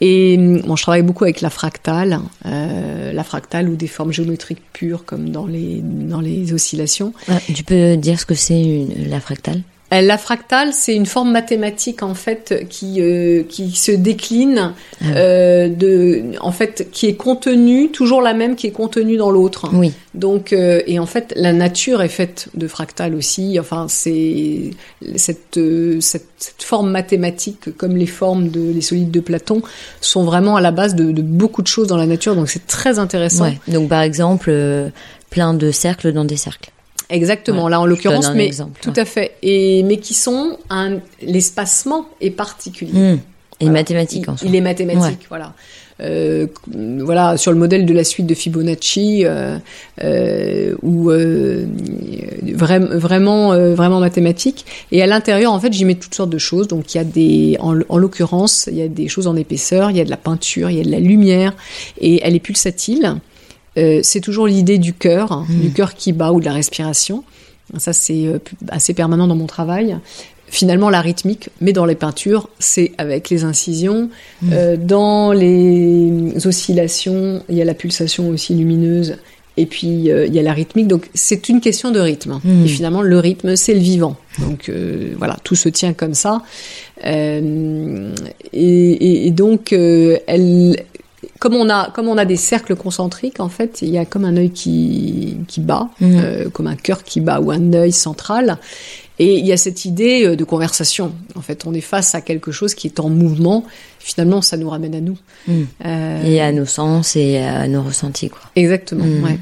Et 0.00 0.34
hum, 0.36 0.60
bon, 0.62 0.74
je 0.74 0.82
travaille 0.82 1.02
beaucoup 1.02 1.22
avec 1.22 1.40
la 1.40 1.50
fractale, 1.50 2.18
la 2.44 3.22
fractale 3.24 3.68
ou 3.68 3.76
des 3.76 3.86
formes 3.86 4.12
géométriques 4.12 4.62
pures, 4.72 5.04
comme 5.04 5.30
dans 5.30 5.46
les 5.46 5.80
dans 5.82 6.20
les 6.20 6.52
oscillations. 6.52 7.12
Ah, 7.28 7.38
Tu 7.54 7.62
peux 7.62 7.96
dire 7.96 8.18
ce 8.18 8.26
que 8.26 8.34
c'est 8.34 8.84
la 9.08 9.20
fractale? 9.20 9.62
La 9.90 10.18
fractale, 10.18 10.74
c'est 10.74 10.94
une 10.94 11.06
forme 11.06 11.32
mathématique 11.32 12.02
en 12.02 12.12
fait 12.14 12.66
qui 12.68 13.00
euh, 13.00 13.42
qui 13.48 13.70
se 13.70 13.90
décline, 13.90 14.74
Ah. 15.00 15.04
euh, 15.16 15.68
de, 15.68 16.24
en 16.40 16.52
fait, 16.52 16.88
qui 16.92 17.06
est 17.06 17.14
contenue 17.14 17.88
toujours 17.90 18.20
la 18.20 18.34
même 18.34 18.54
qui 18.54 18.66
est 18.66 18.70
contenue 18.72 19.16
dans 19.16 19.30
l'autre. 19.30 19.70
Oui. 19.72 19.92
Donc 20.14 20.52
euh, 20.52 20.82
et 20.86 20.98
en 20.98 21.06
fait, 21.06 21.32
la 21.36 21.54
nature 21.54 22.02
est 22.02 22.08
faite 22.10 22.48
de 22.54 22.68
fractales 22.68 23.14
aussi. 23.14 23.58
Enfin, 23.58 23.86
c'est 23.88 24.70
cette, 25.16 25.56
euh, 25.56 26.00
cette 26.02 26.26
cette 26.36 26.62
forme 26.62 26.90
mathématique, 26.90 27.74
comme 27.78 27.96
les 27.96 28.06
formes 28.06 28.48
de 28.48 28.60
les 28.70 28.82
solides 28.82 29.10
de 29.10 29.20
Platon, 29.20 29.62
sont 30.02 30.22
vraiment 30.22 30.56
à 30.56 30.60
la 30.60 30.70
base 30.70 30.94
de, 30.96 31.12
de 31.12 31.22
beaucoup 31.22 31.62
de 31.62 31.66
choses 31.66 31.88
dans 31.88 31.96
la 31.96 32.06
nature. 32.06 32.36
Donc 32.36 32.50
c'est 32.50 32.66
très 32.66 32.98
intéressant. 32.98 33.44
Ouais. 33.44 33.58
Donc, 33.68 33.88
par 33.88 34.02
exemple, 34.02 34.50
euh, 34.50 34.90
plein 35.30 35.54
de 35.54 35.70
cercles 35.70 36.12
dans 36.12 36.24
des 36.26 36.36
cercles. 36.36 36.70
Exactement, 37.10 37.64
Ouais, 37.64 37.70
là 37.70 37.80
en 37.80 37.86
l'occurrence, 37.86 38.30
mais 38.34 38.46
exemple, 38.46 38.80
tout 38.82 38.90
ouais. 38.90 38.98
à 39.00 39.04
fait. 39.04 39.32
Et 39.42 39.82
mais 39.82 39.96
qui 39.96 40.14
sont 40.14 40.58
un 40.70 40.98
l'espacement 41.22 42.06
est 42.20 42.30
particulier. 42.30 42.92
Hmm. 43.14 43.18
Et 43.60 43.64
Voilà. 43.64 43.80
il, 43.82 44.30
en 44.30 44.36
soi. 44.36 44.48
il 44.48 44.54
est 44.54 44.60
mathématique, 44.60 45.26
voilà. 45.28 45.52
Euh, 46.00 46.46
voilà, 46.76 47.36
sur 47.36 47.50
le 47.50 47.58
modèle 47.58 47.84
de 47.86 47.92
la 47.92 48.04
suite 48.04 48.26
de 48.26 48.34
Fibonacci, 48.34 49.22
euh, 49.24 49.58
euh, 50.04 50.76
ou 50.82 51.10
euh, 51.10 51.66
vraiment, 52.54 52.86
vraiment, 52.92 53.52
euh, 53.52 53.74
vraiment 53.74 53.98
mathématique. 53.98 54.64
Et 54.92 55.02
à 55.02 55.08
l'intérieur, 55.08 55.52
en 55.52 55.58
fait, 55.58 55.72
j'y 55.72 55.84
mets 55.84 55.96
toutes 55.96 56.14
sortes 56.14 56.30
de 56.30 56.38
choses. 56.38 56.68
Donc, 56.68 56.94
il 56.94 56.98
y 56.98 57.00
a 57.00 57.04
des, 57.04 57.56
en, 57.58 57.76
en 57.88 57.98
l'occurrence, 57.98 58.68
il 58.70 58.78
y 58.78 58.82
a 58.82 58.86
des 58.86 59.08
choses 59.08 59.26
en 59.26 59.34
épaisseur, 59.34 59.90
il 59.90 59.96
y 59.96 60.00
a 60.00 60.04
de 60.04 60.10
la 60.10 60.16
peinture, 60.16 60.70
il 60.70 60.76
y 60.76 60.80
a 60.80 60.84
de 60.84 60.90
la 60.92 61.00
lumière, 61.00 61.54
et 62.00 62.20
elle 62.22 62.36
est 62.36 62.40
pulsatile. 62.40 63.16
Euh, 63.78 64.00
c'est 64.02 64.20
toujours 64.20 64.46
l'idée 64.46 64.78
du 64.78 64.92
cœur, 64.92 65.32
hein, 65.32 65.46
Mmh. 65.48 65.60
du 65.60 65.70
cœur 65.70 65.94
qui 65.94 66.12
bat 66.12 66.32
ou 66.32 66.40
de 66.40 66.44
la 66.44 66.52
respiration. 66.52 67.24
Ça, 67.76 67.92
c'est 67.92 68.26
euh, 68.26 68.38
assez 68.68 68.94
permanent 68.94 69.26
dans 69.26 69.36
mon 69.36 69.46
travail. 69.46 69.98
Finalement, 70.50 70.88
la 70.88 71.02
rythmique, 71.02 71.50
mais 71.60 71.74
dans 71.74 71.84
les 71.84 71.94
peintures, 71.94 72.48
c'est 72.58 72.92
avec 72.96 73.28
les 73.28 73.44
incisions. 73.44 74.08
Mmh. 74.40 74.50
Euh, 74.52 74.76
dans 74.78 75.32
les 75.32 76.46
oscillations, 76.46 77.42
il 77.50 77.56
y 77.56 77.62
a 77.62 77.66
la 77.66 77.74
pulsation 77.74 78.30
aussi 78.30 78.54
lumineuse. 78.54 79.16
Et 79.58 79.66
puis, 79.66 80.10
euh, 80.10 80.26
il 80.26 80.34
y 80.34 80.38
a 80.38 80.42
la 80.42 80.54
rythmique. 80.54 80.86
Donc, 80.86 81.10
c'est 81.14 81.48
une 81.48 81.60
question 81.60 81.90
de 81.90 81.98
rythme. 81.98 82.38
Mm. 82.44 82.64
Et 82.64 82.68
finalement, 82.68 83.02
le 83.02 83.18
rythme, 83.18 83.56
c'est 83.56 83.74
le 83.74 83.80
vivant. 83.80 84.14
Donc, 84.38 84.68
euh, 84.68 85.14
voilà, 85.18 85.36
tout 85.42 85.56
se 85.56 85.68
tient 85.68 85.92
comme 85.92 86.14
ça. 86.14 86.42
Et, 87.04 87.40
donc, 89.32 89.72
elle, 89.72 90.76
comme 91.38 91.54
on 91.54 91.68
a, 91.70 91.90
comme 91.90 92.08
on 92.08 92.18
a 92.18 92.24
des 92.24 92.36
cercles 92.36 92.74
concentriques, 92.76 93.40
en 93.40 93.48
fait, 93.48 93.80
il 93.82 93.88
y 93.90 93.98
a 93.98 94.04
comme 94.04 94.24
un 94.24 94.36
œil 94.36 94.50
qui, 94.50 95.36
qui 95.46 95.60
bat, 95.60 95.88
Mhm. 96.00 96.20
euh, 96.22 96.48
comme 96.50 96.66
un 96.66 96.76
cœur 96.76 97.02
qui 97.04 97.20
bat 97.20 97.40
ou 97.40 97.50
un 97.50 97.72
œil 97.74 97.92
central. 97.92 98.58
Et 99.20 99.36
il 99.38 99.46
y 99.46 99.52
a 99.52 99.56
cette 99.56 99.84
idée 99.84 100.24
euh, 100.26 100.36
de 100.36 100.44
conversation. 100.44 101.12
En 101.34 101.40
fait, 101.40 101.66
on 101.66 101.74
est 101.74 101.80
face 101.80 102.14
à 102.14 102.20
quelque 102.20 102.52
chose 102.52 102.74
qui 102.74 102.86
est 102.86 103.00
en 103.00 103.08
mouvement. 103.08 103.64
Finalement, 103.98 104.42
ça 104.42 104.56
nous 104.56 104.70
ramène 104.70 104.94
à 104.94 105.00
nous. 105.00 105.18
Mm. 105.48 105.62
Euh, 105.84 106.22
Et 106.24 106.40
à 106.40 106.52
nos 106.52 106.66
sens 106.66 107.16
et 107.16 107.38
à 107.38 107.66
nos 107.66 107.82
ressentis, 107.82 108.28
quoi. 108.30 108.40
Exactement. 108.54 109.04
Mm. 109.04 109.24
Ouais. 109.24 109.38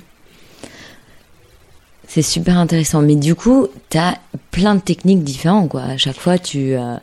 C'est 2.08 2.22
super 2.22 2.56
intéressant. 2.58 3.02
Mais 3.02 3.16
du 3.16 3.34
coup, 3.34 3.66
t'as 3.90 4.14
plein 4.50 4.76
de 4.76 4.80
techniques 4.80 5.24
différentes, 5.24 5.68
quoi. 5.68 5.82
À 5.82 5.96
chaque 5.98 6.18
fois, 6.18 6.38
tu, 6.38 6.74
euh, 6.74 6.94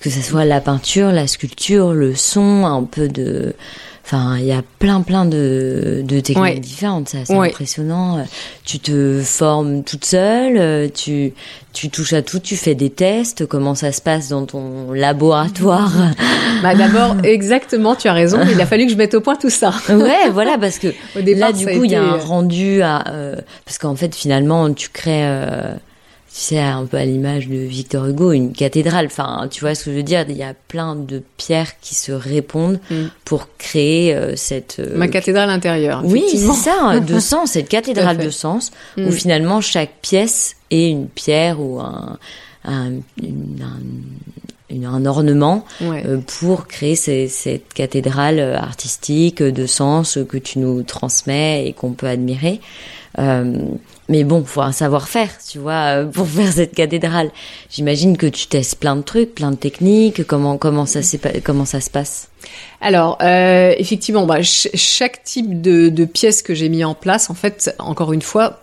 que 0.00 0.10
ce 0.10 0.20
soit 0.20 0.44
la 0.44 0.60
peinture, 0.60 1.12
la 1.12 1.26
sculpture, 1.26 1.92
le 1.92 2.14
son, 2.16 2.64
un 2.66 2.82
peu 2.82 3.08
de, 3.08 3.54
enfin, 4.10 4.36
il 4.38 4.46
y 4.46 4.52
a 4.52 4.62
plein, 4.78 5.02
plein 5.02 5.26
de, 5.26 6.02
de 6.02 6.20
techniques 6.20 6.38
Ouais. 6.42 6.58
différentes. 6.58 7.10
Ça, 7.10 7.18
c'est 7.24 7.36
Ouais. 7.36 7.48
impressionnant. 7.48 8.24
Tu 8.64 8.78
te 8.78 9.20
formes 9.22 9.84
toute 9.84 10.04
seule, 10.06 10.56
euh, 10.56 10.88
tu, 10.92 11.34
tu 11.74 11.90
touches 11.90 12.14
à 12.14 12.22
tout, 12.22 12.38
tu 12.38 12.56
fais 12.56 12.74
des 12.74 12.88
tests. 12.90 13.44
Comment 13.46 13.74
ça 13.74 13.92
se 13.92 14.00
passe 14.00 14.28
dans 14.30 14.46
ton 14.46 14.92
laboratoire? 14.92 15.92
Bah, 16.62 16.74
D'abord, 16.74 17.16
exactement, 17.22 17.94
tu 17.94 18.08
as 18.08 18.12
raison. 18.14 18.40
Il 18.50 18.60
a 18.60 18.66
fallu 18.66 18.86
que 18.86 18.92
je 18.92 18.96
mette 18.96 19.14
au 19.14 19.20
point 19.20 19.36
tout 19.36 19.50
ça. 19.50 19.72
Ouais, 19.90 20.28
voilà, 20.32 20.56
parce 20.58 20.78
que 20.78 20.88
Au 21.16 21.20
départ, 21.20 21.50
là, 21.50 21.52
du 21.52 21.66
coup, 21.66 21.84
il 21.84 21.90
y 21.92 21.94
a 21.94 22.02
un 22.02 22.14
euh, 22.14 22.16
rendu 22.16 22.82
à, 22.82 23.04
euh, 23.10 23.36
parce 23.64 23.78
qu'en 23.78 23.94
fait, 23.94 24.14
finalement, 24.14 24.72
tu 24.72 24.88
crées, 24.88 25.24
euh, 25.26 25.74
tu 26.30 26.34
sais, 26.40 26.58
un 26.58 26.84
peu 26.84 26.98
à 26.98 27.04
l'image 27.04 27.48
de 27.48 27.56
Victor 27.56 28.06
Hugo, 28.06 28.32
une 28.32 28.52
cathédrale. 28.52 29.06
Enfin, 29.06 29.48
tu 29.50 29.60
vois 29.60 29.74
ce 29.74 29.84
que 29.86 29.90
je 29.92 29.96
veux 29.96 30.02
dire? 30.02 30.24
Il 30.28 30.36
y 30.36 30.42
a 30.42 30.54
plein 30.54 30.94
de 30.94 31.22
pierres 31.36 31.80
qui 31.80 31.94
se 31.94 32.12
répondent 32.12 32.78
Mm. 32.90 32.94
pour 33.24 33.48
créer 33.56 34.14
euh, 34.14 34.36
cette. 34.36 34.76
euh, 34.78 34.96
Ma 34.96 35.08
cathédrale 35.08 35.50
intérieure. 35.50 36.02
oui, 36.04 36.24
c'est 36.30 36.38
ça, 36.52 36.74
hein, 36.80 37.00
de 37.00 37.18
sens, 37.20 37.52
cette 37.52 37.68
cathédrale 37.68 38.18
de 38.18 38.30
sens, 38.30 38.70
Mm. 38.96 39.06
où 39.06 39.10
finalement 39.12 39.60
chaque 39.60 39.94
pièce 40.02 40.56
est 40.70 40.90
une 40.90 41.08
pierre 41.08 41.60
ou 41.60 41.80
un, 41.80 42.18
un, 42.64 42.90
une- 43.22 43.62
un, 43.62 43.80
une- 44.74 44.84
un 44.84 45.06
ornement 45.06 45.64
Ouais. 45.80 46.02
euh, 46.06 46.18
pour 46.40 46.66
créer 46.66 46.94
ces- 46.94 47.28
cette 47.28 47.72
cathédrale 47.72 48.38
artistique 48.54 49.42
de 49.42 49.66
sens 49.66 50.18
que 50.28 50.36
tu 50.36 50.58
nous 50.58 50.82
transmets 50.82 51.66
et 51.66 51.72
qu'on 51.72 51.92
peut 51.92 52.06
admirer. 52.06 52.60
Mais 54.08 54.24
bon, 54.24 54.42
faut 54.44 54.62
un 54.62 54.72
savoir-faire, 54.72 55.28
tu 55.50 55.58
vois, 55.58 55.98
euh, 56.00 56.04
pour 56.06 56.26
faire 56.36 56.50
cette 56.52 56.74
cathédrale. 56.74 57.30
J'imagine 57.70 58.16
que 58.16 58.26
tu 58.26 58.46
testes 58.46 58.76
plein 58.76 58.96
de 58.96 59.02
trucs, 59.02 59.34
plein 59.34 59.50
de 59.50 59.56
techniques. 59.56 60.26
Comment 60.26 60.56
comment 60.56 60.86
ça 60.86 61.00
comment 61.44 61.64
ça 61.66 61.80
se 61.80 61.90
passe? 61.90 62.28
Alors, 62.80 63.18
euh, 63.22 63.74
effectivement, 63.76 64.24
bah, 64.24 64.36
ch- 64.36 64.68
chaque 64.74 65.24
type 65.24 65.60
de, 65.60 65.88
de 65.90 66.04
pièce 66.04 66.42
que 66.42 66.54
j'ai 66.54 66.68
mis 66.68 66.84
en 66.84 66.94
place, 66.94 67.28
en 67.28 67.34
fait, 67.34 67.74
encore 67.78 68.12
une 68.12 68.22
fois, 68.22 68.60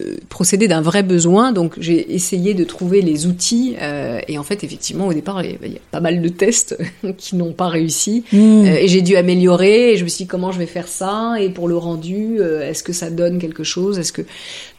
euh, 0.00 0.16
procédait 0.28 0.68
d'un 0.68 0.80
vrai 0.80 1.02
besoin. 1.02 1.52
Donc, 1.52 1.74
j'ai 1.78 2.14
essayé 2.14 2.54
de 2.54 2.64
trouver 2.64 3.02
les 3.02 3.26
outils. 3.26 3.76
euh, 3.80 4.20
et 4.28 4.38
en 4.38 4.42
fait, 4.44 4.62
effectivement, 4.64 5.06
au 5.08 5.12
départ, 5.12 5.42
il 5.44 5.50
y 5.72 5.76
a- 5.76 5.80
pas 5.90 6.00
mal 6.00 6.22
de 6.22 6.28
tests 6.28 6.76
qui 7.18 7.36
n'ont 7.36 7.52
pas 7.52 7.68
réussi. 7.68 8.24
Euh, 8.34 8.64
et 8.64 8.86
j'ai 8.88 9.02
dû 9.02 9.16
améliorer. 9.16 9.92
Et 9.92 9.96
je 9.96 10.04
me 10.04 10.08
suis 10.08 10.24
dit 10.24 10.28
comment 10.28 10.52
je 10.52 10.58
vais 10.58 10.66
faire 10.66 10.88
ça? 10.88 11.34
Et 11.40 11.48
pour 11.50 11.66
le 11.68 11.76
rendu, 11.76 12.36
euh, 12.40 12.68
est-ce 12.68 12.82
que 12.82 12.92
ça 12.92 13.10
donne 13.10 13.38
quelque 13.38 13.64
chose? 13.64 13.98
Est-ce 13.98 14.12
que 14.12 14.22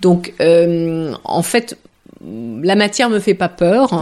donc, 0.02 0.34
euh, 0.42 1.14
en 1.24 1.42
fait. 1.44 1.78
La 2.22 2.76
matière 2.76 3.10
me 3.10 3.20
fait 3.20 3.34
pas 3.34 3.48
peur. 3.50 3.94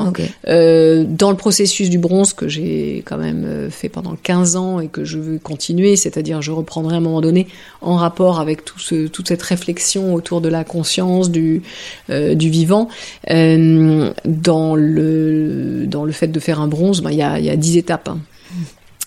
Euh, 0.47 1.05
dans 1.07 1.29
le 1.29 1.37
processus 1.37 1.89
du 1.89 1.99
bronze 1.99 2.33
que 2.33 2.47
j'ai 2.47 3.03
quand 3.05 3.17
même 3.17 3.45
euh, 3.45 3.69
fait 3.69 3.89
pendant 3.89 4.15
15 4.15 4.55
ans 4.55 4.79
et 4.79 4.87
que 4.87 5.05
je 5.05 5.19
veux 5.19 5.37
continuer, 5.37 5.95
c'est-à-dire 5.95 6.41
je 6.41 6.51
reprendrai 6.51 6.95
à 6.95 6.97
un 6.97 7.01
moment 7.01 7.21
donné 7.21 7.47
en 7.81 7.95
rapport 7.95 8.39
avec 8.39 8.65
tout 8.65 8.79
ce, 8.79 9.07
toute 9.07 9.27
cette 9.27 9.43
réflexion 9.43 10.13
autour 10.13 10.41
de 10.41 10.49
la 10.49 10.63
conscience 10.63 11.29
du, 11.29 11.61
euh, 12.09 12.33
du 12.33 12.49
vivant. 12.49 12.87
Euh, 13.29 14.11
dans, 14.25 14.75
le, 14.75 15.85
dans 15.85 16.05
le 16.05 16.11
fait 16.11 16.27
de 16.27 16.39
faire 16.39 16.59
un 16.59 16.67
bronze, 16.67 17.01
ben, 17.01 17.11
il 17.11 17.17
y, 17.17 17.21
a, 17.21 17.39
y 17.39 17.49
a 17.49 17.55
10 17.55 17.77
étapes. 17.77 18.09
hein. 18.09 18.19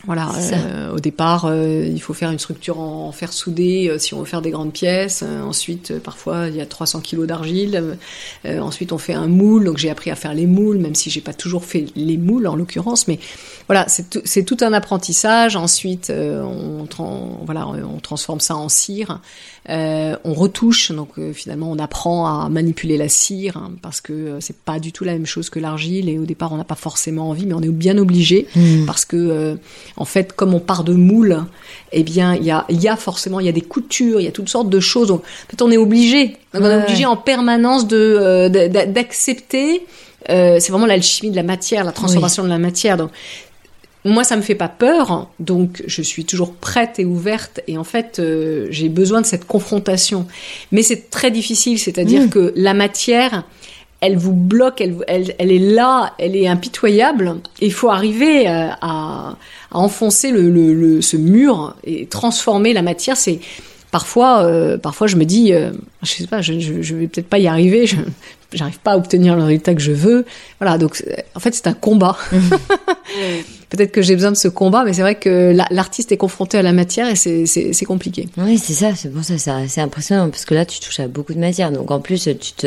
Voilà, 0.07 0.31
euh, 0.55 0.95
au 0.95 0.99
départ, 0.99 1.45
euh, 1.45 1.85
il 1.87 2.01
faut 2.01 2.15
faire 2.15 2.31
une 2.31 2.39
structure 2.39 2.81
en, 2.81 3.09
en 3.09 3.13
fer 3.13 3.33
soudé 3.35 3.89
euh, 3.91 3.99
si 3.99 4.15
on 4.15 4.21
veut 4.21 4.25
faire 4.25 4.41
des 4.41 4.51
grandes 4.51 4.73
pièces. 4.73 5.23
Euh, 5.23 5.43
ensuite, 5.43 5.91
euh, 5.91 5.99
parfois, 6.01 6.49
il 6.49 6.57
y 6.57 6.61
a 6.63 6.67
300 6.67 7.01
kilos 7.01 7.27
d'argile. 7.27 7.97
Euh, 8.47 8.61
ensuite, 8.61 8.93
on 8.93 8.99
fait 8.99 9.13
un 9.13 9.27
moule. 9.27 9.65
Donc, 9.65 9.77
j'ai 9.77 9.91
appris 9.91 10.11
à 10.11 10.17
faire 10.17 10.33
les 10.33 10.47
moules, 10.47 10.79
même 10.79 10.95
si 10.95 11.11
j'ai 11.11 11.21
pas 11.21 11.35
toujours 11.35 11.65
fait 11.67 11.85
les 11.97 12.17
moules 12.17 12.47
en 12.47 12.57
l'occurrence. 12.57 13.09
Mais 13.09 13.19
voilà, 13.69 13.85
c'est 13.89 14.09
tout- 14.45 14.57
un 14.63 14.73
apprentissage. 14.73 15.55
Ensuite, 15.57 16.09
euh, 16.09 16.43
on, 16.43 16.87
voilà, 17.45 17.67
on 17.69 17.99
transforme 18.01 18.41
ça 18.41 18.57
en 18.57 18.69
cire. 18.71 19.21
Euh, 19.69 20.17
on 20.25 20.33
retouche. 20.33 20.91
Donc, 20.93 21.11
euh, 21.19 21.33
finalement, 21.33 21.71
on 21.71 21.79
apprend 21.79 22.27
à 22.27 22.49
manipuler 22.49 22.97
la 22.97 23.09
cire 23.09 23.57
hein, 23.59 23.73
parce 23.83 24.01
que 24.01 24.13
euh, 24.13 24.41
c'est 24.41 24.57
pas 24.57 24.79
du 24.79 24.91
tout 24.91 25.05
la 25.05 25.13
même 25.13 25.27
chose 25.27 25.51
que 25.51 25.59
l'argile. 25.59 26.09
Et 26.09 26.19
au 26.19 26.25
départ, 26.25 26.53
on 26.53 26.57
n'a 26.57 26.65
pas 26.65 26.75
forcément 26.75 27.29
envie, 27.29 27.47
mais 27.47 27.55
on 27.55 27.61
est 27.61 27.69
bien 27.69 27.99
obligé 27.99 28.47
parce 28.87 29.05
que 29.05 29.17
euh, 29.17 29.55
en 29.97 30.05
fait, 30.05 30.33
comme 30.33 30.55
on 30.55 30.61
part 30.61 30.85
de 30.85 30.95
moule, 30.95 31.45
eh 31.93 32.03
bien, 32.03 32.35
il 32.35 32.45
y 32.45 32.51
a, 32.51 32.65
il 32.71 32.81
y 32.81 32.89
a 32.89 32.97
forcément, 32.97 33.41
il 33.41 33.47
y 33.47 33.51
a 33.51 33.53
des 33.53 33.61
coutures, 33.61 34.21
il 34.21 34.25
y 34.25 34.29
a 34.29 34.33
toutes 34.33 34.49
sortes 34.49 34.71
de 34.71 34.81
choses. 34.81 35.09
Donc, 35.09 35.21
en 35.21 35.51
fait, 35.51 35.63
on 35.63 35.71
est 35.71 35.77
obligé. 35.77 36.37
Donc, 36.55 36.63
on 36.63 36.71
est 36.71 36.83
obligé 36.83 37.07
en 37.07 37.17
permanence 37.17 37.87
de 37.87 38.49
d'accepter. 38.87 39.87
c'est 40.27 40.69
vraiment 40.71 40.87
l'alchimie 40.87 41.31
de 41.31 41.37
la 41.37 41.43
matière, 41.43 41.85
la 41.85 41.93
transformation 41.93 42.43
de 42.43 42.49
la 42.49 42.59
matière. 42.59 42.97
Donc, 42.97 43.11
moi, 44.05 44.25
ça 44.25 44.37
me 44.37 44.43
fait 44.43 44.55
pas 44.55 44.69
peur, 44.69 45.29
donc 45.41 45.83
je 45.87 46.01
suis 46.03 46.25
toujours 46.25 46.55
prête 46.55 46.99
et 46.99 47.05
ouverte. 47.05 47.61
Et 47.69 47.77
en 47.77 47.85
fait, 47.85 48.19
euh, 48.19 48.67
j'ai 48.71 48.89
besoin 48.89 49.21
de 49.21 49.27
cette 49.27 49.47
confrontation. 49.47 50.27
Mais 50.73 50.83
c'est 50.83 51.11
très 51.11 51.31
difficile, 51.31 51.79
c'est-à-dire 51.79 52.23
que 52.31 52.53
la 52.57 52.73
matière, 52.73 53.45
elle 54.01 54.17
vous 54.17 54.33
bloque, 54.33 54.81
elle, 54.81 54.97
elle, 55.07 55.35
elle 55.39 55.53
est 55.53 55.59
là, 55.59 56.15
elle 56.19 56.35
est 56.35 56.49
impitoyable. 56.49 57.37
Et 57.61 57.67
il 57.67 57.73
faut 57.75 57.91
arriver 57.91 58.49
euh, 58.49 58.69
à, 58.81 59.37
à 59.71 59.79
enfoncer 59.79 60.31
le, 60.31 60.49
le, 60.49 60.73
le- 60.73 61.03
ce 61.03 61.19
mur 61.19 61.77
et 61.85 62.07
transformer 62.07 62.73
la 62.73 62.81
matière. 62.81 63.19
C'est 63.19 63.41
parfois, 63.91 64.45
euh, 64.45 64.79
parfois 64.79 65.09
je 65.09 65.17
me 65.17 65.25
dis, 65.27 65.53
euh, 65.53 65.73
je 66.03 66.09
sais 66.13 66.27
pas, 66.27 66.41
je, 66.41 66.59
je, 66.59 66.81
je 66.81 66.95
vais 66.97 67.07
peut-être 67.09 67.29
pas 67.29 67.39
y 67.39 67.47
arriver. 67.49 67.87
Je, 67.87 67.97
j'arrive 68.53 68.79
pas 68.81 68.93
à 68.93 68.97
obtenir 68.97 69.37
le 69.37 69.43
résultat 69.45 69.75
que 69.75 69.81
je 69.81 69.93
veux. 69.93 70.25
Voilà, 70.61 70.79
donc 70.79 70.97
c'est- 70.97 71.25
en 71.35 71.41
fait 71.41 71.55
c'est 71.55 71.67
un 71.67 71.73
combat. 71.75 72.17
Peut-être 73.71 73.93
que 73.93 74.03
j'ai 74.03 74.17
besoin 74.17 74.33
de 74.33 74.37
ce 74.37 74.49
combat, 74.49 74.83
mais 74.85 74.93
c'est 74.93 75.03
vrai 75.03 75.15
que 75.15 75.53
la- 75.55 75.67
l'artiste 75.71 76.11
est 76.11 76.17
confronté 76.17 76.59
à 76.59 76.63
la 76.63 76.73
matière 76.73 77.09
et 77.09 77.15
c'est- 77.15 77.85
compliqué. 77.85 78.29
Oui, 78.37 78.59
c'est 78.59 78.73
ça, 78.73 78.95
c'est 78.97 79.09
pour 79.13 79.23
ça, 79.25 79.39
ça- 79.39 79.61
c'est 79.69 79.81
impressionnant 79.81 80.29
parce 80.29 80.45
que 80.45 80.55
là, 80.55 80.65
tu 80.65 80.81
touches 80.81 80.99
à 81.01 81.07
beaucoup 81.09 81.35
de 81.35 81.39
matière. 81.39 81.71
Donc 81.71 81.91
en 81.93 82.01
plus, 82.01 82.25
tu 82.41 82.53
te, 82.53 82.67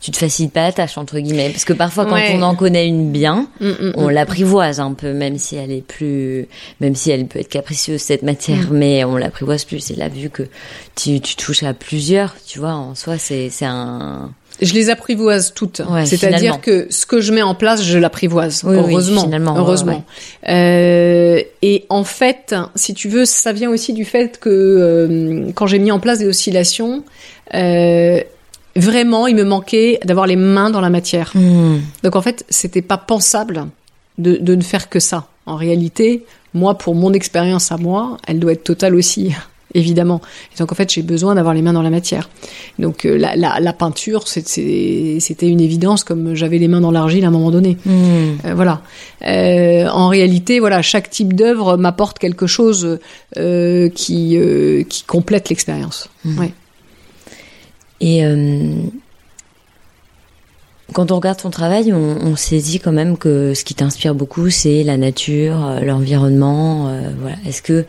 tu 0.00 0.10
te 0.12 0.16
facilites 0.16 0.52
pas 0.52 0.62
la 0.62 0.72
tâche, 0.72 0.98
entre 0.98 1.18
guillemets. 1.18 1.50
Parce 1.50 1.64
que 1.64 1.72
parfois, 1.72 2.06
quand 2.06 2.14
Ouais. 2.14 2.32
on 2.34 2.42
en 2.42 2.54
connaît 2.54 2.86
une 2.86 3.10
bien, 3.10 3.48
Mm, 3.60 3.66
mm, 3.68 3.92
on 3.96 4.06
mm. 4.06 4.10
l'apprivoise 4.10 4.78
un 4.80 4.92
peu, 4.92 5.12
même 5.12 5.36
si 5.38 5.56
elle 5.56 5.72
est 5.72 5.82
plus, 5.86 6.46
même 6.80 6.94
si 6.94 7.10
elle 7.10 7.26
peut 7.26 7.40
être 7.40 7.48
capricieuse, 7.48 8.00
cette 8.00 8.22
matière, 8.22 8.70
mais 8.70 9.02
on 9.04 9.16
l'apprivoise 9.16 9.64
plus. 9.64 9.90
Et 9.90 9.96
là, 9.96 10.08
vu 10.08 10.30
que 10.30 10.44
tu, 10.94 11.20
tu 11.20 11.34
touches 11.36 11.64
à 11.64 11.74
plusieurs, 11.74 12.34
tu 12.46 12.58
vois, 12.60 12.72
en 12.74 12.94
soi, 12.94 13.18
c'est 13.18 13.50
un, 13.62 14.30
Je 14.62 14.72
les 14.72 14.90
apprivoise 14.90 15.52
toutes. 15.54 15.82
Ouais, 15.88 16.06
C'est-à-dire 16.06 16.60
que 16.60 16.86
ce 16.90 17.04
que 17.06 17.20
je 17.20 17.32
mets 17.32 17.42
en 17.42 17.54
place, 17.54 17.82
je 17.82 17.98
l'apprivoise. 17.98 18.62
Oui, 18.64 18.76
oui, 18.76 18.84
heureusement. 18.88 19.26
ouais, 19.26 19.38
heureusement. 19.56 20.04
Euh, 20.48 21.42
et 21.62 21.84
en 21.88 22.04
fait, 22.04 22.54
si 22.74 22.94
tu 22.94 23.08
veux, 23.08 23.24
ça 23.24 23.52
vient 23.52 23.70
aussi 23.70 23.92
du 23.92 24.04
fait 24.04 24.38
que 24.40 24.48
euh, 24.50 25.50
quand 25.54 25.66
j'ai 25.66 25.78
mis 25.78 25.90
en 25.90 26.00
place 26.00 26.18
des 26.18 26.26
oscillations, 26.26 27.04
euh, 27.54 28.20
vraiment, 28.74 29.26
il 29.26 29.36
me 29.36 29.44
manquait 29.44 29.98
d'avoir 30.04 30.26
les 30.26 30.36
mains 30.36 30.70
dans 30.70 30.80
la 30.80 30.90
matière. 30.90 31.32
Hmm. 31.34 31.78
Donc 32.02 32.16
en 32.16 32.22
fait, 32.22 32.44
c'était 32.48 32.82
pas 32.82 32.98
pensable 32.98 33.66
de, 34.18 34.36
de 34.36 34.54
ne 34.54 34.62
faire 34.62 34.88
que 34.88 35.00
ça. 35.00 35.28
En 35.44 35.56
réalité, 35.56 36.24
moi, 36.54 36.78
pour 36.78 36.94
mon 36.94 37.12
expérience 37.12 37.70
à 37.70 37.76
moi, 37.76 38.16
elle 38.26 38.40
doit 38.40 38.52
être 38.52 38.64
totale 38.64 38.94
aussi, 38.94 39.34
évidemment. 39.74 40.20
Et 40.54 40.58
donc 40.58 40.72
en 40.72 40.74
fait, 40.74 40.92
j'ai 40.92 41.02
besoin 41.02 41.34
d'avoir 41.34 41.54
les 41.54 41.62
mains 41.62 41.72
dans 41.72 41.82
la 41.82 41.90
matière. 41.90 42.28
Donc 42.78 43.04
euh, 43.04 43.16
la, 43.16 43.36
la, 43.36 43.60
la 43.60 43.72
peinture, 43.72 44.28
c'était 44.28 45.18
une 45.42 45.60
évidence, 45.60 46.04
comme 46.04 46.34
j'avais 46.34 46.58
les 46.58 46.68
mains 46.68 46.80
dans 46.80 46.90
l'argile 46.90 47.24
à 47.24 47.28
un 47.28 47.30
moment 47.30 47.50
donné. 47.50 47.76
Hmm. 47.84 48.36
Euh, 48.44 48.54
voilà. 48.54 48.82
Euh, 49.22 49.88
en 49.88 50.08
réalité, 50.08 50.60
voilà, 50.60 50.82
chaque 50.82 51.10
type 51.10 51.34
d'œuvre 51.34 51.76
m'apporte 51.76 52.18
quelque 52.18 52.46
chose 52.46 52.98
euh, 53.36 53.88
qui 53.90 54.38
qui 54.88 55.02
complète 55.04 55.48
l'expérience. 55.48 56.08
Ouais. 56.24 56.52
Et 58.00 58.22
quand 60.92 61.10
on 61.10 61.16
regarde 61.16 61.38
ton 61.38 61.50
travail, 61.50 61.92
on, 61.92 62.18
on 62.22 62.36
saisit 62.36 62.78
quand 62.78 62.92
même 62.92 63.16
que 63.16 63.54
ce 63.54 63.64
qui 63.64 63.74
t'inspire 63.74 64.14
beaucoup, 64.14 64.50
c'est 64.50 64.84
la 64.84 64.96
nature, 64.96 65.80
l'environnement. 65.82 66.94
voilà. 67.20 67.36
Est-ce 67.46 67.62
que 67.62 67.86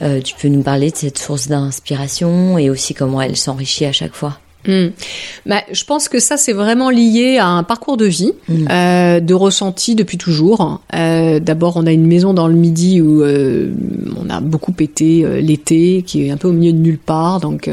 euh, 0.00 0.20
tu 0.20 0.34
peux 0.40 0.48
nous 0.48 0.62
parler 0.62 0.90
de 0.90 0.96
cette 0.96 1.18
source 1.18 1.48
d'inspiration 1.48 2.56
et 2.58 2.70
aussi 2.70 2.94
comment 2.94 3.20
elle 3.20 3.36
s'enrichit 3.36 3.84
à 3.86 3.92
chaque 3.92 4.14
fois? 4.14 4.38
Hmm. 4.64 4.90
Bah, 5.44 5.56
je 5.72 5.84
pense 5.84 6.08
que 6.08 6.20
ça, 6.20 6.36
c'est 6.36 6.52
vraiment 6.52 6.88
lié 6.88 7.38
à 7.38 7.48
un 7.48 7.64
parcours 7.64 7.96
de 7.96 8.04
vie, 8.04 8.32
Mm. 8.48 8.68
euh, 8.70 9.18
de 9.18 9.34
ressenti 9.34 9.96
depuis 9.96 10.18
toujours. 10.18 10.80
Euh, 10.94 11.40
D'abord, 11.40 11.76
on 11.76 11.84
a 11.84 11.90
une 11.90 12.06
maison 12.06 12.32
dans 12.32 12.46
le 12.46 12.54
Midi 12.54 13.00
où 13.00 13.22
euh, 13.22 13.72
on 14.24 14.30
a 14.30 14.40
beaucoup 14.40 14.72
été 14.78 15.26
l'été, 15.42 16.04
qui 16.06 16.28
est 16.28 16.30
un 16.30 16.36
peu 16.36 16.46
au 16.46 16.52
milieu 16.52 16.72
de 16.72 16.78
nulle 16.78 16.98
part. 16.98 17.40
Donc, 17.40 17.68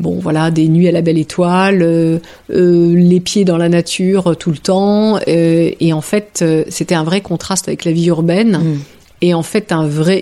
bon, 0.00 0.18
voilà, 0.18 0.50
des 0.50 0.68
nuits 0.68 0.88
à 0.88 0.92
la 0.92 1.02
belle 1.02 1.18
étoile, 1.18 2.20
les 2.48 3.20
pieds 3.20 3.44
dans 3.44 3.58
la 3.58 3.68
nature 3.68 4.34
tout 4.38 4.50
le 4.50 4.56
temps. 4.56 5.18
et 5.26 5.92
en 5.92 6.00
fait, 6.00 6.42
c'était 6.70 6.94
un 6.94 7.04
vrai 7.04 7.20
contraste 7.20 7.68
avec 7.68 7.84
la 7.84 7.92
vie 7.92 8.06
urbaine. 8.06 8.56
Mm. 8.64 8.78
Et 9.26 9.32
en 9.32 9.42
fait, 9.42 9.72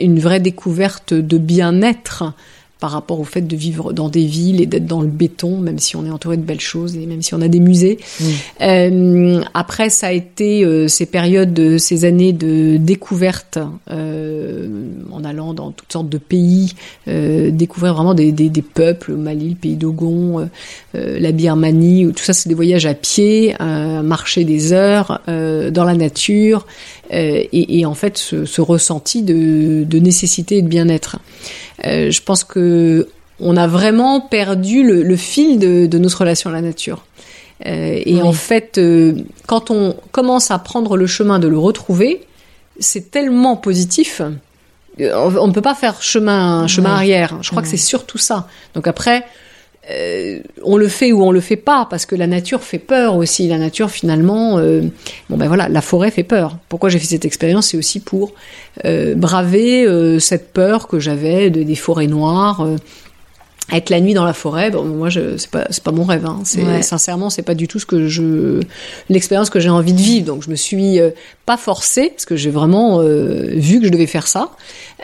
une 0.01 0.21
vraie 0.21 0.39
découverte 0.39 1.13
de 1.13 1.37
bien-être 1.37 2.23
par 2.83 2.91
rapport 2.91 3.21
au 3.21 3.25
fait 3.25 3.43
de 3.43 3.55
vivre 3.55 3.93
dans 3.93 4.09
des 4.09 4.27
villes 4.27 4.61
et 4.61 4.67
d'être 4.67 4.87
dans 4.87 5.03
le 5.03 5.07
béton, 5.07 5.57
même 5.59 5.79
si 5.79 5.95
on 5.95 6.05
est 6.05 6.11
entouré 6.11 6.37
de 6.37 6.43
belles 6.43 6.59
choses 6.59 6.97
et 6.97 7.07
même 7.07 7.23
si 7.23 7.33
on 7.33 7.41
a 7.41 7.47
des 7.47 7.61
musées. 7.61 7.99
Euh, 8.61 9.41
après, 9.55 9.89
ça 9.89 10.09
a 10.09 10.13
été 10.13 10.65
euh, 10.65 10.89
ces 10.89 11.07
périodes, 11.07 11.55
de, 11.55 11.79
ces 11.79 12.05
années 12.05 12.33
de 12.33 12.79
découverte 12.79 13.61
euh, 13.89 14.67
en 15.13 15.23
allant 15.23 15.55
dans 15.55 15.71
toutes 15.71 15.93
sortes 15.93 16.09
de 16.09 16.19
pays, 16.19 16.75
euh, 17.07 17.53
découvrir 17.53 17.95
vraiment 17.95 18.15
des, 18.15 18.33
des, 18.33 18.51
des 18.51 18.63
peuples, 18.63 19.13
Mali, 19.13 19.51
le 19.51 19.55
pays 19.55 19.77
d'Ogon, 19.77 20.41
euh, 20.41 20.47
euh, 20.97 21.21
la 21.21 21.31
Birmanie, 21.31 22.13
tout 22.17 22.25
ça, 22.25 22.33
c'est 22.33 22.49
des 22.49 22.57
voyages 22.57 22.87
à 22.87 22.95
pied, 22.95 23.55
euh, 23.61 24.03
marcher 24.03 24.43
des 24.43 24.73
heures 24.73 25.21
euh, 25.29 25.71
dans 25.71 25.85
la 25.85 25.95
nature, 25.95 26.67
euh, 27.13 27.45
et, 27.53 27.79
et 27.79 27.87
en 27.87 27.95
fait, 27.95 28.19
ce, 28.19 28.45
ce 28.45 28.61
ressenti 28.61 29.23
de, 29.23 29.85
de 29.85 29.99
nécessité 30.01 30.57
et 30.57 30.63
de 30.63 30.69
bien-être. 30.69 31.19
Euh, 31.87 32.11
je 32.11 32.23
pense 32.23 32.45
que 32.45 33.09
on 33.41 33.57
a 33.57 33.67
vraiment 33.67 34.21
perdu 34.21 34.85
le, 34.85 35.03
le 35.03 35.17
fil 35.17 35.59
de, 35.59 35.87
de 35.87 35.99
notre 35.99 36.19
relation 36.21 36.51
à 36.51 36.53
la 36.53 36.61
nature. 36.61 37.05
Euh, 37.67 38.01
et 38.05 38.15
Oui. 38.15 38.23
en 38.23 38.33
fait, 38.33 38.79
euh, 38.79 39.15
quand 39.47 39.71
on 39.71 39.97
commence 40.13 40.51
à 40.51 40.59
prendre 40.59 40.97
le 40.97 41.07
chemin 41.07 41.39
de 41.39 41.49
le 41.49 41.59
retrouver, 41.59 42.23
c'est 42.79 43.11
tellement 43.11 43.57
positif. 43.57 44.23
On 44.99 45.47
ne 45.49 45.53
peut 45.53 45.63
pas 45.63 45.75
faire 45.75 46.03
chemin, 46.03 46.67
chemin 46.67 46.91
arrière. 46.95 47.39
Je 47.43 47.51
crois 47.51 47.63
que 47.63 47.69
c'est 47.69 47.77
surtout 47.79 48.19
ça. 48.19 48.47
Donc 48.75 48.87
après, 48.87 49.25
euh, 49.91 50.39
on 50.63 50.77
le 50.77 50.87
fait 50.87 51.11
ou 51.11 51.25
on 51.25 51.33
le 51.33 51.41
fait 51.41 51.57
pas 51.57 51.87
parce 51.91 52.07
que 52.07 52.15
la 52.15 52.29
nature 52.29 52.63
fait 52.63 52.79
peur 52.79 53.17
aussi. 53.17 53.49
La 53.49 53.59
nature 53.59 53.91
finalement, 53.91 54.59
euh, 54.59 54.83
bon 55.29 55.37
ben 55.37 55.49
voilà, 55.49 55.69
la 55.69 55.81
forêt 55.81 56.13
fait 56.13 56.23
peur. 56.23 56.57
Pourquoi 56.69 56.89
j'ai 56.89 57.01
fait 57.01 57.07
cette 57.07 57.25
expérience, 57.25 57.69
c'est 57.69 57.77
aussi 57.77 57.99
pour 57.99 58.33
euh, 58.85 59.15
braver 59.15 59.87
cette 60.21 60.53
peur 60.53 60.87
que 60.87 61.01
j'avais 61.01 61.51
de, 61.51 61.63
des 61.63 61.75
forêts 61.75 62.07
noires. 62.07 62.67
Être 63.79 63.91
la 63.91 64.01
nuit 64.01 64.15
dans 64.15 64.25
la 64.25 64.33
forêt, 64.33 64.71
bon, 64.71 64.85
moi, 64.85 65.09
je, 65.09 65.37
c'est 65.37 65.51
pas, 65.51 65.67
c'est 65.71 65.83
pas 65.83 65.93
mon 65.93 66.05
rêve. 66.05 66.27
Hein. 66.27 66.41
C'est, 66.45 66.63
Ouais. 66.63 66.83
Sincèrement, 66.83 67.31
c'est 67.31 67.43
pas 67.43 67.55
du 67.55 67.69
tout 67.69 67.79
ce 67.79 67.87
que 67.87 68.07
je, 68.09 68.61
l'expérience 69.09 69.51
que 69.51 69.61
j'ai 69.61 69.69
envie 69.71 69.93
de 69.93 70.01
vivre. 70.01 70.27
Donc, 70.27 70.43
je 70.43 70.51
me 70.51 70.55
suis 70.57 71.01
euh, 71.01 71.11
pas 71.47 71.57
forcée 71.57 72.11
parce 72.11 72.25
que 72.25 72.37
j'ai 72.37 72.51
vraiment 72.51 73.01
euh, 73.01 73.51
vu 73.55 73.81
que 73.81 73.87
je 73.87 73.91
devais 73.91 74.07
faire 74.07 74.27
ça. 74.27 74.51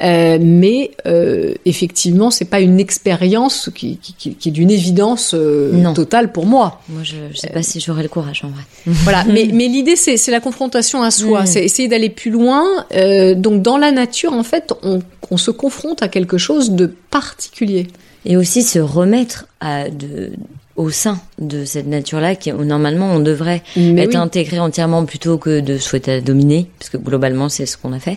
Euh, 0.02 0.38
mais 0.40 0.92
euh, 1.06 1.54
effectivement, 1.64 2.30
c'est 2.30 2.44
pas 2.44 2.60
une 2.60 2.78
expérience 2.78 3.70
qui, 3.74 3.96
qui, 3.98 4.12
qui, 4.14 4.34
qui 4.34 4.48
est 4.48 4.52
d'une 4.52 4.70
évidence 4.70 5.32
euh, 5.34 5.92
totale 5.94 6.30
pour 6.30 6.46
moi. 6.46 6.80
Moi, 6.88 7.02
je, 7.02 7.16
je 7.32 7.36
sais 7.38 7.50
pas 7.50 7.62
si 7.62 7.80
j'aurais 7.80 8.04
le 8.04 8.08
courage 8.08 8.42
en 8.44 8.48
vrai. 8.48 8.62
Voilà, 9.04 9.24
mais, 9.24 9.48
mais 9.52 9.66
l'idée 9.66 9.96
c'est 9.96 10.16
c'est 10.16 10.30
la 10.30 10.40
confrontation 10.40 11.02
à 11.02 11.10
soi, 11.10 11.42
Mm. 11.42 11.46
c'est 11.46 11.64
essayer 11.64 11.88
d'aller 11.88 12.10
plus 12.10 12.30
loin. 12.30 12.64
Euh, 12.94 13.34
donc 13.34 13.62
dans 13.62 13.76
la 13.78 13.90
nature, 13.90 14.32
en 14.32 14.44
fait, 14.44 14.72
on, 14.82 15.00
on 15.30 15.36
se 15.36 15.50
confronte 15.50 16.02
à 16.02 16.08
quelque 16.08 16.38
chose 16.38 16.70
de 16.70 16.86
particulier. 17.10 17.88
Et 18.28 18.36
aussi 18.36 18.62
se 18.62 18.78
remettre 18.78 19.46
à 19.60 19.88
de 19.90 20.30
au 20.76 20.90
sein 20.90 21.20
de 21.40 21.64
cette 21.64 21.88
nature-là 21.88 22.36
qui 22.36 22.52
normalement 22.52 23.10
on 23.12 23.18
devrait 23.18 23.64
Mais 23.76 24.02
être 24.04 24.10
oui. 24.10 24.16
intégré 24.16 24.60
entièrement 24.60 25.04
plutôt 25.06 25.36
que 25.36 25.58
de 25.58 25.76
souhaiter 25.76 26.12
la 26.12 26.20
dominer 26.20 26.70
parce 26.78 26.88
que 26.88 26.96
globalement 26.98 27.48
c'est 27.48 27.66
ce 27.66 27.76
qu'on 27.76 27.92
a 27.92 27.98
fait 27.98 28.16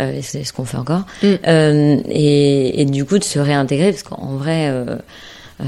euh, 0.00 0.16
et 0.16 0.22
c'est 0.22 0.42
ce 0.42 0.54
qu'on 0.54 0.64
fait 0.64 0.78
encore 0.78 1.04
Mm. 1.22 1.26
Euh, 1.46 1.96
et, 2.08 2.80
et 2.80 2.84
du 2.86 3.04
coup 3.04 3.18
de 3.18 3.24
se 3.24 3.38
réintégrer 3.38 3.90
parce 3.90 4.04
qu'en 4.04 4.36
vrai 4.36 4.68
euh, 4.70 4.96
euh, 5.60 5.64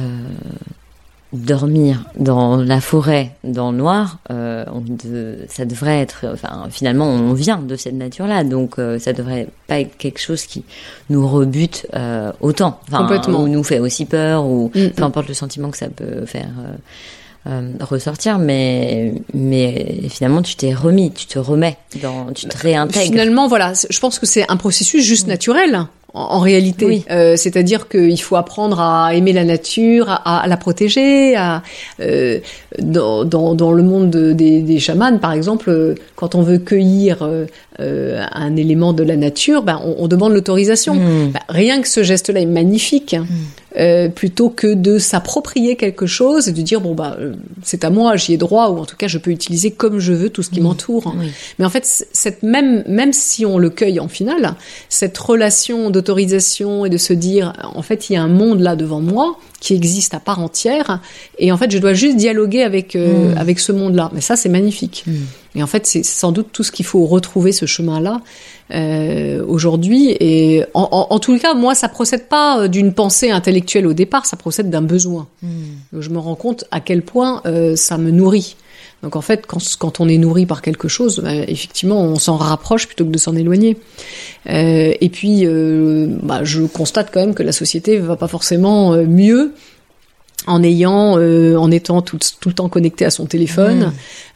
dormir 1.32 2.04
dans 2.18 2.56
la 2.56 2.80
forêt 2.80 3.30
dans 3.44 3.70
le 3.70 3.78
noir 3.78 4.18
euh, 4.30 4.64
on 4.72 4.80
de- 4.80 5.38
ça 5.48 5.64
devrait 5.64 6.00
être 6.00 6.24
enfin 6.32 6.66
finalement 6.70 7.06
on 7.06 7.32
vient 7.34 7.58
de 7.58 7.76
cette 7.76 7.94
nature-là 7.94 8.42
donc 8.42 8.78
euh, 8.78 8.98
ça 8.98 9.12
devrait 9.12 9.46
pas 9.68 9.78
être 9.80 9.96
quelque 9.96 10.18
chose 10.20 10.42
qui 10.46 10.64
nous 11.08 11.26
rebute 11.28 11.86
euh, 11.94 12.32
autant 12.40 12.80
enfin 12.88 13.02
Complètement. 13.02 13.42
ou 13.42 13.48
nous 13.48 13.62
fait 13.62 13.78
aussi 13.78 14.06
peur 14.06 14.44
ou 14.44 14.72
Mm. 14.74 14.88
peu 14.96 15.02
importe 15.04 15.28
le 15.28 15.34
sentiment 15.34 15.70
que 15.70 15.78
ça 15.78 15.88
peut 15.88 16.26
faire 16.26 16.48
euh, 17.46 17.72
ressortir, 17.80 18.38
mais 18.38 19.14
mais 19.32 20.02
finalement 20.10 20.42
tu 20.42 20.56
t'es 20.56 20.74
remis, 20.74 21.10
tu 21.10 21.24
te 21.26 21.38
remets, 21.38 21.78
dans, 22.02 22.32
tu 22.34 22.46
te 22.46 22.56
réintègres. 22.58 23.06
Finalement, 23.06 23.48
voilà, 23.48 23.72
je 23.88 23.98
pense 23.98 24.18
que 24.18 24.26
c'est 24.26 24.44
un 24.50 24.58
processus 24.58 25.02
juste 25.04 25.26
naturel. 25.26 25.86
En, 26.12 26.22
en 26.22 26.40
réalité, 26.40 26.84
Oui. 26.86 27.04
Euh, 27.10 27.36
c'est-à-dire 27.36 27.88
qu'il 27.88 28.20
faut 28.20 28.36
apprendre 28.36 28.80
à 28.80 29.14
aimer 29.14 29.32
la 29.32 29.44
nature, 29.44 30.08
à, 30.10 30.40
à 30.40 30.46
la 30.48 30.56
protéger. 30.56 31.36
À, 31.36 31.62
euh, 32.00 32.40
dans, 32.78 33.24
dans, 33.24 33.54
dans 33.54 33.72
le 33.72 33.82
monde 33.82 34.10
de- 34.10 34.32
des, 34.32 34.62
des 34.62 34.78
chamans, 34.80 35.18
par 35.18 35.32
exemple, 35.32 35.70
euh, 35.70 35.94
quand 36.16 36.34
on 36.34 36.42
veut 36.42 36.58
cueillir 36.58 37.18
euh, 37.22 37.46
un 38.32 38.56
élément 38.56 38.92
de 38.92 39.02
la 39.02 39.16
nature, 39.16 39.62
ben, 39.62 39.80
on, 39.84 39.96
on 40.04 40.08
demande 40.08 40.32
l'autorisation. 40.34 40.94
Mm. 40.94 41.30
Ben, 41.32 41.40
rien 41.48 41.80
que 41.80 41.88
ce 41.88 42.02
geste-là 42.02 42.40
est 42.40 42.46
magnifique, 42.46 43.16
euh, 43.78 44.08
plutôt 44.08 44.50
que 44.50 44.74
de 44.74 44.98
s'approprier 44.98 45.76
quelque 45.76 46.06
chose 46.06 46.48
et 46.48 46.52
de 46.52 46.60
dire 46.60 46.80
bon 46.80 46.94
bah 46.94 47.16
euh, 47.20 47.34
c'est 47.62 47.84
à 47.84 47.90
moi, 47.90 48.16
j'y 48.16 48.34
ai 48.34 48.36
droit 48.36 48.68
ou 48.70 48.78
en 48.78 48.84
tout 48.84 48.96
cas 48.96 49.06
je 49.06 49.16
peux 49.16 49.30
utiliser 49.30 49.70
comme 49.70 50.00
je 50.00 50.12
veux 50.12 50.28
tout 50.28 50.42
ce 50.42 50.50
qui 50.50 50.60
m'entoure. 50.60 51.14
Oui. 51.18 51.30
Mais 51.58 51.64
en 51.64 51.70
fait, 51.70 51.86
cette 52.12 52.42
même 52.42 52.82
même 52.88 53.12
si 53.12 53.46
on 53.46 53.58
le 53.58 53.70
cueille 53.70 54.00
en 54.00 54.08
finale, 54.08 54.54
cette 54.88 55.16
relation 55.16 55.90
d'autorisation 56.00 56.84
et 56.84 56.90
de 56.90 56.98
se 56.98 57.12
dire 57.12 57.52
en 57.74 57.82
fait 57.82 58.10
il 58.10 58.14
y 58.14 58.16
a 58.16 58.22
un 58.22 58.28
monde 58.28 58.60
là 58.60 58.76
devant 58.76 59.00
moi 59.00 59.36
qui 59.60 59.74
existe 59.74 60.14
à 60.14 60.20
part 60.20 60.40
entière 60.40 61.00
et 61.38 61.52
en 61.52 61.56
fait 61.56 61.70
je 61.70 61.78
dois 61.78 61.92
juste 61.92 62.16
dialoguer 62.16 62.62
avec 62.62 62.96
euh, 62.96 63.34
avec 63.36 63.58
ce 63.58 63.72
monde-là. 63.72 64.10
Mais 64.14 64.20
ça 64.20 64.36
c'est 64.36 64.48
magnifique. 64.48 65.04
Et 65.54 65.62
en 65.62 65.66
fait 65.66 65.86
c'est 65.86 66.04
sans 66.04 66.32
doute 66.32 66.48
tout 66.52 66.62
ce 66.62 66.72
qu'il 66.72 66.86
faut 66.86 67.04
retrouver 67.06 67.52
ce 67.52 67.66
chemin-là 67.66 68.20
euh, 68.72 69.44
aujourd'hui. 69.46 70.16
Et 70.20 70.64
en, 70.74 70.88
en, 70.92 71.06
en 71.10 71.18
tout 71.18 71.36
cas, 71.38 71.54
moi, 71.54 71.74
ça 71.74 71.88
procède 71.88 72.28
pas 72.28 72.60
euh, 72.60 72.68
d'une 72.68 72.92
pensée 72.92 73.30
intellectuelle 73.30 73.86
au 73.86 73.94
départ, 73.94 74.26
ça 74.26 74.36
procède 74.36 74.70
d'un 74.70 74.82
besoin. 74.82 75.26
Donc, 75.92 76.02
Je 76.02 76.08
me 76.10 76.18
rends 76.18 76.36
compte 76.36 76.64
à 76.70 76.78
quel 76.78 77.02
point 77.02 77.42
euh, 77.46 77.74
ça 77.74 77.98
me 77.98 78.10
nourrit. 78.12 78.56
Donc 79.02 79.16
en 79.16 79.22
fait, 79.22 79.46
quand, 79.46 80.00
on 80.00 80.08
est 80.08 80.18
nourri 80.18 80.44
par 80.44 80.60
quelque 80.60 80.88
chose, 80.88 81.20
bah, 81.20 81.34
effectivement, 81.34 82.00
on 82.02 82.16
s'en 82.16 82.36
rapproche 82.36 82.86
plutôt 82.86 83.06
que 83.06 83.10
de 83.10 83.18
s'en 83.18 83.34
éloigner. 83.34 83.78
Euh, 84.48 84.92
et 85.00 85.08
puis, 85.08 85.46
euh, 85.46 86.06
bah, 86.22 86.44
je 86.44 86.62
constate 86.62 87.10
quand 87.12 87.20
même 87.20 87.34
que 87.34 87.42
la 87.42 87.52
société 87.52 87.98
va 87.98 88.16
pas 88.16 88.28
forcément 88.28 88.92
euh, 88.92 89.06
mieux 89.06 89.54
en 90.50 90.62
ayant, 90.62 91.16
euh, 91.18 91.56
en 91.56 91.70
étant 91.70 92.02
tout, 92.02 92.18
tout 92.40 92.48
le 92.48 92.54
temps 92.54 92.68
connecté 92.68 93.04
à 93.04 93.10
son 93.10 93.26
téléphone, 93.26 93.92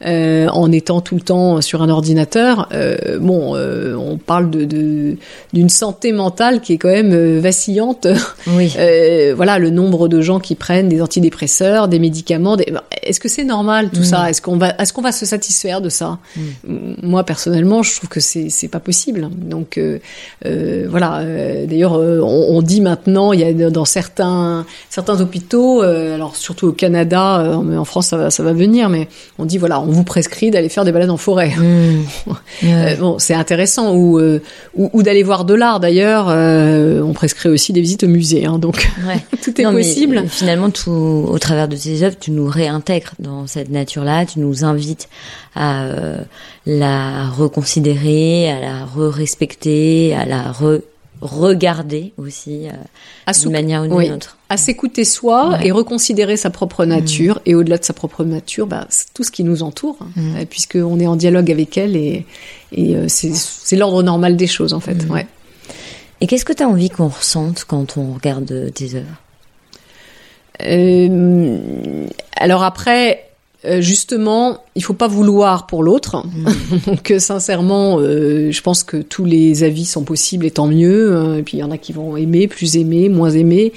euh, 0.06 0.48
en 0.48 0.70
étant 0.72 1.00
tout 1.00 1.14
le 1.14 1.20
temps 1.20 1.60
sur 1.60 1.82
un 1.82 1.88
ordinateur. 1.88 2.68
Euh, 2.72 3.18
bon, 3.20 3.56
on 3.56 4.16
parle 4.18 4.50
de 4.50 4.64
de- 4.64 5.16
d'une 5.52 5.68
santé 5.68 6.12
mentale 6.12 6.60
qui 6.60 6.72
est 6.74 6.78
quand 6.78 6.88
même 6.88 7.38
vacillante. 7.38 8.06
Oui. 8.46 8.72
Voilà, 9.36 9.58
le 9.58 9.70
nombre 9.70 10.08
de 10.08 10.20
gens 10.20 10.38
qui 10.40 10.54
prennent 10.54 10.88
des 10.88 11.02
antidépresseurs, 11.02 11.88
des 11.88 11.98
médicaments. 11.98 12.56
Des... 12.56 12.72
Est-ce 13.02 13.18
que 13.20 13.28
c'est 13.28 13.44
normal 13.44 13.90
tout 13.92 14.04
ça? 14.04 14.30
Est-ce 14.30 14.40
qu'on 14.40 14.56
va, 14.56 14.74
est-ce 14.78 14.92
qu'on 14.92 15.02
va 15.02 15.12
se 15.12 15.26
satisfaire 15.26 15.80
de 15.80 15.88
ça? 15.88 16.18
M- 16.66 16.96
Moi 17.02 17.24
personnellement, 17.24 17.82
je 17.82 17.94
trouve 17.96 18.08
que 18.08 18.20
c'est 18.20 18.48
c'est 18.50 18.68
pas 18.68 18.80
possible. 18.80 19.28
Donc 19.34 19.78
voilà. 20.88 21.22
D'ailleurs, 21.66 21.92
on, 21.92 22.46
on 22.56 22.62
dit 22.62 22.80
maintenant, 22.80 23.32
il 23.32 23.40
y 23.40 23.44
a 23.64 23.70
dans 23.70 23.84
certains 23.84 24.64
certains 24.90 25.20
hôpitaux, 25.20 25.82
alors 26.12 26.36
surtout 26.36 26.66
au 26.68 26.72
Canada, 26.72 27.40
euh, 27.40 27.58
mais 27.58 27.76
en 27.76 27.84
France 27.84 28.08
ça 28.08 28.16
va 28.16 28.30
ça 28.30 28.42
va 28.42 28.52
venir, 28.52 28.88
mais 28.88 29.08
on 29.38 29.44
dit 29.44 29.58
voilà, 29.58 29.80
on 29.80 29.86
vous 29.86 30.04
prescrit 30.04 30.50
d'aller 30.50 30.68
faire 30.68 30.84
des 30.84 30.92
balades 30.92 31.10
en 31.10 31.16
forêt. 31.16 31.52
Mm. 32.62 32.66
Euh, 32.68 32.96
bon, 32.96 33.18
c'est 33.18 33.34
intéressant 33.34 33.94
ou 33.94 34.18
euh, 34.18 34.40
ou, 34.76 34.90
ou 34.92 35.02
d'aller 35.02 35.22
voir 35.22 35.44
de 35.44 35.54
l'art 35.54 35.80
d'ailleurs. 35.80 36.26
euh, 36.28 37.00
on 37.02 37.12
prescrit 37.12 37.48
aussi 37.48 37.72
des 37.72 37.80
visites 37.80 38.04
au 38.04 38.08
musée, 38.08 38.46
hein, 38.46 38.58
donc 38.58 38.88
Ouais. 39.06 39.18
tout 39.42 39.58
est 39.60 39.64
Non, 39.64 39.72
mais 39.72 39.82
possible. 39.82 40.24
finalement, 40.28 40.70
tout, 40.70 40.90
au 41.28 41.38
travers 41.38 41.68
de 41.68 41.76
tes 41.76 42.02
œuvres, 42.02 42.16
tu 42.18 42.30
nous 42.30 42.46
réintègres 42.46 43.12
dans 43.18 43.46
cette 43.46 43.70
nature-là, 43.70 44.24
tu 44.26 44.40
nous 44.40 44.64
invites 44.64 45.08
à 45.54 45.84
euh, 45.84 46.18
la 46.66 47.28
reconsidérer, 47.28 48.50
à 48.50 48.60
la 48.60 48.84
re-respecter, 48.84 50.14
à 50.14 50.24
la 50.26 50.52
re 50.52 50.80
regarder 51.24 52.12
aussi 52.18 52.68
euh, 52.68 52.72
À 53.26 53.32
d'une 53.32 53.50
manière 53.52 53.82
ou 53.82 53.86
d'une 53.86 53.94
oui. 53.96 54.10
autre. 54.10 54.36
à 54.48 54.56
s'écouter 54.56 55.04
soi 55.04 55.50
Ouais. 55.50 55.66
et 55.66 55.70
reconsidérer 55.72 56.36
sa 56.36 56.50
propre 56.50 56.84
nature 56.84 57.40
et 57.46 57.54
au-delà 57.54 57.78
de 57.78 57.84
sa 57.84 57.92
propre 57.94 58.24
nature, 58.24 58.66
bah, 58.66 58.86
tout 59.14 59.24
ce 59.24 59.30
qui 59.30 59.42
nous 59.44 59.62
entoure, 59.62 59.96
hein, 60.16 60.44
puisque 60.48 60.76
on 60.76 61.00
est 61.00 61.06
en 61.06 61.16
dialogue 61.16 61.50
avec 61.50 61.76
elle 61.78 61.96
et, 61.96 62.26
et 62.72 62.94
euh, 62.96 63.06
c'est 63.08 63.76
l'ordre 63.76 64.02
normal 64.02 64.36
des 64.36 64.46
choses 64.46 64.72
en 64.74 64.80
fait. 64.80 65.04
Ouais. 65.10 65.26
Et 66.20 66.26
qu'est-ce 66.26 66.44
que 66.44 66.52
tu 66.52 66.62
as 66.62 66.68
envie 66.68 66.90
qu'on 66.90 67.08
ressente 67.08 67.64
quand 67.66 67.96
on 67.96 68.12
regarde 68.14 68.50
euh, 68.52 68.70
tes 68.70 68.94
œuvres? 68.94 69.16
Euh, 70.62 72.06
alors 72.36 72.62
après, 72.62 73.28
euh, 73.66 73.80
justement, 73.80 74.58
il 74.74 74.82
faut 74.84 74.94
pas 74.94 75.08
vouloir 75.08 75.66
pour 75.66 75.82
l'autre. 75.82 76.22
Donc 76.86 77.10
euh, 77.10 77.18
sincèrement, 77.18 77.98
euh, 77.98 78.50
je 78.50 78.60
pense 78.62 78.82
que 78.84 78.98
tous 78.98 79.24
les 79.24 79.62
avis 79.64 79.84
sont 79.84 80.04
possibles 80.04 80.44
et 80.46 80.50
tant 80.50 80.66
mieux. 80.66 81.16
hein. 81.16 81.36
Et 81.36 81.42
puis 81.42 81.56
il 81.58 81.60
y 81.60 81.62
en 81.62 81.70
a 81.70 81.78
qui 81.78 81.92
vont 81.92 82.16
aimer, 82.16 82.48
plus 82.48 82.76
aimer, 82.76 83.08
moins 83.08 83.30
aimer, 83.30 83.72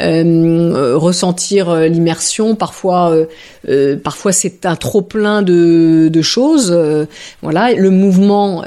Euh, 0.00 0.96
ressentir 0.96 1.74
l'immersion. 1.74 2.54
Parfois, 2.54 3.14
parfois 4.04 4.32
c'est 4.32 4.64
un 4.66 4.76
trop 4.76 5.02
plein 5.02 5.42
de, 5.42 6.08
de 6.12 6.22
choses. 6.22 6.76
Voilà, 7.42 7.72
le 7.74 7.90
mouvement, 7.90 8.64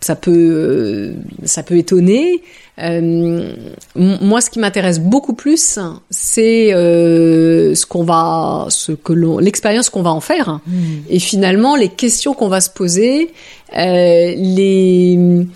ça 0.00 0.16
peut, 0.16 1.12
ça 1.44 1.62
peut 1.62 1.76
étonner. 1.76 2.42
Euh, 2.78 3.54
moi, 3.94 4.40
ce 4.40 4.48
qui 4.48 4.58
m'intéresse 4.58 4.98
beaucoup 4.98 5.34
plus, 5.34 5.78
c'est 6.10 6.72
euh, 6.72 7.74
ce 7.74 7.84
qu'on 7.84 8.02
va, 8.02 8.66
ce 8.70 8.92
que 8.92 9.12
l'on, 9.12 9.38
l'expérience 9.38 9.90
qu'on 9.90 10.02
va 10.02 10.10
en 10.10 10.20
faire, 10.20 10.60
et 11.08 11.18
finalement 11.18 11.76
les 11.76 11.88
questions 11.88 12.34
qu'on 12.34 12.48
va 12.48 12.60
se 12.60 12.70
poser, 12.70 13.32
euh, 13.76 14.34
les, 14.36 15.46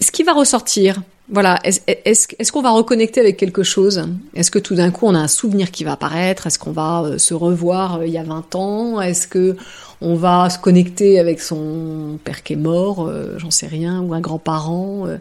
ce 0.00 0.10
qui 0.10 0.22
va 0.24 0.32
ressortir. 0.32 1.02
Voilà, 1.28 1.58
est-ce 1.64 1.80
est-ce 1.86 2.28
est-ce 2.38 2.52
qu'on 2.52 2.62
va 2.62 2.70
reconnecter 2.70 3.18
avec 3.18 3.36
quelque 3.36 3.64
chose? 3.64 4.04
Est-ce 4.34 4.52
que 4.52 4.60
tout 4.60 4.76
d'un 4.76 4.92
coup 4.92 5.06
on 5.06 5.14
a 5.14 5.18
un 5.18 5.28
souvenir 5.28 5.72
qui 5.72 5.82
va 5.82 5.92
apparaître? 5.92 6.46
Est-ce 6.46 6.58
qu'on 6.58 6.70
va 6.70 7.18
se 7.18 7.34
revoir 7.34 8.04
il 8.04 8.12
y 8.12 8.18
a 8.18 8.22
20 8.22 8.54
ans? 8.54 9.00
Est-ce 9.00 9.26
que 9.26 9.56
on 10.00 10.14
va 10.14 10.50
se 10.50 10.58
connecter 10.58 11.18
avec 11.18 11.40
son 11.40 12.18
père 12.22 12.42
qui 12.42 12.52
est 12.52 12.56
mort, 12.56 13.06
euh, 13.06 13.38
j'en 13.38 13.50
sais 13.50 13.66
rien, 13.66 14.00
ou 14.02 14.12
un 14.14 14.20
grand-parent 14.20 15.06
euh, 15.06 15.16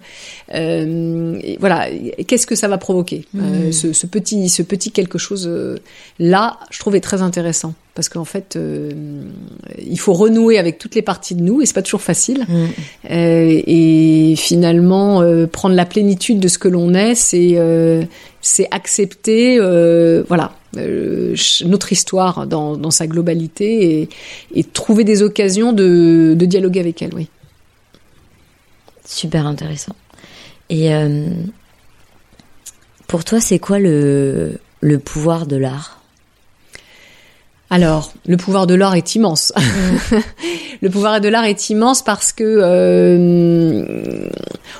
euh, 0.53 1.39
Voilà, 1.59 1.87
qu'est-ce 2.27 2.47
que 2.47 2.55
ça 2.55 2.67
va 2.67 2.77
provoquer 2.77 3.25
Euh, 3.37 3.71
ce, 3.71 3.93
ce 3.93 4.05
petit, 4.07 4.49
ce 4.49 4.61
petit 4.63 4.91
quelque 4.91 5.17
chose 5.17 5.49
là, 6.19 6.59
je 6.71 6.79
trouve 6.79 6.95
est 6.95 7.01
très 7.01 7.21
intéressant. 7.21 7.73
Parce 7.93 8.09
qu'en 8.09 8.25
fait, 8.25 8.59
il 9.79 9.99
faut 9.99 10.11
renouer 10.11 10.57
avec 10.57 10.79
toutes 10.79 10.95
les 10.95 11.01
parties 11.01 11.33
de 11.33 11.41
nous 11.41 11.61
et 11.61 11.65
c'est 11.65 11.73
pas 11.73 11.81
toujours 11.81 12.01
facile. 12.01 12.45
Euh, 13.09 13.61
et 13.65 14.33
finalement, 14.35 15.23
prendre 15.47 15.75
la 15.75 15.85
plénitude 15.85 16.41
de 16.41 16.49
ce 16.49 16.57
que 16.57 16.67
l'on 16.67 16.93
est, 16.93 17.15
c'est 17.15 17.53
euh, 17.55 18.03
c'est 18.45 18.67
accepter, 18.69 19.57
euh, 19.59 20.23
voilà, 20.27 20.51
euh, 20.77 21.35
notre 21.65 21.91
histoire 21.91 22.47
dans, 22.47 22.77
dans 22.77 22.91
sa 22.91 23.07
globalité 23.07 24.01
et, 24.01 24.09
et 24.53 24.63
trouver 24.63 25.03
des 25.03 25.21
occasions 25.21 25.73
de, 25.73 26.35
de 26.37 26.45
dialoguer 26.45 26.79
avec 26.79 27.01
elle. 27.01 27.13
Oui. 27.13 27.29
Super 29.05 29.45
intéressant. 29.45 29.95
Et 30.69 30.93
euh, 30.93 31.29
pour 33.07 33.23
toi, 33.23 33.39
c'est 33.39 33.59
quoi 33.59 33.79
le, 33.79 34.59
le 34.81 34.99
pouvoir 34.99 35.45
de 35.45 35.55
l'art? 35.55 36.01
Alors, 37.69 38.13
le 38.27 38.37
pouvoir 38.37 38.67
de 38.67 38.75
l'art 38.75 38.95
est 38.95 39.15
immense. 39.15 39.51
le 40.81 40.89
pouvoir 40.89 41.19
de 41.19 41.27
l'art 41.27 41.45
est 41.45 41.69
immense 41.69 42.03
parce 42.03 42.31
que 42.31 42.43
euh, 42.43 44.29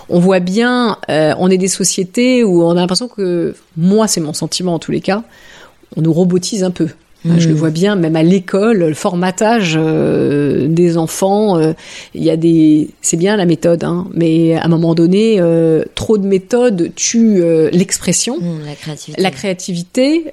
on 0.10 0.20
voit 0.20 0.40
bien, 0.40 0.98
euh, 1.10 1.34
on 1.40 1.50
est 1.50 1.58
des 1.58 1.68
sociétés 1.68 2.44
où 2.44 2.64
on 2.64 2.72
a 2.72 2.76
l'impression 2.76 3.08
que, 3.08 3.56
moi 3.76 4.08
c'est 4.08 4.22
mon 4.22 4.34
sentiment 4.34 4.76
en 4.76 4.80
tous 4.80 4.92
les 4.92 5.02
cas, 5.02 5.24
on 5.98 6.02
nous 6.02 6.14
robotise 6.14 6.64
un 6.64 6.72
peu. 6.72 6.88
Je 7.38 7.50
le 7.50 7.56
vois 7.56 7.72
bien, 7.72 7.96
même 7.96 8.16
à 8.16 8.22
l'école, 8.22 8.78
le 8.80 8.94
formatage 8.94 9.74
euh, 9.76 10.68
des 10.68 10.96
enfants, 10.96 11.58
euh, 11.58 11.74
il 12.14 12.24
y 12.24 12.30
a 12.30 12.38
des, 12.38 12.90
c'est 13.02 13.18
bien 13.18 13.36
la 13.36 13.46
méthode, 13.46 13.84
hein, 13.84 14.08
mais 14.14 14.56
à 14.56 14.66
un 14.66 14.68
moment 14.68 14.94
donné, 14.94 15.38
euh, 15.40 15.84
trop 15.96 16.20
de 16.20 16.28
méthodes 16.28 16.92
tue 16.96 17.42
l'expression, 17.72 18.38
Mmh, 18.40 18.66
la 18.66 18.76
créativité. 18.76 19.22
la 19.22 19.32
créativité 19.32 20.26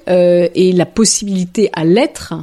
et 0.55 0.71
la 0.71 0.85
possibilité 0.85 1.69
à 1.73 1.83
l'être 1.83 2.35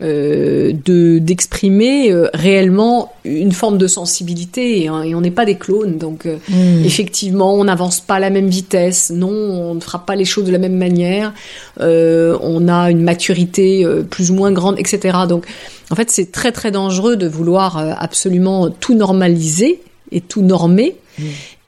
euh, 0.00 0.72
de 0.84 1.18
d'exprimer 1.18 2.12
euh, 2.12 2.28
réellement 2.32 3.12
une 3.24 3.50
forme 3.50 3.78
de 3.78 3.88
sensibilité. 3.88 4.82
Et, 4.82 4.88
hein, 4.88 5.02
et 5.02 5.12
on 5.16 5.20
n'est 5.20 5.32
pas 5.32 5.44
des 5.44 5.56
clones 5.56 5.98
donc 5.98 6.24
euh, 6.24 6.36
Mmh. 6.48 6.84
effectivement 6.84 7.52
on 7.54 7.64
n'avance 7.64 8.00
pas 8.00 8.14
à 8.14 8.20
la 8.20 8.30
même 8.30 8.48
vitesse. 8.48 9.10
Non 9.10 9.28
on 9.28 9.74
ne 9.74 9.80
fera 9.80 10.06
pas 10.06 10.14
les 10.14 10.24
choses 10.24 10.44
de 10.44 10.52
la 10.52 10.58
même 10.58 10.76
manière. 10.76 11.34
On 11.80 12.68
a 12.68 12.90
une 12.90 13.02
maturité 13.02 13.84
plus 14.08 14.30
ou 14.30 14.34
moins 14.34 14.52
grande 14.52 14.78
etc 14.78 15.18
donc 15.28 15.46
en 15.90 15.96
fait 15.96 16.10
c'est 16.10 16.30
très 16.30 16.52
très 16.52 16.70
dangereux 16.70 17.16
de 17.16 17.26
vouloir 17.26 17.76
absolument 18.00 18.70
tout 18.70 18.94
normaliser 18.94 19.80
et 20.12 20.20
tout 20.20 20.42
normer. 20.42 20.94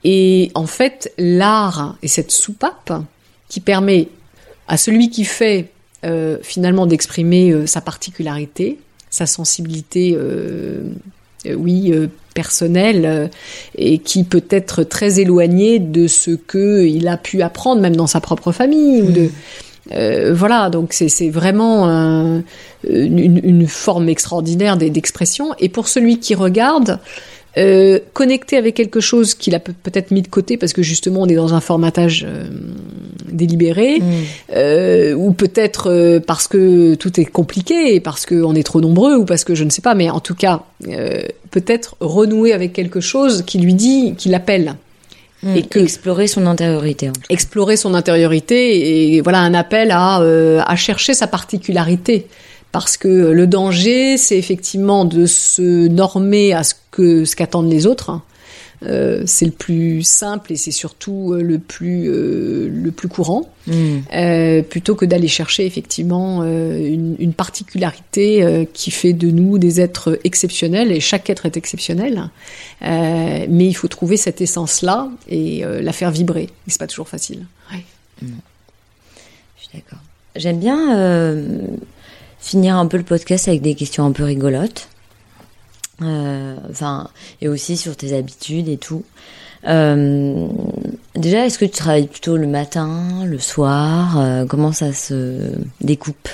Et 0.05 0.51
en 0.55 0.67
fait 0.67 1.11
l'art 1.17 1.97
et 2.01 2.07
cette 2.07 2.31
soupape 2.31 2.93
qui 3.49 3.59
permet 3.59 4.07
à 4.67 4.77
celui 4.77 5.09
qui 5.09 5.25
fait 5.25 5.69
euh, 6.05 6.37
finalement 6.41 6.85
d'exprimer 6.87 7.51
euh, 7.51 7.65
sa 7.65 7.81
particularité, 7.81 8.79
sa 9.09 9.25
sensibilité, 9.25 10.13
euh, 10.15 10.83
euh, 11.45 11.53
oui, 11.55 11.93
personnelle, 12.33 13.29
et 13.77 13.97
qui 13.97 14.23
peut 14.23 14.43
être 14.49 14.83
très 14.83 15.19
éloignée 15.19 15.79
de 15.79 16.07
ce 16.07 16.31
que 16.31 16.85
il 16.85 17.07
a 17.09 17.17
pu 17.17 17.41
apprendre, 17.41 17.81
même 17.81 17.95
dans 17.95 18.07
sa 18.07 18.21
propre 18.21 18.51
famille, 18.53 19.01
ou 19.01 19.11
de 19.11 19.29
euh, 19.93 20.33
voilà, 20.33 20.69
donc 20.69 20.93
c'est 20.93 21.29
vraiment 21.29 21.89
un- 21.89 22.43
une, 22.87 23.41
une 23.43 23.67
forme 23.67 24.07
extraordinaire 24.07 24.77
d'e- 24.77 24.89
d'expression. 24.89 25.53
Et 25.59 25.67
pour 25.67 25.87
celui 25.89 26.19
qui 26.19 26.35
regarde, 26.35 26.99
euh, 27.57 27.99
connecté 28.13 28.55
avec 28.57 28.75
quelque 28.75 28.99
chose 29.01 29.33
qu'il 29.33 29.53
a 29.55 29.59
peut- 29.59 29.73
peut-être 29.83 30.11
mis 30.11 30.21
de 30.21 30.27
côté 30.29 30.55
parce 30.57 30.71
que 30.73 30.81
justement 30.81 31.21
on 31.21 31.27
est 31.27 31.35
dans 31.35 31.53
un 31.53 31.59
formatage 31.59 32.25
euh, 32.27 32.45
délibéré, 33.31 33.99
Mmh. 33.99 34.03
euh, 34.55 35.13
ou 35.13 35.33
peut-être 35.33 35.89
euh, 35.89 36.19
parce 36.25 36.47
que 36.47 36.95
tout 36.95 37.19
est 37.19 37.25
compliqué, 37.25 37.99
parce 37.99 38.25
qu'on 38.25 38.55
est 38.55 38.63
trop 38.63 38.81
nombreux, 38.81 39.15
ou 39.15 39.25
parce 39.25 39.43
que 39.43 39.55
je 39.55 39.63
ne 39.63 39.69
sais 39.69 39.81
pas, 39.81 39.95
mais 39.95 40.09
en 40.09 40.19
tout 40.19 40.35
cas, 40.35 40.63
euh, 40.87 41.21
peut-être 41.49 41.95
renouer 41.99 42.53
avec 42.53 42.73
quelque 42.73 42.99
chose 43.01 43.43
qui 43.45 43.59
lui 43.59 43.73
dit, 43.73 44.15
qui 44.17 44.29
l'appelle. 44.29 44.75
Mmh. 45.43 45.55
et 45.55 45.63
que- 45.63 45.79
explorer 45.79 46.27
son 46.27 46.45
intériorité. 46.45 47.09
en 47.09 47.13
explorer 47.29 47.75
son 47.75 47.95
intériorité 47.95 49.15
et 49.15 49.21
voilà 49.21 49.39
un 49.39 49.55
appel 49.55 49.89
à, 49.89 50.21
euh, 50.21 50.61
à 50.65 50.75
chercher 50.75 51.15
sa 51.15 51.25
particularité. 51.25 52.27
Parce 52.71 52.97
que 52.97 53.07
le 53.07 53.47
danger, 53.47 54.17
c'est 54.17 54.37
effectivement 54.37 55.05
de 55.05 55.25
se 55.25 55.87
normer 55.87 56.53
à 56.53 56.63
ce 56.63 56.73
que 56.91 57.25
ce 57.25 57.35
qu'attendent 57.35 57.69
les 57.69 57.85
autres. 57.85 58.21
Euh, 58.83 59.21
c'est 59.27 59.45
le 59.45 59.51
plus 59.51 60.01
simple 60.01 60.53
et 60.53 60.55
c'est 60.55 60.71
surtout 60.71 61.33
euh, 61.33 61.43
le 61.43 61.59
plus 61.59 62.09
euh, 62.09 62.67
le 62.67 62.89
plus 62.89 63.07
courant, 63.09 63.47
Mmh. 63.67 63.73
euh, 64.15 64.63
plutôt 64.63 64.95
que 64.95 65.05
d'aller 65.05 65.27
chercher 65.27 65.67
effectivement 65.67 66.41
euh, 66.41 66.79
une, 66.79 67.15
une 67.19 67.33
particularité 67.33 68.41
euh, 68.41 68.65
qui 68.73 68.89
fait 68.89 69.13
de 69.13 69.29
nous 69.29 69.59
des 69.59 69.79
êtres 69.81 70.17
exceptionnels 70.23 70.91
et 70.91 70.99
chaque 70.99 71.29
être 71.29 71.45
est 71.45 71.57
exceptionnel. 71.57 72.31
Euh, 72.81 73.45
mais 73.47 73.67
il 73.67 73.73
faut 73.75 73.87
trouver 73.87 74.17
cette 74.17 74.41
essence 74.41 74.81
là 74.81 75.09
et 75.29 75.63
euh, 75.63 75.79
la 75.83 75.93
faire 75.93 76.09
vibrer. 76.09 76.45
Et 76.45 76.69
c'est 76.69 76.79
pas 76.79 76.87
toujours 76.87 77.07
facile. 77.07 77.45
Ouais. 77.71 77.83
Je 78.23 78.27
suis 79.59 79.69
d'accord. 79.75 79.99
J'aime 80.35 80.57
bien 80.59 80.97
euh, 80.97 81.67
finir 82.41 82.75
un 82.75 82.87
peu 82.87 82.97
le 82.97 83.03
podcast 83.03 83.47
avec 83.47 83.61
des 83.61 83.75
questions 83.75 84.05
un 84.05 84.11
peu 84.11 84.23
rigolotes. 84.23 84.89
Euh, 86.01 86.57
Enfin, 86.69 87.09
et 87.41 87.47
aussi 87.47 87.77
sur 87.77 87.95
tes 87.95 88.17
habitudes 88.17 88.67
et 88.67 88.77
tout. 88.77 89.03
Euh, 89.67 90.47
déjà, 91.15 91.45
est-ce 91.45 91.59
que 91.59 91.65
tu 91.65 91.71
travailles 91.71 92.07
plutôt 92.07 92.37
le 92.37 92.47
matin, 92.47 93.23
le 93.25 93.39
soir 93.39 94.19
Euh, 94.19 94.45
Comment 94.45 94.71
ça 94.71 94.93
se 94.93 95.51
découpe? 95.81 96.29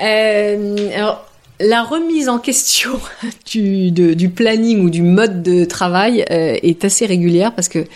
Euh, 0.00 0.90
alors, 0.94 1.26
la 1.60 1.82
remise 1.82 2.28
en 2.28 2.38
question 2.38 3.00
du, 3.46 4.32
planning 4.34 4.84
ou 4.84 4.90
du 4.90 5.02
mode 5.02 5.42
de 5.42 5.64
travail 5.64 6.24
est 6.28 6.84
assez 6.84 7.06
régulière 7.06 7.52
parce 7.54 7.68
que 7.68 7.86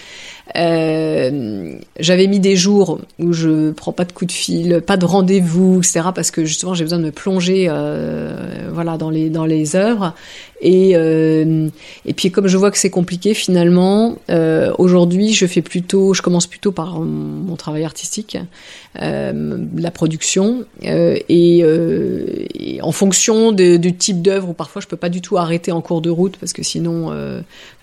euh, 0.57 1.79
j'avais 1.99 2.27
mis 2.27 2.41
des 2.41 2.57
jours 2.57 3.01
où 3.19 3.33
je 3.33 3.71
prends 3.73 3.93
pas 3.93 4.05
de 4.05 4.13
coup 4.13 4.25
de 4.25 4.33
fil, 4.33 4.81
pas 4.81 4.97
de 4.97 5.05
rendez-vous, 5.05 5.79
etc. 5.79 6.09
Parce 6.15 6.31
que 6.31 6.45
justement 6.45 6.75
j'ai 6.75 6.85
besoin 6.85 6.99
de 6.99 7.05
me 7.05 7.13
plonger, 7.13 7.67
euh, 7.69 8.69
voilà, 8.73 8.97
dans 8.97 9.11
les 9.11 9.31
dans 9.31 9.45
les 9.45 9.77
œuvres. 9.77 10.15
Et 10.61 10.93
euh, 10.97 11.69
et 12.05 12.15
puis 12.15 12.31
comme 12.31 12.49
je 12.49 12.57
vois 12.57 12.71
que 12.73 12.79
c'est 12.79 12.91
compliqué 12.91 13.33
finalement, 13.33 14.17
euh, 14.29 14.73
aujourd'hui 14.79 15.33
je 15.33 15.47
fais 15.47 15.63
plutôt, 15.63 16.15
je 16.15 16.23
commence 16.23 16.49
plutôt 16.49 16.73
par 16.73 16.99
mon 17.01 17.55
travail 17.55 17.85
artistique, 17.85 18.37
euh, 19.01 19.59
la 19.77 19.91
production, 19.93 20.65
et, 20.83 21.65
en 22.83 22.93
fonction 22.93 23.53
du 23.53 23.95
type 23.95 24.23
d'œuvre 24.23 24.51
où 24.51 24.53
parfois 24.53 24.83
je 24.83 24.89
peux 24.89 24.97
pas 24.97 25.09
du 25.09 25.21
tout 25.21 25.37
arrêter 25.37 25.71
en 25.71 25.81
cours 25.81 26.01
de 26.01 26.11
route 26.11 26.37
parce 26.39 26.53
que 26.53 26.63
sinon 26.63 27.13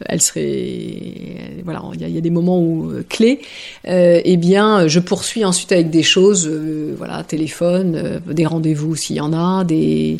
elle 0.06 0.22
serait, 0.22 1.62
voilà, 1.64 1.82
il 1.94 2.10
y 2.10 2.18
a, 2.18 2.22
des 2.22 2.30
moments 2.30 2.60
où 2.60 2.92
clés. 3.08 3.40
Eh 3.86 4.38
bien, 4.38 4.88
je 4.88 5.00
poursuis 5.00 5.46
ensuite 5.46 5.72
avec 5.72 5.90
des 5.90 6.04
choses, 6.04 6.50
voilà, 6.98 7.24
téléphone, 7.24 8.22
des 8.30 8.46
rendez-vous 8.46 8.96
s'il 8.96 9.16
y 9.16 9.22
en 9.22 9.34
a, 9.34 9.64
des 9.64 10.18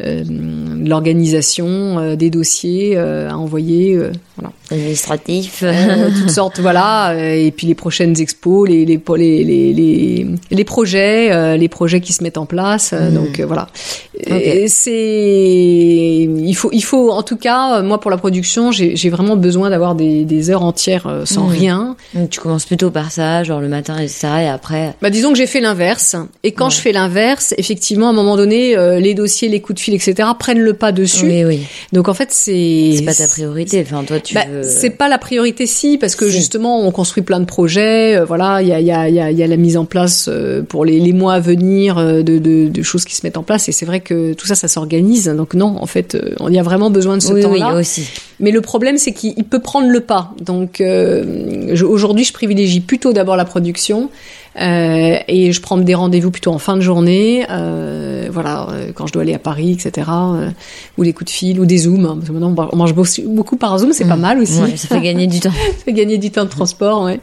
de 0.00 0.88
l'organisation, 0.88 1.95
euh, 1.98 2.16
des 2.16 2.30
dossiers 2.30 2.96
euh, 2.96 3.30
à 3.30 3.36
envoyer, 3.36 3.96
euh. 3.96 4.12
Administratif 4.70 5.60
Euh, 5.62 6.10
toutes 6.18 6.30
sortes, 6.30 6.58
voilà. 6.60 7.10
euh, 7.12 7.34
Et 7.34 7.50
puis 7.50 7.66
les 7.66 7.74
prochaines 7.74 8.18
expos, 8.20 8.68
les 8.68 8.84
les 8.84 9.00
les 9.16 9.44
les, 9.72 10.26
les, 10.50 10.64
projets, 10.64 11.32
euh, 11.32 11.56
les 11.56 11.68
projets 11.68 12.00
qui 12.00 12.12
se 12.12 12.22
mettent 12.22 12.38
en 12.38 12.46
place. 12.46 12.92
euh, 12.92 13.08
Mhm. 13.10 13.14
Donc 13.14 13.40
euh, 13.40 13.46
voilà. 13.46 13.68
Et 14.26 14.66
C'est 14.68 16.28
il 16.28 16.54
faut 16.54 16.70
il 16.72 16.82
faut 16.82 17.10
en 17.10 17.22
tout 17.22 17.36
cas 17.36 17.82
moi 17.82 18.00
pour 18.00 18.10
la 18.10 18.16
production 18.16 18.72
j'ai 18.72 19.10
vraiment 19.10 19.36
besoin 19.36 19.70
d'avoir 19.70 19.94
des 19.94 20.24
des 20.24 20.50
heures 20.50 20.62
entières 20.62 21.06
euh, 21.06 21.24
sans 21.24 21.44
Mhm. 21.46 21.50
rien. 21.52 21.96
Donc, 22.14 22.30
Tu 22.30 22.40
commences 22.40 22.64
plutôt 22.66 22.90
par 22.90 23.10
ça, 23.10 23.44
genre 23.44 23.60
le 23.60 23.68
matin, 23.68 23.96
etc. 23.98 24.28
Et 24.42 24.48
après, 24.48 24.94
Bah 25.02 25.10
disons 25.10 25.30
que 25.32 25.38
j'ai 25.38 25.46
fait 25.46 25.60
l'inverse. 25.60 26.16
Et 26.42 26.52
quand 26.52 26.66
Ouais. 26.66 26.70
je 26.72 26.80
fais 26.80 26.92
l'inverse, 26.92 27.54
effectivement 27.58 28.06
à 28.08 28.10
un 28.10 28.14
moment 28.14 28.36
donné 28.36 28.76
euh, 28.76 28.98
les 29.00 29.14
dossiers, 29.14 29.48
les 29.48 29.60
coups 29.60 29.76
de 29.76 29.80
fil, 29.80 29.94
etc. 29.94 30.28
prennent 30.38 30.58
le 30.60 30.74
pas 30.74 30.92
dessus. 30.92 31.26
oui, 31.26 31.44
oui. 31.44 31.60
Donc 31.92 32.08
en 32.08 32.14
fait 32.14 32.28
c'est 32.30 32.94
C'est 32.96 33.04
pas 33.04 33.14
ta 33.14 33.28
priorité. 33.28 33.84
Enfin, 33.86 34.02
toi, 34.04 34.18
tu 34.20 34.34
Bah, 34.34 34.44
veux. 34.50 34.55
C'est 34.62 34.90
pas 34.90 35.08
la 35.08 35.18
priorité, 35.18 35.66
si, 35.66 35.98
parce 35.98 36.16
que 36.16 36.28
justement, 36.28 36.86
on 36.86 36.90
construit 36.90 37.22
plein 37.22 37.40
de 37.40 37.44
projets. 37.44 38.16
euh, 38.16 38.24
voilà, 38.24 38.62
il 38.62 38.68
y 38.68 38.72
a, 38.72 38.80
il 38.80 38.86
y, 38.86 38.92
a, 38.92 39.08
il 39.08 39.14
y, 39.14 39.20
a, 39.20 39.30
y 39.30 39.42
a 39.42 39.46
la 39.46 39.56
mise 39.56 39.76
en 39.76 39.84
place 39.84 40.28
euh, 40.28 40.62
pour 40.62 40.84
les, 40.84 41.00
les 41.00 41.12
mois 41.12 41.34
à 41.34 41.40
venir 41.40 41.98
euh, 41.98 42.22
de, 42.22 42.38
de, 42.38 42.68
de 42.68 42.82
choses 42.82 43.04
qui 43.04 43.14
se 43.14 43.24
mettent 43.24 43.36
en 43.36 43.42
place. 43.42 43.68
Et 43.68 43.72
c'est 43.72 43.86
vrai 43.86 44.00
que 44.00 44.32
tout 44.34 44.46
ça, 44.46 44.54
ça 44.54 44.68
s'organise. 44.68 45.26
Donc 45.36 45.54
non, 45.54 45.76
en 45.80 45.86
fait, 45.86 46.14
euh, 46.14 46.34
on 46.40 46.50
y 46.50 46.58
a 46.58 46.62
vraiment 46.62 46.90
besoin 46.90 47.16
de 47.16 47.22
ce 47.22 47.32
oui, 47.32 47.44
oui, 47.44 47.60
temps-là. 47.60 47.76
aussi. 47.76 48.08
Mais 48.40 48.50
le 48.50 48.60
problème, 48.60 48.98
c'est 48.98 49.12
qu'il 49.12 49.34
il 49.36 49.44
peut 49.44 49.60
prendre 49.60 49.88
le 49.88 50.00
pas. 50.00 50.32
Donc 50.40 50.80
euh, 50.80 51.76
aujourd'hui, 51.86 52.24
je 52.24 52.32
privilégie 52.32 52.80
plutôt 52.80 53.12
d'abord 53.12 53.36
la 53.36 53.44
production. 53.44 54.10
Euh, 54.58 55.18
et 55.28 55.52
je 55.52 55.60
prends 55.60 55.76
des 55.76 55.94
rendez-vous 55.94 56.30
plutôt 56.30 56.50
en 56.50 56.58
fin 56.58 56.76
de 56.76 56.80
journée, 56.80 57.44
euh, 57.50 58.28
voilà, 58.32 58.68
euh, 58.70 58.90
quand 58.94 59.06
je 59.06 59.12
dois 59.12 59.20
aller 59.22 59.34
à 59.34 59.38
Paris, 59.38 59.72
etc. 59.72 60.08
euh, 60.10 60.48
ou 60.96 61.04
des 61.04 61.12
coups 61.12 61.30
de 61.30 61.36
fil, 61.36 61.60
ou 61.60 61.66
des 61.66 61.76
zooms. 61.78 62.06
hein, 62.06 62.14
parce 62.16 62.28
que 62.28 62.32
maintenant, 62.32 62.68
on 62.72 62.76
mange 62.76 62.94
beaucoup, 62.94 63.56
par 63.56 63.78
zoom, 63.78 63.92
c'est 63.92 64.06
pas 64.08 64.16
mal 64.16 64.38
aussi. 64.40 64.58
Mm. 64.60 64.64
Ouais, 64.64 64.76
ça 64.76 64.88
fait 64.88 65.00
gagner 65.02 65.26
du 65.26 65.40
temps. 65.40 65.50
Ça 65.50 65.84
fait 65.84 65.92
gagner 65.92 66.16
du 66.16 66.30
temps 66.30 66.44
de 66.44 66.50
transport, 66.50 67.02
ouais. 67.02 67.20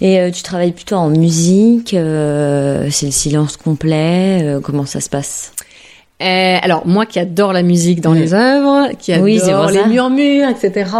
Et 0.00 0.30
tu 0.32 0.42
travailles 0.42 0.72
plutôt 0.72 0.96
en 0.96 1.10
musique, 1.10 1.90
c'est 1.90 1.96
le 3.06 3.10
silence 3.10 3.56
complet, 3.58 4.56
comment 4.62 4.86
ça 4.86 5.00
se 5.00 5.10
passe? 5.10 5.52
Alors, 6.18 6.86
moi 6.86 7.04
qui 7.04 7.18
adore 7.18 7.52
la 7.52 7.62
musique 7.62 8.00
dans 8.00 8.12
Mm. 8.14 8.18
les 8.18 8.34
œuvres, 8.34 8.88
qui 8.98 9.12
adore 9.12 9.24
Oui, 9.24 9.34
les 9.34 9.40
ça. 9.40 9.86
murmures, 9.86 10.48
etc., 10.48 10.90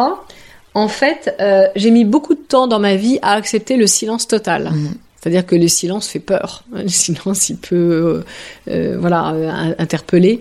en 0.74 0.88
fait, 0.88 1.34
j'ai 1.74 1.90
mis 1.90 2.04
beaucoup 2.04 2.34
de 2.34 2.40
temps 2.40 2.66
dans 2.66 2.78
ma 2.78 2.96
vie 2.96 3.18
à 3.22 3.32
accepter 3.32 3.76
le 3.76 3.86
silence 3.86 4.28
total. 4.28 4.70
Mm. 4.72 4.88
C'est-à-dire 5.22 5.46
que 5.46 5.54
le 5.54 5.68
silence 5.68 6.08
fait 6.08 6.18
peur. 6.18 6.64
Le 6.72 6.88
silence, 6.88 7.48
il 7.48 7.56
peut, 7.56 7.76
euh, 7.76 8.24
euh, 8.68 8.96
voilà, 8.98 9.32
euh, 9.32 9.74
interpeller. 9.78 10.40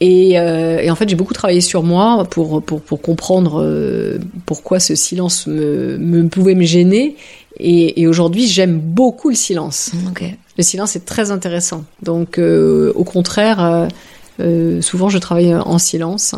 Et, 0.00 0.38
euh, 0.38 0.80
et 0.80 0.90
en 0.90 0.94
fait, 0.96 1.06
j'ai 1.08 1.16
beaucoup 1.16 1.34
travaillé 1.34 1.60
sur 1.60 1.82
moi 1.82 2.24
pour 2.28 2.62
pour 2.62 2.80
pour 2.80 3.02
comprendre 3.02 3.62
euh, 3.62 4.18
pourquoi 4.46 4.80
ce 4.80 4.94
silence 4.94 5.46
me, 5.46 5.98
me 5.98 6.28
pouvait 6.28 6.54
me 6.54 6.64
gêner. 6.64 7.16
Et, 7.58 8.00
et 8.00 8.06
aujourd'hui, 8.06 8.46
j'aime 8.46 8.78
beaucoup 8.78 9.28
le 9.28 9.34
silence. 9.34 9.90
Ok. 10.08 10.24
Le 10.56 10.62
silence 10.62 10.96
est 10.96 11.04
très 11.04 11.30
intéressant. 11.30 11.84
Donc, 12.02 12.38
euh, 12.38 12.92
au 12.94 13.04
contraire, 13.04 13.88
souvent 14.80 15.08
je 15.10 15.18
travaille 15.18 15.54
en 15.54 15.78
silence. 15.78 16.34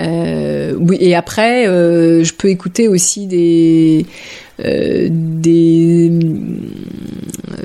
Euh, 0.00 0.74
oui, 0.78 0.96
et 1.00 1.14
après, 1.14 1.66
euh, 1.66 2.24
je 2.24 2.32
peux 2.34 2.48
écouter 2.48 2.88
aussi 2.88 3.26
des, 3.26 4.06
euh, 4.64 5.08
des, 5.10 6.10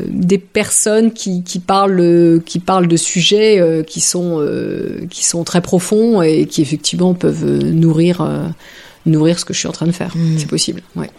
des 0.07 0.37
personnes 0.37 1.11
qui, 1.11 1.43
qui 1.43 1.59
parlent 1.59 2.41
qui 2.45 2.59
parlent 2.59 2.87
de 2.87 2.97
sujets 2.97 3.83
qui 3.87 4.01
sont 4.01 4.45
qui 5.09 5.25
sont 5.25 5.43
très 5.43 5.61
profonds 5.61 6.21
et 6.21 6.45
qui 6.45 6.61
effectivement 6.61 7.13
peuvent 7.13 7.45
nourrir 7.63 8.27
nourrir 9.05 9.39
ce 9.39 9.45
que 9.45 9.53
je 9.53 9.59
suis 9.59 9.67
en 9.67 9.73
train 9.73 9.87
de 9.87 9.91
faire. 9.91 10.15
Mm. 10.15 10.37
C'est 10.37 10.49
possible. 10.49 10.81
Ouais. 10.95 11.09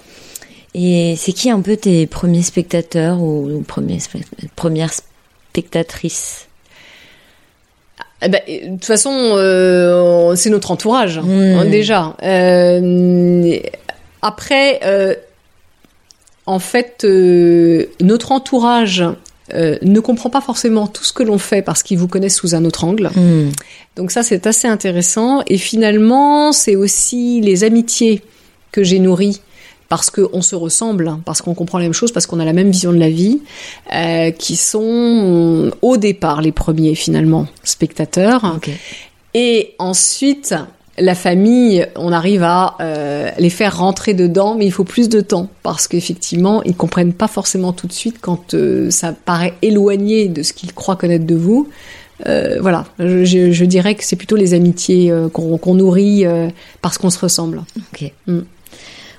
Et 0.74 1.14
c'est 1.16 1.32
qui 1.32 1.50
un 1.50 1.60
peu 1.60 1.76
tes 1.76 2.06
premiers 2.06 2.42
spectateurs 2.42 3.20
ou 3.20 3.64
premiers 3.66 3.98
premières 4.54 4.92
spectatrices? 5.52 6.46
Eh 8.22 8.28
ben, 8.28 8.40
de 8.46 8.70
toute 8.72 8.84
façon, 8.84 9.10
euh, 9.12 10.34
c'est 10.36 10.50
notre 10.50 10.70
entourage 10.70 11.18
Mm. 11.18 11.58
hein, 11.58 11.64
déjà. 11.66 12.16
Euh, 12.22 13.58
après, 14.22 14.80
euh, 14.84 15.14
en 16.46 16.58
fait, 16.58 17.06
notre 18.00 18.32
entourage 18.32 19.04
ne 19.54 20.00
comprend 20.00 20.30
pas 20.30 20.40
forcément 20.40 20.86
tout 20.86 21.04
ce 21.04 21.12
que 21.12 21.22
l'on 21.22 21.38
fait 21.38 21.62
parce 21.62 21.82
qu'ils 21.82 21.98
vous 21.98 22.08
connaissent 22.08 22.36
sous 22.36 22.54
un 22.54 22.64
autre 22.64 22.84
angle. 22.84 23.10
Hmm. 23.14 23.50
Donc 23.96 24.12
ça, 24.12 24.22
c'est 24.22 24.46
assez 24.46 24.68
intéressant. 24.68 25.42
Et 25.48 25.58
finalement, 25.58 26.52
c'est 26.52 26.76
aussi 26.76 27.40
les 27.40 27.64
amitiés 27.64 28.22
que 28.70 28.84
j'ai 28.84 29.00
nourries 29.00 29.40
parce 29.90 30.08
qu'on 30.08 30.40
se 30.40 30.54
ressemble, 30.54 31.08
hein, 31.08 31.20
parce 31.26 31.42
qu'on 31.42 31.52
comprend 31.52 31.78
la 31.78 31.84
même 31.84 31.92
chose, 31.92 32.12
parce 32.12 32.26
qu'on 32.26 32.38
a 32.38 32.44
la 32.46 32.54
même 32.54 32.70
vision 32.70 32.92
de 32.92 32.98
la 32.98 33.10
vie, 33.10 33.42
euh, 33.92 34.30
qui 34.30 34.54
sont 34.56 34.80
euh, 34.82 35.70
au 35.82 35.98
départ 35.98 36.40
les 36.40 36.52
premiers 36.52 36.94
finalement 36.94 37.46
spectateurs. 37.64 38.58
Et 39.34 39.74
ensuite, 39.80 40.54
la 40.96 41.16
famille, 41.16 41.86
on 41.96 42.12
arrive 42.12 42.44
à 42.44 42.76
euh, 42.80 43.30
les 43.38 43.50
faire 43.50 43.78
rentrer 43.78 44.14
dedans, 44.14 44.54
mais 44.54 44.64
il 44.64 44.70
faut 44.70 44.84
plus 44.84 45.08
de 45.08 45.20
temps 45.20 45.48
parce 45.64 45.88
qu'effectivement, 45.88 46.62
ils 46.62 46.76
comprennent 46.76 47.12
pas 47.12 47.28
forcément 47.28 47.72
tout 47.72 47.88
de 47.88 47.92
suite 47.92 48.18
quand 48.20 48.54
euh, 48.54 48.90
ça 48.90 49.12
paraît 49.12 49.54
éloigné 49.60 50.28
de 50.28 50.44
ce 50.44 50.52
qu'ils 50.52 50.72
croient 50.72 50.96
connaître 50.96 51.26
de 51.26 51.34
vous. 51.34 51.68
Euh, 52.26 52.58
voilà, 52.60 52.84
je, 53.00 53.64
dirais 53.64 53.96
que 53.96 54.04
c'est 54.04 54.14
plutôt 54.14 54.36
les 54.36 54.54
amitiés 54.54 55.12
qu'on 55.32 55.74
nourrit 55.74 56.26
parce 56.80 56.96
qu'on 56.96 57.10
se 57.10 57.18
ressemble. 57.18 57.62
Ok. 57.92 58.12
Mm. 58.28 58.40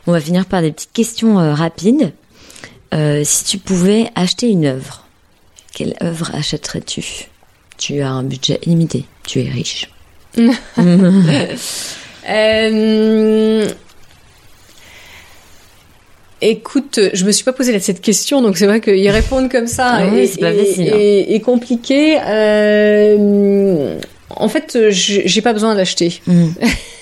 On 0.08 0.12
va 0.12 0.20
finir 0.20 0.46
par 0.46 0.62
des 0.62 0.72
petites 0.72 0.94
questions 0.94 1.40
euh, 1.40 1.54
rapides. 1.54 2.14
Euh, 2.94 3.22
si 3.24 3.44
tu 3.46 3.58
pouvais 3.58 4.10
acheter 4.16 4.50
une 4.50 4.66
œuvre, 4.66 5.06
quelle 5.74 5.96
œuvre 6.04 6.32
achèterais-tu? 6.34 7.28
Tu 7.78 8.02
as 8.02 8.10
un 8.10 8.24
budget 8.24 8.60
illimité. 8.66 9.06
Tu 9.26 9.42
es 9.42 9.50
riche. 9.50 9.90
Euh, 12.30 13.68
Écoute, 16.44 17.00
je 17.14 17.26
me 17.26 17.32
suis 17.32 17.44
pas 17.44 17.54
posé 17.54 17.80
cette 17.80 18.02
question, 18.02 18.42
donc 18.42 18.58
c'est 18.58 18.66
vrai 18.66 18.82
qu'y 18.82 19.10
répondre 19.12 19.48
comme 19.50 19.68
ça 19.68 19.98
Ah 20.00 20.08
oui, 20.12 20.22
est, 20.22 20.40
pas 20.40 20.52
facile, 20.54 20.90
hein. 20.92 20.98
est- 21.00 21.34
est 21.36 21.40
compliqué. 21.40 22.18
Euh, 22.24 24.00
en 24.38 24.48
fait, 24.50 24.90
je- 24.90 25.22
j'ai 25.26 25.42
pas 25.42 25.54
besoin 25.54 25.76
d'acheter. 25.76 26.22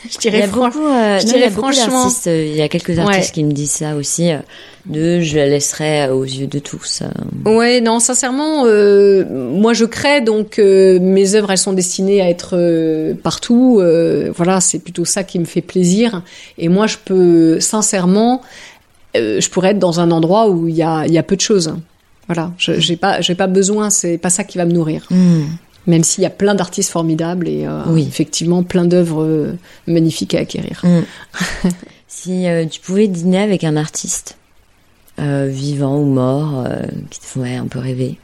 Je 0.09 0.15
Il 0.15 0.15
y 0.15 0.31
dirais 0.31 0.41
a 0.43 0.47
franchement. 0.47 0.69
beaucoup, 0.69 0.87
euh, 0.87 1.19
je 1.19 1.25
non, 1.25 1.33
dirais 1.33 1.39
il 1.39 1.41
y 1.41 1.43
a 1.43 1.49
beaucoup 1.49 1.71
franchement- 1.73 2.09
euh, 2.27 2.45
Il 2.49 2.55
y 2.55 2.61
a 2.61 2.69
quelques 2.69 2.97
artistes 2.97 3.19
Ouais. 3.29 3.31
qui 3.33 3.43
me 3.43 3.51
disent 3.51 3.71
ça 3.71 3.95
aussi. 3.95 4.31
euh, 4.31 4.37
de 4.85 5.19
je 5.19 5.35
la 5.37 5.45
laisserai 5.47 6.09
aux 6.09 6.23
yeux 6.23 6.47
de 6.47 6.57
tous. 6.57 7.01
euh. 7.03 7.51
Ouais, 7.51 7.81
non, 7.81 7.99
sincèrement, 7.99 8.63
euh, 8.65 9.25
moi 9.29 9.73
je 9.73 9.83
crée, 9.85 10.21
donc 10.21 10.57
euh, 10.57 10.99
mes 11.01 11.35
œuvres 11.35 11.51
elles 11.51 11.57
sont 11.57 11.73
destinées 11.73 12.21
à 12.21 12.29
être 12.29 12.51
euh, 12.53 13.13
partout. 13.13 13.79
euh, 13.81 14.31
voilà, 14.35 14.61
c'est 14.61 14.79
plutôt 14.79 15.03
ça 15.05 15.23
qui 15.25 15.37
me 15.37 15.45
fait 15.45 15.61
plaisir. 15.61 16.23
Et 16.57 16.69
moi, 16.69 16.87
je 16.87 16.95
peux 17.03 17.59
sincèrement, 17.59 18.41
euh, 19.17 19.41
je 19.41 19.49
pourrais 19.49 19.71
être 19.71 19.79
dans 19.79 19.99
un 19.99 20.11
endroit 20.11 20.47
où 20.49 20.67
il 20.69 20.75
y 20.75 20.81
a, 20.81 21.05
il 21.05 21.13
y 21.13 21.17
a 21.17 21.23
peu 21.23 21.35
de 21.35 21.41
choses. 21.41 21.73
Voilà, 22.27 22.53
je- 22.57 22.79
j'ai 22.79 22.95
pas, 22.95 23.19
j'ai 23.21 23.35
pas 23.35 23.47
besoin. 23.47 23.89
C'est 23.89 24.17
pas 24.17 24.29
ça 24.29 24.43
qui 24.45 24.57
va 24.57 24.65
me 24.65 24.71
nourrir. 24.71 25.05
Hmm. 25.11 25.41
Même 25.87 26.03
s'il 26.03 26.23
y 26.23 26.27
a 26.27 26.29
plein 26.29 26.55
d'artistes 26.55 26.91
formidables 26.91 27.47
et 27.47 27.65
euh, 27.65 27.81
Oui. 27.87 28.05
effectivement 28.07 28.63
plein 28.63 28.85
d'œuvres 28.85 29.23
euh, 29.23 29.57
magnifiques 29.87 30.35
à 30.35 30.39
acquérir. 30.39 30.81
Hmm. 30.83 31.01
si 32.07 32.47
euh, 32.47 32.65
tu 32.65 32.79
pouvais 32.79 33.07
dîner 33.07 33.39
avec 33.39 33.63
un 33.63 33.75
artiste, 33.77 34.37
vivant 35.17 35.97
ou 35.99 36.05
mort, 36.05 36.65
qui 37.09 37.19
te 37.19 37.25
ferait 37.25 37.55
un 37.57 37.67
peu 37.67 37.79
rêver, 37.79 38.17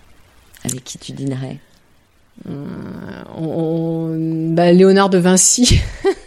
avec 0.63 0.81
qui 0.85 0.97
tu 0.97 1.11
dînerais? 1.11 1.57
On- 2.47 3.43
on- 3.43 4.53
bah, 4.53 4.71
Léonard 4.71 5.09
de 5.09 5.17
Vinci, 5.17 5.79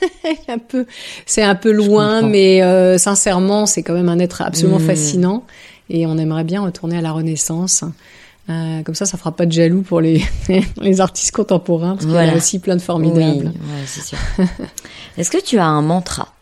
un 0.49 0.59
peu, 0.59 0.85
c'est 1.27 1.43
un 1.43 1.55
peu 1.55 1.71
loin, 1.73 2.23
mais 2.23 2.63
euh, 2.63 2.99
sincèrement, 2.99 3.67
c'est 3.67 3.83
quand 3.83 3.95
même 3.95 4.09
un 4.11 4.19
être 4.19 4.43
absolument 4.43 4.79
Mm. 4.79 4.87
fascinant, 4.87 5.45
et 5.91 6.07
on 6.07 6.19
aimerait 6.19 6.45
bien 6.45 6.63
retourner 6.63 6.99
à 6.99 7.01
la 7.03 7.13
Renaissance. 7.13 7.85
Euh, 8.49 8.83
comme 8.83 8.95
ça, 8.95 9.05
ça 9.07 9.19
fera 9.19 9.33
pas 9.33 9.45
de 9.47 9.53
jaloux 9.53 9.83
pour 9.83 10.01
les, 10.01 10.23
les 10.81 11.01
artistes 11.01 11.33
contemporains, 11.33 11.95
parce 11.95 12.07
qu'il 12.07 12.15
y 12.15 12.19
en 12.19 12.33
a 12.33 12.37
aussi 12.37 12.59
plein 12.59 12.77
de 12.77 12.81
Oui, 12.81 12.87
formidables. 12.87 13.47
ouais, 13.49 13.85
c'est 13.87 14.01
sûr. 14.03 14.19
Est-ce 15.19 15.31
que 15.31 15.43
tu 15.43 15.59
as 15.59 15.67
un 15.67 15.83
mantra? 15.83 16.33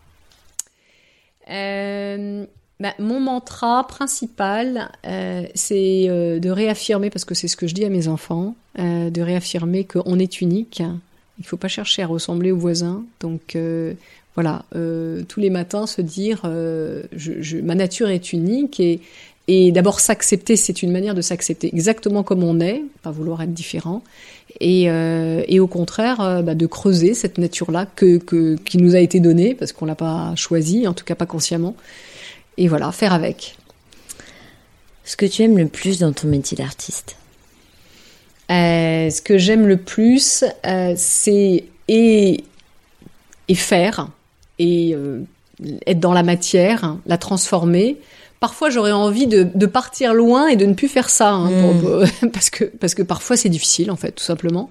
Euh, 1.51 2.45
bah, 2.81 2.93
mon 2.99 3.21
mantra 3.21 3.87
principal, 3.87 4.91
euh, 5.07 5.45
c'est 5.55 6.07
de 6.09 6.51
réaffirmer, 6.51 7.11
parce 7.11 7.25
que 7.25 7.35
c'est 7.35 7.49
ce 7.49 7.57
que 7.57 7.67
je 7.67 7.75
dis 7.75 7.85
à 7.85 7.89
mes 7.89 8.09
enfants, 8.09 8.55
de 8.79 9.21
réaffirmer 9.23 9.85
qu'on 9.85 10.19
est 10.19 10.41
unique. 10.41 10.83
Il 11.39 11.45
faut 11.47 11.57
pas 11.57 11.69
chercher 11.69 12.03
à 12.03 12.07
ressembler 12.07 12.53
aux 12.53 12.57
voisins. 12.59 13.03
Donc 13.21 13.57
voilà, 14.35 14.65
euh, 14.75 15.23
tous 15.27 15.41
les 15.41 15.49
matins 15.51 15.87
se 15.87 16.03
dire, 16.03 16.43
euh, 16.45 17.05
je, 17.13 17.41
je- 17.41 17.57
ma 17.59 17.75
nature 17.75 18.11
est 18.11 18.33
unique 18.35 18.79
et, 18.81 19.01
et 19.49 19.71
d'abord 19.71 20.01
s'accepter, 20.01 20.57
c'est 20.57 20.83
une 20.83 20.91
manière 20.91 21.15
de 21.15 21.21
s'accepter 21.21 21.69
exactement 21.69 22.25
comme 22.25 22.43
on 22.43 22.59
est, 22.61 22.83
pas 23.03 23.13
vouloir 23.13 23.43
être 23.43 23.55
différent. 23.55 24.03
Et, 24.59 24.91
euh, 24.91 25.45
et 25.47 25.61
au 25.61 25.69
contraire, 25.69 26.21
euh, 26.21 26.43
bah, 26.43 26.55
de 26.55 26.67
creuser 26.67 27.15
cette 27.15 27.39
nature-là 27.39 27.87
que, 27.95 28.19
que, 28.19 28.57
qui 28.57 28.79
nous 28.79 28.97
a 28.97 28.99
été 28.99 29.21
donnée, 29.21 29.55
parce 29.55 29.73
qu'on 29.73 29.85
l'a 29.85 29.95
pas 29.95 30.35
choisie, 30.35 30.89
en 30.89 30.95
tout 30.95 31.05
cas 31.05 31.15
pas 31.15 31.27
consciemment. 31.27 31.77
Et 32.57 32.67
voilà, 32.67 32.91
faire 32.91 33.13
avec. 33.13 33.57
Ce 35.05 35.17
que 35.17 35.27
tu 35.27 35.43
aimes 35.43 35.59
le 35.59 35.69
plus 35.69 36.01
dans 36.01 36.13
ton 36.13 36.27
métier 36.27 36.57
d'artiste? 36.57 37.17
Euh, 38.51 39.11
ce 39.11 39.23
que 39.23 39.39
j'aime 39.39 39.69
le 39.69 39.77
plus, 39.77 40.45
c'est 40.97 41.65
et, 41.89 42.45
et 43.49 43.55
faire, 43.55 44.09
et 44.59 44.97
être 45.87 46.01
dans 46.01 46.13
la 46.13 46.23
matière, 46.25 46.97
la 47.07 47.19
transformer. 47.19 47.99
Parfois, 48.41 48.69
j'aurais 48.71 48.93
envie 48.93 49.27
de, 49.27 49.47
de 49.55 49.67
partir 49.67 50.13
loin 50.15 50.49
et 50.49 50.57
de 50.57 50.67
ne 50.67 50.75
plus 50.75 50.89
faire 50.89 51.09
ça, 51.11 51.31
hein, 51.31 51.51
Mm. 51.51 51.81
pour- 51.81 52.31
parce 52.33 52.51
que 52.51 52.65
parce 52.65 52.95
que 52.95 53.03
parfois 53.03 53.37
c'est 53.37 53.49
difficile 53.49 53.91
en 53.91 53.97
fait, 53.97 54.13
tout 54.13 54.25
simplement. 54.25 54.71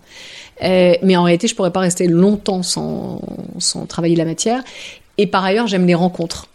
Euh, 0.63 0.93
mais 1.01 1.15
en 1.17 1.23
réalité, 1.23 1.47
je 1.47 1.55
pourrais 1.55 1.71
pas 1.71 1.79
rester 1.81 2.07
longtemps 2.07 2.63
sans 2.63 3.21
sans 3.59 3.85
travailler 3.85 4.15
la 4.15 4.25
matière. 4.25 4.63
Et 5.17 5.27
par 5.27 5.43
ailleurs, 5.43 5.67
j'aime 5.67 5.85
les 5.87 5.95
rencontres, 5.95 6.47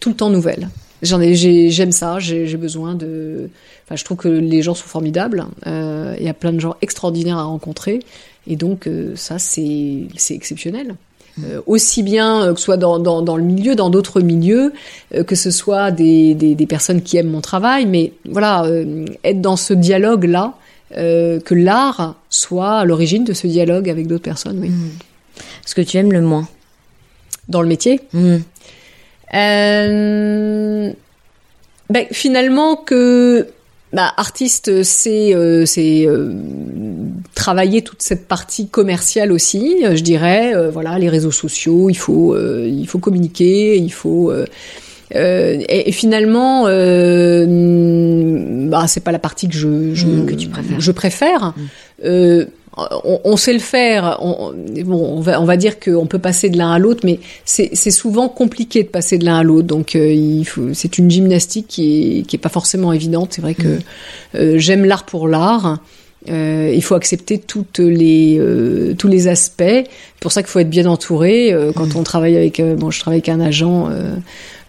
tout 0.00 0.10
le 0.10 0.16
temps 0.16 0.30
nouvelles. 0.30 0.68
J'en 1.02 1.20
ai, 1.20 1.34
j'ai- 1.36 1.70
j'aime 1.70 1.92
ça. 1.92 2.18
J'ai 2.18 2.46
j'ai 2.46 2.56
besoin 2.56 2.94
de. 2.94 3.48
Enfin, 3.84 3.96
je 3.96 4.04
trouve 4.04 4.16
que 4.18 4.28
les 4.28 4.62
gens 4.62 4.74
sont 4.74 4.86
formidables. 4.88 5.46
Euh, 5.66 6.14
Il 6.18 6.24
y 6.26 6.28
a 6.28 6.34
plein 6.34 6.52
de 6.52 6.60
gens 6.60 6.74
extraordinaires 6.82 7.38
à 7.38 7.44
rencontrer, 7.44 8.00
et 8.46 8.56
donc 8.56 8.86
euh, 8.86 9.14
ça, 9.16 9.38
c'est 9.38 10.02
c'est 10.16 10.34
exceptionnel. 10.34 10.96
Euh, 11.44 11.60
aussi 11.66 12.02
bien 12.02 12.42
euh, 12.42 12.54
que 12.54 12.58
ce 12.58 12.64
soit 12.64 12.76
dans, 12.76 12.98
dans, 12.98 13.22
dans 13.22 13.36
le 13.36 13.42
milieu, 13.42 13.74
dans 13.74 13.90
d'autres 13.90 14.20
milieux, 14.20 14.72
euh, 15.14 15.24
que 15.24 15.34
ce 15.34 15.50
soit 15.50 15.90
des, 15.90 16.34
des, 16.34 16.54
des 16.54 16.66
personnes 16.66 17.02
qui 17.02 17.16
aiment 17.16 17.30
mon 17.30 17.40
travail, 17.40 17.86
mais 17.86 18.12
voilà, 18.24 18.64
être 19.24 19.40
dans 19.40 19.56
ce 19.56 19.74
dialogue-là, 19.74 20.54
que 20.90 21.54
l'art 21.54 22.16
soit 22.30 22.78
à 22.78 22.84
l'origine 22.86 23.24
de 23.24 23.34
ce 23.34 23.46
dialogue 23.46 23.90
avec 23.90 24.06
d'autres 24.06 24.22
personnes, 24.22 24.58
oui. 24.60 24.70
Ce 25.66 25.74
que 25.74 25.82
tu 25.82 25.98
aimes 25.98 26.12
le 26.12 26.22
moins 26.22 26.48
Dans 27.48 27.62
le 27.62 27.68
métier, 27.68 28.00
Hmm. 28.12 28.38
Ben, 31.90 32.06
finalement 32.10 32.76
que 32.76 33.46
bah, 33.92 34.12
artiste, 34.16 34.82
c'est 34.82 35.34
euh, 35.34 35.64
c'est 35.66 36.06
euh, 36.06 36.34
travailler 37.34 37.82
toute 37.82 38.02
cette 38.02 38.28
partie 38.28 38.68
commerciale 38.68 39.32
aussi, 39.32 39.76
euh, 39.84 39.96
je 39.96 40.02
dirais. 40.02 40.54
euh, 40.54 40.70
voilà, 40.70 40.98
les 40.98 41.08
réseaux 41.08 41.30
sociaux, 41.30 41.88
il 41.88 41.96
faut 41.96 42.34
euh, 42.34 42.68
il 42.70 42.86
faut 42.86 42.98
communiquer, 42.98 43.76
il 43.78 43.92
faut 43.92 44.30
euh, 44.30 44.44
euh, 45.14 45.58
et, 45.68 45.88
et 45.88 45.92
finalement, 45.92 46.66
euh, 46.66 47.46
bah, 48.68 48.86
c'est 48.86 49.00
pas 49.02 49.12
la 49.12 49.18
partie 49.18 49.48
que 49.48 49.54
je, 49.54 49.94
je 49.94 50.06
Mm, 50.06 50.26
que 50.26 50.34
tu 50.34 50.48
préfères. 50.48 50.80
Je 50.80 50.92
préfère. 50.92 51.54
Euh, 52.04 52.44
on, 52.76 53.20
on 53.24 53.36
sait 53.36 53.52
le 53.52 53.58
faire. 53.58 54.18
On, 54.20 54.50
on- 54.52 54.82
bon, 54.84 55.16
on 55.16 55.20
va, 55.20 55.40
on 55.40 55.44
va 55.44 55.56
dire 55.56 55.80
qu'on 55.80 56.06
peut 56.06 56.18
passer 56.18 56.48
de 56.50 56.58
l'un 56.58 56.70
à 56.72 56.78
l'autre, 56.78 57.00
mais 57.04 57.20
c'est 57.44 57.74
souvent 57.90 58.28
compliqué 58.28 58.82
de 58.82 58.88
passer 58.88 59.18
de 59.18 59.24
l'un 59.24 59.38
à 59.38 59.42
l'autre. 59.42 59.66
Donc, 59.66 59.96
euh, 59.96 60.42
c'est 60.74 60.98
une 60.98 61.10
gymnastique 61.10 61.66
qui 61.68 62.18
est, 62.18 62.22
qui 62.22 62.36
est 62.36 62.38
pas 62.38 62.48
forcément 62.48 62.92
évidente. 62.92 63.32
C'est 63.32 63.42
vrai 63.42 63.54
que 63.54 63.78
euh, 64.34 64.58
j'aime 64.58 64.84
l'art 64.84 65.04
pour 65.06 65.28
l'art. 65.28 65.78
Euh, 66.28 66.72
il 66.74 66.82
faut 66.82 66.96
accepter 66.96 67.38
toutes 67.38 67.78
les 67.78 68.38
euh, 68.38 68.92
tous 68.98 69.06
les 69.08 69.28
aspects. 69.28 69.62
C'est 69.62 70.20
pour 70.20 70.32
ça 70.32 70.42
qu'il 70.42 70.50
faut 70.50 70.58
être 70.58 70.68
bien 70.68 70.86
entouré. 70.86 71.52
Euh, 71.52 71.72
quand 71.74 71.94
on 71.96 72.02
travaille 72.02 72.36
avec, 72.36 72.60
bon, 72.60 72.90
je 72.90 72.98
travaille 73.00 73.18
avec 73.18 73.28
un 73.28 73.40
agent. 73.40 73.88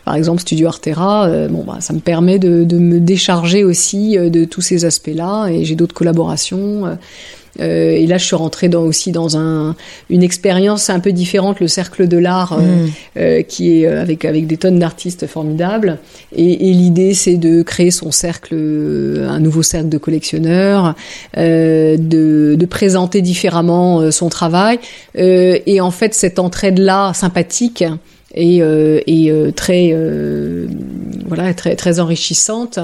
par 0.05 0.15
exemple 0.15 0.41
Studio 0.41 0.67
Artera, 0.67 1.47
bon 1.49 1.63
bah 1.65 1.77
ça 1.81 1.93
me 1.93 1.99
permet 1.99 2.39
de, 2.39 2.63
de 2.63 2.77
me 2.77 2.99
décharger 2.99 3.63
aussi 3.63 4.15
de 4.17 4.45
tous 4.45 4.61
ces 4.61 4.85
aspects-là 4.85 5.47
et 5.49 5.65
j'ai 5.65 5.75
d'autres 5.75 5.93
collaborations. 5.93 6.97
Euh, 7.59 7.91
et 7.91 8.07
là, 8.07 8.17
je 8.17 8.25
suis 8.25 8.35
rentrée 8.35 8.69
dans, 8.69 8.83
aussi 8.83 9.11
dans 9.11 9.37
un, 9.37 9.75
une 10.09 10.23
expérience 10.23 10.89
un 10.89 10.99
peu 10.99 11.11
différente, 11.11 11.59
le 11.59 11.67
cercle 11.67 12.07
de 12.07 12.17
l'art, 12.17 12.53
euh, 12.53 12.59
mm. 12.59 12.89
euh, 13.17 13.41
qui 13.43 13.81
est 13.81 13.87
avec 13.87 14.25
avec 14.25 14.47
des 14.47 14.57
tonnes 14.57 14.79
d'artistes 14.79 15.27
formidables. 15.27 15.99
Et, 16.35 16.69
et 16.69 16.73
l'idée, 16.73 17.13
c'est 17.13 17.37
de 17.37 17.61
créer 17.61 17.91
son 17.91 18.11
cercle, 18.11 18.55
un 18.55 19.39
nouveau 19.39 19.63
cercle 19.63 19.89
de 19.89 19.97
collectionneurs, 19.97 20.95
de, 21.35 21.97
de 21.97 22.65
présenter 22.65 23.21
différemment 23.21 24.11
son 24.11 24.29
travail. 24.29 24.79
et 25.15 25.81
en 25.81 25.91
fait, 25.91 26.13
cette 26.13 26.39
entraide-là 26.39 27.13
sympathique 27.13 27.83
et, 28.35 28.57
et 28.59 29.53
très 29.55 29.95
voilà 31.25 31.53
très 31.53 31.75
très 31.75 31.99
enrichissante 31.99 32.79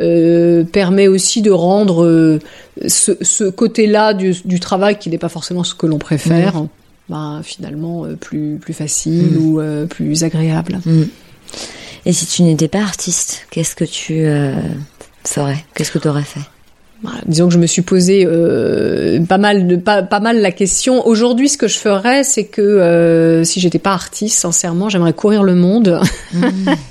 euh, 0.00 0.64
permet 0.64 1.06
aussi 1.06 1.42
de 1.42 1.50
rendre 1.50 2.04
euh, 2.04 2.38
ce, 2.86 3.12
ce 3.20 3.44
côté-là 3.44 4.14
du, 4.14 4.34
du, 4.44 4.58
travail 4.58 4.98
qui 4.98 5.10
n'est 5.10 5.18
pas 5.18 5.28
forcément 5.28 5.64
ce 5.64 5.74
que 5.74 5.86
l'on 5.86 5.98
préfère, 5.98 6.64
bah, 7.10 7.40
finalement 7.42 8.06
euh, 8.06 8.16
plus, 8.16 8.58
plus 8.58 8.72
facile 8.72 9.32
mm. 9.32 9.36
ou 9.36 9.86
plus 9.88 10.24
agréable. 10.24 10.80
Mm. 10.86 11.02
Et 12.06 12.12
si 12.12 12.26
tu 12.26 12.42
n'étais 12.42 12.68
pas 12.68 12.80
artiste, 12.80 13.46
qu'est-ce 13.50 13.76
que 13.76 13.84
tu 13.84 14.24
ferais? 15.24 15.64
Qu'est-ce 15.74 15.92
que 15.92 15.98
tu 15.98 16.08
aurais 16.08 16.22
fait? 16.22 16.40
Bah, 17.02 17.10
disons 17.26 17.48
que 17.48 17.54
je 17.54 17.58
me 17.58 17.66
suis 17.66 17.82
posé 17.82 18.24
euh, 18.24 19.24
pas 19.24 19.38
mal 19.38 19.66
de 19.66 19.74
pas, 19.74 20.04
pas 20.04 20.20
mal 20.20 20.40
la 20.40 20.52
question. 20.52 21.04
Aujourd'hui, 21.04 21.48
ce 21.48 21.58
que 21.58 21.66
je 21.66 21.76
ferais, 21.76 22.22
c'est 22.22 22.44
que 22.44 22.62
euh, 22.62 23.42
si 23.42 23.58
j'étais 23.58 23.80
pas 23.80 23.92
artiste, 23.92 24.38
sincèrement, 24.38 24.88
j'aimerais 24.88 25.12
courir 25.12 25.42
le 25.42 25.56
monde, 25.56 26.00
mmh. 26.32 26.46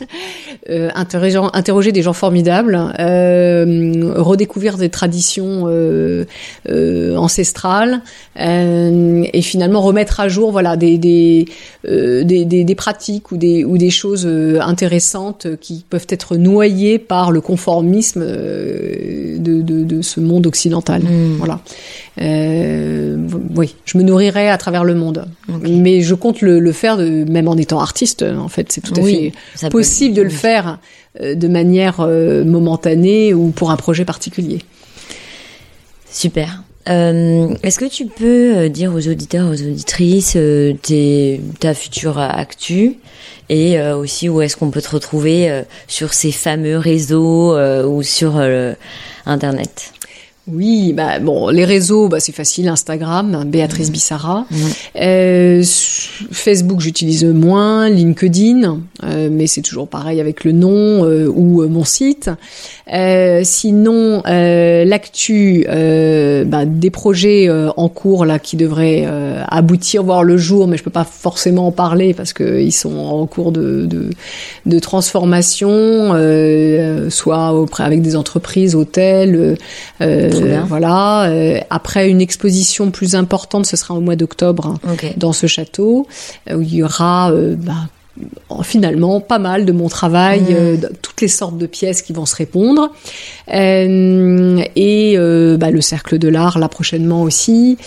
euh, 0.70 0.90
interroger, 0.94 1.92
des 1.92 2.02
gens 2.02 2.14
formidables, 2.14 2.94
euh, 3.00 4.14
redécouvrir 4.16 4.78
des 4.78 4.90
traditions 4.90 5.64
euh, 5.66 6.26
euh, 6.70 7.16
ancestrales 7.16 8.02
et 8.38 9.42
finalement 9.42 9.82
remettre 9.82 10.20
à 10.20 10.28
jour, 10.28 10.52
voilà, 10.52 10.78
des 10.78 10.98
des, 10.98 11.46
des, 11.84 12.46
des, 12.46 12.64
des 12.64 12.76
pratiques 12.76 13.32
ou 13.32 13.38
des 13.38 13.64
ou 13.64 13.78
des 13.78 13.90
choses 13.90 14.28
intéressantes 14.60 15.48
qui 15.60 15.86
peuvent 15.90 16.08
être 16.10 16.38
noyées 16.38 17.00
par 17.00 17.32
le 17.32 17.42
conformisme 17.42 18.22
de, 18.22 19.62
de, 19.62 19.84
de 19.84 20.02
ce 20.02 20.20
monde 20.20 20.48
occidental. 20.48 21.02
Hmm. 21.02 21.38
Voilà. 21.38 21.60
Euh, 22.20 23.18
oui, 23.56 23.76
je 23.86 23.98
me 23.98 24.04
nourrirai 24.04 24.50
à 24.50 24.58
travers 24.58 24.84
le 24.84 24.96
monde. 24.96 25.26
Mais 25.64 26.02
je 26.02 26.16
compte 26.16 26.42
le, 26.42 26.72
faire 26.72 26.98
de, 26.98 27.24
même 27.30 27.48
en 27.48 27.58
étant 27.58 27.80
artiste. 27.80 28.24
En 28.24 28.48
fait, 28.48 28.72
c'est 28.72 28.82
tout 28.82 28.94
à 28.98 29.04
fait 29.04 29.32
possible 29.70 30.16
de 30.16 30.22
le 30.22 30.30
faire 30.30 30.51
euh, 31.20 31.36
de 31.36 31.48
manière 31.48 32.00
euh, 32.00 32.44
momentanée 32.44 33.34
ou 33.34 33.50
pour 33.50 33.72
un 33.72 33.78
projet 33.78 34.06
particulier. 34.06 34.60
Super. 36.10 36.64
Est-ce 36.88 37.78
que 37.78 37.86
tu 37.86 38.08
peux 38.08 38.68
dire 38.68 38.92
aux 38.94 39.08
auditeurs, 39.08 39.48
aux 39.48 39.62
auditrices, 39.62 40.36
ta 41.60 41.74
future 41.76 42.18
actu 42.18 42.98
et 43.50 43.80
aussi 43.80 44.30
où 44.30 44.42
est-ce 44.42 44.58
qu'on 44.58 44.72
peut 44.72 44.82
te 44.82 44.90
retrouver 44.90 45.62
sur 45.88 46.16
ces 46.16 46.32
fameux 46.32 46.80
réseaux 46.80 47.56
ou 47.86 48.02
sur 48.02 48.42
Internet? 49.28 49.94
Oui, 50.48 50.92
bah 50.94 51.20
bon, 51.20 51.50
les 51.50 51.66
réseaux, 51.66 52.08
bah 52.08 52.20
c'est 52.20 52.32
facile, 52.32 52.68
Instagram, 52.68 53.44
Béatrice 53.46 53.90
mmh. 53.90 53.92
Bissara. 53.92 54.46
Mmh. 54.50 54.56
Euh, 55.00 55.64
Facebook, 56.32 56.80
j'utilise 56.80 57.26
moins, 57.26 57.90
LinkedIn, 57.90 58.80
euh, 59.04 59.30
mais 59.32 59.46
c'est 59.46 59.62
toujours 59.62 59.88
pareil 59.88 60.20
avec 60.20 60.44
le 60.44 60.52
nom 60.52 61.06
euh, 61.06 61.28
ou 61.28 61.68
mon 61.68 61.84
site. 61.84 62.32
Sinon, 63.44 64.22
l'actu, 64.26 65.66
bah, 65.68 66.66
des 66.66 66.90
projets 66.90 67.50
en 67.50 67.88
cours 67.88 68.26
là 68.26 68.38
qui 68.38 68.58
devraient 68.58 69.08
aboutir, 69.48 70.04
voir 70.04 70.24
le 70.24 70.36
jour, 70.36 70.68
mais 70.68 70.76
je 70.76 70.84
peux 70.84 70.90
pas 70.90 71.06
forcément 71.06 71.68
en 71.68 71.72
parler 71.72 72.14
parce 72.14 72.34
qu'ils 72.34 72.74
sont 72.74 72.98
en 72.98 73.26
cours 73.28 73.54
de, 73.54 73.86
de, 73.86 74.10
de 74.66 74.80
transformation, 74.80 76.12
soit 77.10 77.54
auprès 77.54 77.86
avec 77.86 78.02
des 78.02 78.18
entreprises, 78.18 78.76
hôtels. 78.76 79.56
Voilà. 80.68 81.24
Euh, 81.30 81.60
après 81.70 82.10
une 82.10 82.22
exposition 82.22 82.92
plus 82.92 83.16
importante, 83.16 83.66
ce 83.66 83.78
sera 83.78 83.94
au 83.94 84.02
mois 84.02 84.16
d'octobre 84.16 84.80
dans 85.18 85.34
ce 85.34 85.48
château 85.48 86.08
où 86.50 86.62
il 86.62 86.76
y 86.76 86.84
aura 86.84 87.32
euh, 87.32 87.56
bah, 87.56 87.88
finalement 88.64 89.22
pas 89.22 89.40
mal 89.40 89.66
de 89.66 89.72
mon 89.72 89.88
travail, 89.88 90.42
mmh. 90.42 90.46
euh, 90.52 90.78
toutes 91.02 91.22
les 91.22 91.28
sortes 91.28 91.58
de 91.58 91.66
pièces 91.66 92.02
qui 92.02 92.14
vont 92.14 92.26
se 92.26 92.36
répondre. 92.36 92.92
Euh, 93.54 94.62
et 94.76 95.14
euh, 95.18 95.58
bah, 95.58 95.72
le 95.72 95.82
cercle 95.82 96.18
de 96.18 96.28
l'art 96.28 96.60
là 96.60 96.68
prochainement 96.68 97.24
aussi. 97.24 97.78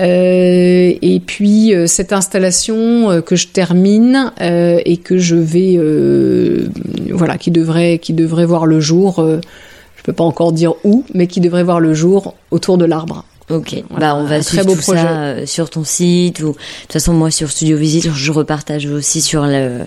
et 0.00 1.22
puis 1.26 1.72
cette 1.86 2.12
installation 2.12 3.22
que 3.22 3.36
je 3.36 3.48
termine 3.48 4.32
et 4.40 4.96
que 4.98 5.18
je 5.18 5.36
vais, 5.36 5.78
voilà, 7.12 7.38
qui 7.38 7.50
devrait, 7.50 7.98
qui 7.98 8.12
devrait 8.12 8.46
voir 8.46 8.66
le 8.66 8.80
jour 8.80 9.24
peux 10.06 10.12
pas 10.12 10.24
encore 10.24 10.52
dire 10.52 10.74
où, 10.84 11.04
mais 11.14 11.26
qui 11.26 11.40
devrait 11.40 11.64
voir 11.64 11.80
le 11.80 11.92
jour 11.92 12.34
autour 12.50 12.78
de 12.78 12.84
l'arbre. 12.84 13.24
Ok, 13.48 13.76
bah 13.96 14.16
on 14.16 14.24
va 14.24 14.42
suivre 14.42 14.64
tout 14.64 14.74
projet. 14.74 15.02
ça 15.02 15.18
euh, 15.18 15.46
sur 15.46 15.70
ton 15.70 15.84
site 15.84 16.40
ou 16.40 16.48
de 16.48 16.52
toute 16.52 16.92
façon 16.92 17.12
moi 17.12 17.30
sur 17.30 17.48
Studio 17.48 17.76
Visite 17.76 18.10
je 18.12 18.32
repartage 18.32 18.86
aussi 18.86 19.20
sur 19.20 19.46
le, 19.46 19.82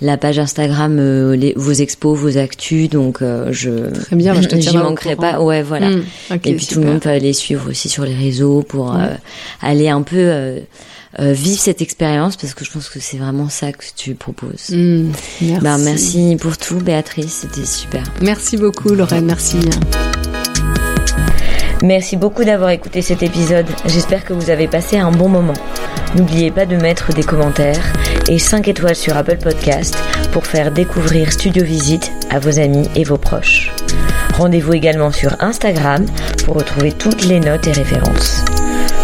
la 0.00 0.16
page 0.16 0.40
Instagram 0.40 0.96
euh, 0.98 1.36
les, 1.36 1.52
vos 1.54 1.70
expos, 1.70 2.18
vos 2.18 2.36
actus 2.36 2.90
donc 2.90 3.22
euh, 3.22 3.52
je 3.52 3.90
Très 3.92 4.16
bien, 4.16 4.34
je 4.34 4.48
te 4.48 4.56
j'y 4.60 4.76
manquerai 4.76 5.14
pas. 5.14 5.40
Ouais 5.40 5.62
voilà. 5.62 5.90
Hmm, 5.90 6.02
Et 6.44 6.54
puis 6.54 6.66
tout 6.66 6.80
le 6.80 6.86
monde 6.86 7.00
peut 7.00 7.10
aller 7.10 7.32
suivre 7.32 7.70
aussi 7.70 7.88
sur 7.88 8.04
les 8.04 8.14
réseaux 8.14 8.62
pour 8.62 8.96
aller 9.62 9.88
un 9.88 10.02
peu 10.02 10.58
euh, 11.18 11.32
vivre 11.32 11.58
cette 11.58 11.80
expérience 11.80 12.36
parce 12.36 12.54
que 12.54 12.64
je 12.64 12.70
pense 12.70 12.88
que 12.88 13.00
c'est 13.00 13.16
vraiment 13.16 13.48
ça 13.48 13.72
que 13.72 13.84
tu 13.96 14.14
proposes. 14.14 14.70
Mmh, 14.70 15.12
merci. 15.40 15.62
Bah, 15.62 15.78
merci 15.78 16.36
pour 16.40 16.58
tout, 16.58 16.76
Béatrice, 16.76 17.46
c'était 17.48 17.66
super. 17.66 18.02
Merci 18.20 18.56
beaucoup, 18.56 18.90
Lorraine, 18.90 19.26
merci. 19.26 19.58
Merci 21.82 22.16
beaucoup 22.16 22.44
d'avoir 22.44 22.70
écouté 22.70 23.02
cet 23.02 23.22
épisode. 23.22 23.66
J'espère 23.86 24.24
que 24.24 24.32
vous 24.32 24.50
avez 24.50 24.66
passé 24.66 24.98
un 24.98 25.12
bon 25.12 25.28
moment. 25.28 25.54
N'oubliez 26.16 26.50
pas 26.50 26.66
de 26.66 26.76
mettre 26.76 27.12
des 27.12 27.22
commentaires 27.22 27.92
et 28.28 28.38
5 28.38 28.68
étoiles 28.68 28.96
sur 28.96 29.16
Apple 29.16 29.38
Podcast 29.38 29.96
pour 30.32 30.46
faire 30.46 30.72
découvrir 30.72 31.32
Studio 31.32 31.64
Visite 31.64 32.12
à 32.30 32.38
vos 32.38 32.58
amis 32.58 32.88
et 32.94 33.04
vos 33.04 33.18
proches. 33.18 33.70
Rendez-vous 34.34 34.74
également 34.74 35.12
sur 35.12 35.36
Instagram 35.40 36.04
pour 36.44 36.56
retrouver 36.56 36.92
toutes 36.92 37.24
les 37.24 37.40
notes 37.40 37.66
et 37.66 37.72
références. 37.72 38.44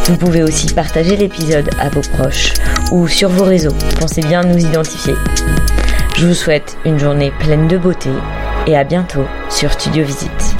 Vous 0.04 0.16
pouvez 0.16 0.42
aussi 0.42 0.72
partager 0.74 1.16
l'épisode 1.16 1.70
à 1.78 1.88
vos 1.88 2.00
proches 2.00 2.54
ou 2.90 3.06
sur 3.06 3.28
vos 3.28 3.44
réseaux. 3.44 3.74
Pensez 4.00 4.20
bien 4.20 4.42
nous 4.42 4.58
identifier. 4.58 5.14
Je 6.16 6.26
vous 6.26 6.34
souhaite 6.34 6.76
une 6.84 6.98
journée 6.98 7.32
pleine 7.38 7.68
de 7.68 7.78
beauté 7.78 8.10
et 8.66 8.76
à 8.76 8.84
bientôt 8.84 9.24
sur 9.48 9.72
Studio 9.72 10.04
Visite. 10.04 10.51